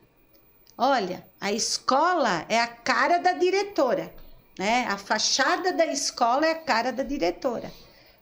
Olha, 0.81 1.25
a 1.41 1.51
escola 1.51 2.45
é 2.47 2.57
a 2.57 2.65
cara 2.65 3.17
da 3.17 3.33
diretora, 3.33 4.13
né? 4.57 4.85
A 4.87 4.97
fachada 4.97 5.73
da 5.73 5.85
escola 5.85 6.45
é 6.45 6.51
a 6.51 6.55
cara 6.55 6.93
da 6.93 7.03
diretora. 7.03 7.69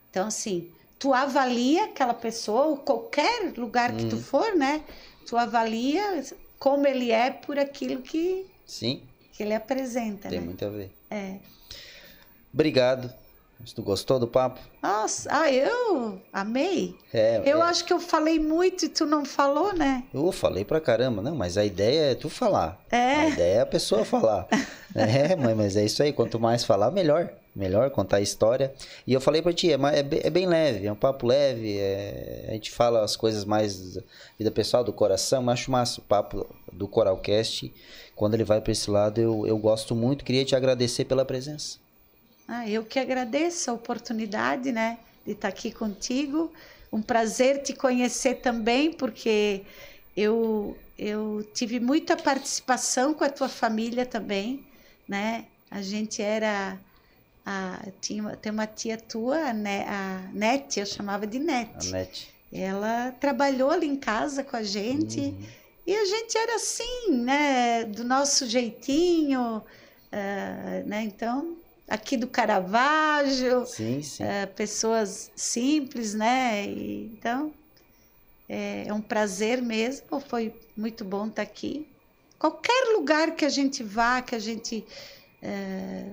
Então, 0.10 0.26
assim, 0.26 0.72
tu 0.98 1.14
avalia 1.14 1.86
aquela 1.86 2.16
pessoa, 2.16 2.66
ou 2.66 2.78
qualquer 2.78 3.54
lugar 3.56 3.96
que 3.96 4.06
tu 4.06 4.18
for, 4.18 4.56
né? 4.56 4.84
Tu 5.28 5.38
avalia 5.38 6.26
como 6.58 6.88
ele 6.88 7.12
é 7.12 7.30
por 7.30 7.60
aquilo 7.60 8.02
que, 8.02 8.48
Sim, 8.66 9.04
que 9.34 9.44
ele 9.44 9.54
apresenta, 9.54 10.28
tem 10.28 10.40
né? 10.40 10.46
muito 10.46 10.66
a 10.66 10.70
ver. 10.70 10.92
É. 11.12 11.36
Obrigado. 12.52 13.14
Tu 13.76 13.82
gostou 13.82 14.18
do 14.20 14.28
papo? 14.28 14.60
Nossa, 14.82 15.28
ah, 15.32 15.52
eu 15.52 16.22
amei. 16.32 16.96
É, 17.14 17.42
eu 17.46 17.58
é. 17.60 17.62
acho 17.64 17.84
que 17.86 17.92
eu 17.92 18.00
falei 18.00 18.40
muito 18.40 18.86
e 18.86 18.90
tu 18.90 19.06
não 19.06 19.26
falou, 19.26 19.74
né? 19.74 20.04
Eu 20.14 20.32
falei 20.32 20.64
pra 20.64 20.80
caramba, 20.80 21.22
não, 21.22 21.36
mas 21.36 21.58
a 21.58 21.66
ideia 21.66 22.12
é 22.12 22.16
tu 22.16 22.30
falar. 22.30 22.80
É. 22.90 23.16
A 23.16 23.30
ideia 23.30 23.56
é 23.56 23.62
a 23.62 23.66
pessoa 23.66 24.06
falar. 24.06 24.48
é, 24.96 25.36
mãe, 25.36 25.54
mas 25.54 25.76
é 25.76 25.84
isso 25.84 26.02
aí, 26.02 26.14
quanto 26.14 26.40
mais 26.40 26.64
falar, 26.64 26.92
melhor. 26.92 27.30
Melhor 27.56 27.90
contar 27.90 28.18
a 28.18 28.22
história. 28.22 28.72
E 29.06 29.14
eu 29.14 29.20
falei 29.20 29.42
pra 29.42 29.52
ti, 29.52 29.72
é, 29.72 29.78
é 29.94 30.04
bem- 30.04 30.22
é 30.24 30.30
bem 30.30 30.46
leve, 30.46 30.86
é 30.86 30.92
um 30.92 30.96
papo 30.96 31.26
leve, 31.26 31.78
é- 31.80 32.46
a 32.50 32.52
gente 32.54 32.70
fala 32.72 33.04
as 33.04 33.16
coisas 33.16 33.44
mais 33.44 33.96
da 33.96 34.02
vida 34.38 34.52
pessoal, 34.52 34.84
do 34.84 34.94
coração, 34.94 35.42
mas 35.42 35.60
acho 35.60 35.72
massa 35.72 36.00
o 36.00 36.04
papo 36.04 36.46
do 36.72 36.88
Coralcast. 36.88 37.74
Quando 38.16 38.36
ele 38.36 38.44
vai 38.44 38.62
pra 38.62 38.72
esse 38.72 38.90
lado, 38.92 39.20
eu, 39.20 39.46
eu 39.48 39.58
gosto 39.58 39.96
muito, 39.96 40.24
queria 40.24 40.46
te 40.46 40.56
agradecer 40.56 41.06
pela 41.06 41.26
presença. 41.26 41.80
Ah, 42.48 42.68
eu 42.70 42.84
que 42.86 42.98
agradeço 43.00 43.70
a 43.70 43.74
oportunidade, 43.74 44.72
né, 44.72 44.98
de 45.26 45.34
estar 45.34 45.50
aqui 45.50 45.72
contigo. 45.72 46.52
Um 46.92 47.02
prazer 47.02 47.62
te 47.62 47.74
conhecer 47.74 48.36
também, 48.36 48.94
porque 48.94 49.64
eu, 50.16 50.78
eu 50.98 51.44
tive 51.54 51.80
muita 51.80 52.16
participação 52.16 53.14
com 53.14 53.24
a 53.26 53.30
tua 53.30 53.50
família 53.50 54.06
também, 54.06 54.66
né? 55.08 55.46
A 55.70 55.82
gente 55.82 56.22
era. 56.22 56.80
A, 57.46 57.80
tinha, 58.02 58.22
uma- 58.24 58.36
tem 58.38 58.52
uma 58.52 58.68
tia 58.68 58.98
tua, 58.98 59.38
a, 59.50 59.54
ne, 59.54 59.84
a 59.84 60.30
Nete, 60.34 60.80
eu 60.80 60.86
chamava 60.86 61.28
de 61.28 61.38
A 61.38 61.42
Nete. 61.42 61.92
NET. 61.92 62.34
Ela 62.52 63.12
trabalhou 63.20 63.70
ali 63.72 63.88
em 63.88 63.96
casa 63.98 64.44
com 64.44 64.56
a 64.56 64.64
gente. 64.64 65.20
Uhum. 65.20 65.44
E 65.86 65.94
a 65.96 66.06
gente 66.06 66.38
era 66.38 66.56
assim, 66.56 67.12
né? 67.18 67.84
Do 67.86 68.04
nosso 68.06 68.46
jeitinho, 68.48 69.62
ah, 70.12 70.84
né? 70.86 71.04
Então, 71.04 71.58
aqui 71.88 72.18
do 72.18 72.28
Caravaggio, 72.28 73.66
Sim, 73.66 74.02
sim. 74.02 74.24
ah, 74.24 74.48
pessoas 74.48 75.32
simples, 75.36 76.14
né? 76.14 76.66
E, 76.66 77.06
então, 77.14 77.54
é, 78.50 78.88
é 78.88 78.94
um 78.94 79.02
prazer 79.02 79.62
mesmo. 79.62 80.20
Foi 80.20 80.54
muito 80.76 81.06
bom 81.06 81.28
estar 81.28 81.42
aqui. 81.42 81.88
Qualquer 82.38 82.94
lugar 82.96 83.36
que 83.36 83.46
a 83.46 83.50
gente 83.50 83.84
vá, 83.84 84.22
que 84.22 84.36
a 84.36 84.40
gente 84.40 84.86
eh, 85.42 86.06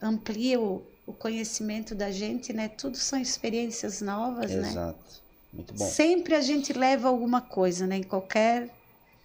amplie 0.00 0.56
o, 0.56 0.82
o 1.04 1.12
conhecimento 1.12 1.96
da 1.96 2.12
gente, 2.12 2.52
né? 2.52 2.68
Tudo 2.68 2.96
são 2.96 3.20
experiências 3.20 4.00
novas, 4.00 4.52
né? 4.52 4.68
Exato. 4.68 5.22
Muito 5.52 5.74
bom. 5.74 5.84
Sempre 5.84 6.34
a 6.36 6.40
gente 6.40 6.72
leva 6.72 7.08
alguma 7.08 7.40
coisa, 7.40 7.86
né? 7.86 7.96
Em 7.96 8.02
qualquer 8.04 8.70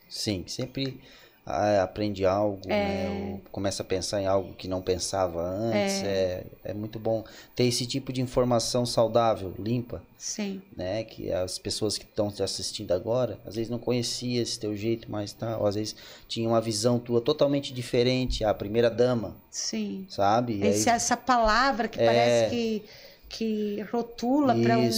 Sim, 0.10 0.46
sempre 0.48 1.02
ah, 1.46 1.84
aprende 1.84 2.26
algo, 2.26 2.62
É. 2.68 2.70
né? 2.70 3.40
Começa 3.52 3.84
a 3.84 3.86
pensar 3.86 4.22
em 4.22 4.26
algo 4.26 4.54
que 4.54 4.68
não 4.68 4.82
pensava 4.82 5.42
antes. 5.42 6.02
É. 6.04 6.44
é, 6.64 6.74
muito 6.74 6.98
bom 6.98 7.24
ter 7.56 7.66
esse 7.66 7.86
tipo 7.86 8.14
de 8.14 8.22
informação 8.22 8.86
saudável, 8.86 9.54
limpa, 9.60 10.02
Sim, 10.18 10.62
né? 10.76 11.04
Que 11.04 11.32
as 11.34 11.58
pessoas 11.58 11.98
que 11.98 12.06
estão 12.06 12.32
te 12.32 12.42
assistindo 12.42 12.92
agora, 12.94 13.38
às 13.46 13.56
vezes 13.56 13.70
não 13.70 13.78
conhecia 13.80 14.42
esse 14.42 14.58
teu 14.60 14.76
jeito, 14.76 15.12
mas 15.12 15.34
tá, 15.34 15.58
ou 15.58 15.68
às 15.68 15.76
vezes 15.76 15.96
tinha 16.28 16.48
uma 16.48 16.62
visão 16.62 16.98
tua 16.98 17.20
totalmente 17.20 17.74
diferente, 17.74 18.44
a 18.46 18.54
primeira 18.54 18.90
dama, 18.90 19.36
sim. 19.52 20.06
sabe? 20.10 20.58
E 20.60 20.64
aí- 20.64 20.70
Esse- 20.70 20.90
essa 20.90 21.18
palavra 21.18 21.88
que 21.90 22.00
É. 22.00 22.06
parece 22.06 22.50
que, 22.50 22.84
que 23.30 23.82
rotula 23.92 24.56
para 24.56 24.78
um. 24.78 24.90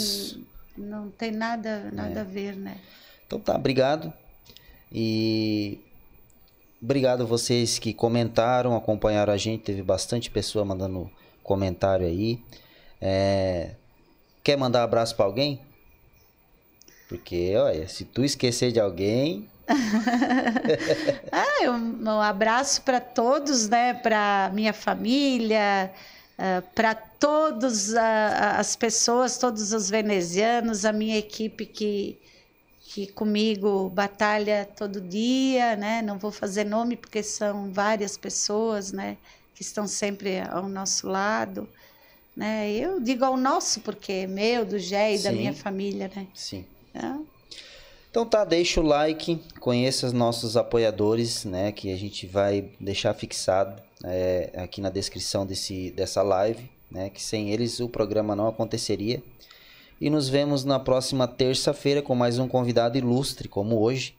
Não 0.77 1.09
tem 1.09 1.31
nada, 1.31 1.89
nada 1.91 2.19
É. 2.19 2.21
a 2.21 2.23
ver, 2.25 2.55
né? 2.55 2.77
Então 3.25 3.39
tá, 3.39 3.55
obrigado. 3.55 4.13
E 4.91 5.79
obrigado 6.85 7.23
a 7.23 7.25
vocês 7.25 7.79
que 7.79 7.93
comentaram, 7.93 8.75
acompanharam 8.75 9.33
a 9.33 9.37
gente. 9.37 9.63
Teve 9.63 9.81
bastante 9.81 10.29
pessoa 10.29 10.63
mandando 10.63 11.09
comentário 11.43 12.05
aí. 12.05 12.39
É, 13.01 13.71
Quer 14.43 14.57
mandar 14.57 14.83
abraço 14.83 15.15
pra 15.15 15.25
alguém? 15.25 15.59
Porque, 17.09 17.55
olha, 17.57 17.87
se 17.87 18.05
tu 18.05 18.23
esquecer 18.23 18.71
de 18.71 18.79
alguém, 18.79 19.49
Ah, 21.31 21.71
um, 21.71 22.03
um 22.03 22.21
abraço 22.21 22.83
para 22.83 22.99
todos, 22.99 23.67
né? 23.67 23.95
Para 23.95 24.51
minha 24.53 24.71
família, 24.71 25.91
para 26.75 26.93
todas 26.93 27.95
as 27.95 28.75
pessoas, 28.75 29.39
todos 29.39 29.73
os 29.73 29.89
venezianos, 29.89 30.85
a 30.85 30.93
minha 30.93 31.17
equipe 31.17 31.65
que, 31.65 32.19
que 32.95 33.07
comigo 33.07 33.89
batalha 33.89 34.65
todo 34.73 35.01
dia, 35.01 35.75
né? 35.75 36.01
Não 36.01 36.17
vou 36.17 36.31
fazer 36.31 36.63
nome 36.63 36.95
porque 36.95 37.21
são 37.21 37.69
várias 37.69 38.15
pessoas, 38.15 38.93
né? 38.93 39.17
Que 39.53 39.63
estão 39.63 39.85
sempre 39.85 40.39
ao 40.39 40.69
nosso 40.69 41.05
lado, 41.05 41.67
né? 42.33 42.71
Eu 42.71 43.01
digo 43.01 43.25
ao 43.25 43.35
nosso 43.35 43.81
porque 43.81 44.13
é 44.13 44.27
meu, 44.27 44.63
do 44.65 44.79
Gé 44.79 45.15
e 45.15 45.17
da 45.17 45.29
Sim. 45.31 45.35
minha 45.35 45.53
família, 45.53 46.09
né? 46.15 46.25
sim. 46.33 46.63
Então, 46.89 47.25
Então 48.09 48.25
tá, 48.25 48.45
deixa 48.45 48.79
o 48.79 48.83
like, 48.83 49.41
conheça 49.59 50.07
os 50.07 50.13
nossos 50.13 50.55
apoiadores, 50.55 51.43
né? 51.43 51.73
Que 51.73 51.91
a 51.91 51.97
gente 51.97 52.25
vai 52.25 52.69
deixar 52.79 53.13
fixado 53.13 53.83
é, 54.05 54.51
aqui 54.55 54.79
na 54.79 54.89
descrição 54.89 55.45
desse, 55.45 55.91
dessa 55.91 56.23
live, 56.23 56.71
né? 56.89 57.09
Que 57.09 57.21
sem 57.21 57.51
eles 57.51 57.81
o 57.81 57.89
programa 57.89 58.37
não 58.37 58.47
aconteceria. 58.47 59.21
E 59.99 60.09
nos 60.09 60.27
vemos 60.27 60.63
na 60.65 60.79
próxima 60.79 61.27
terça-feira 61.27 62.01
com 62.01 62.15
mais 62.15 62.37
um 62.37 62.47
convidado 62.47 62.97
ilustre, 62.97 63.47
como 63.47 63.79
hoje. 63.79 64.15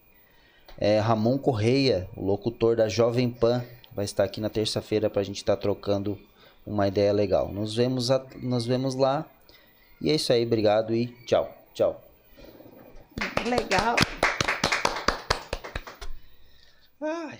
É 0.79 0.99
Ramon 0.99 1.39
Correia, 1.39 2.09
o 2.17 2.25
locutor 2.25 2.77
da 2.77 2.89
Jovem 2.89 3.31
Pan, 3.31 3.65
vai 3.95 4.05
estar 4.05 4.25
aqui 4.25 4.41
na 4.41 4.51
terça-feira 4.51 5.09
para 5.09 5.21
a 5.21 5.25
gente 5.25 5.37
estar 5.39 5.57
trocando 5.57 6.19
uma 6.67 6.87
ideia 6.89 7.13
legal. 7.13 7.51
Nos 7.53 7.75
vemos, 7.75 8.11
a- 8.11 8.25
nos 8.43 8.67
vemos 8.67 8.95
lá. 8.95 9.25
E 10.01 10.11
é 10.11 10.15
isso 10.15 10.33
aí, 10.33 10.45
obrigado 10.45 10.95
e 10.95 11.07
tchau. 11.27 11.51
Tchau. 11.73 12.03
legal. 13.47 13.97
Ai. 17.01 17.39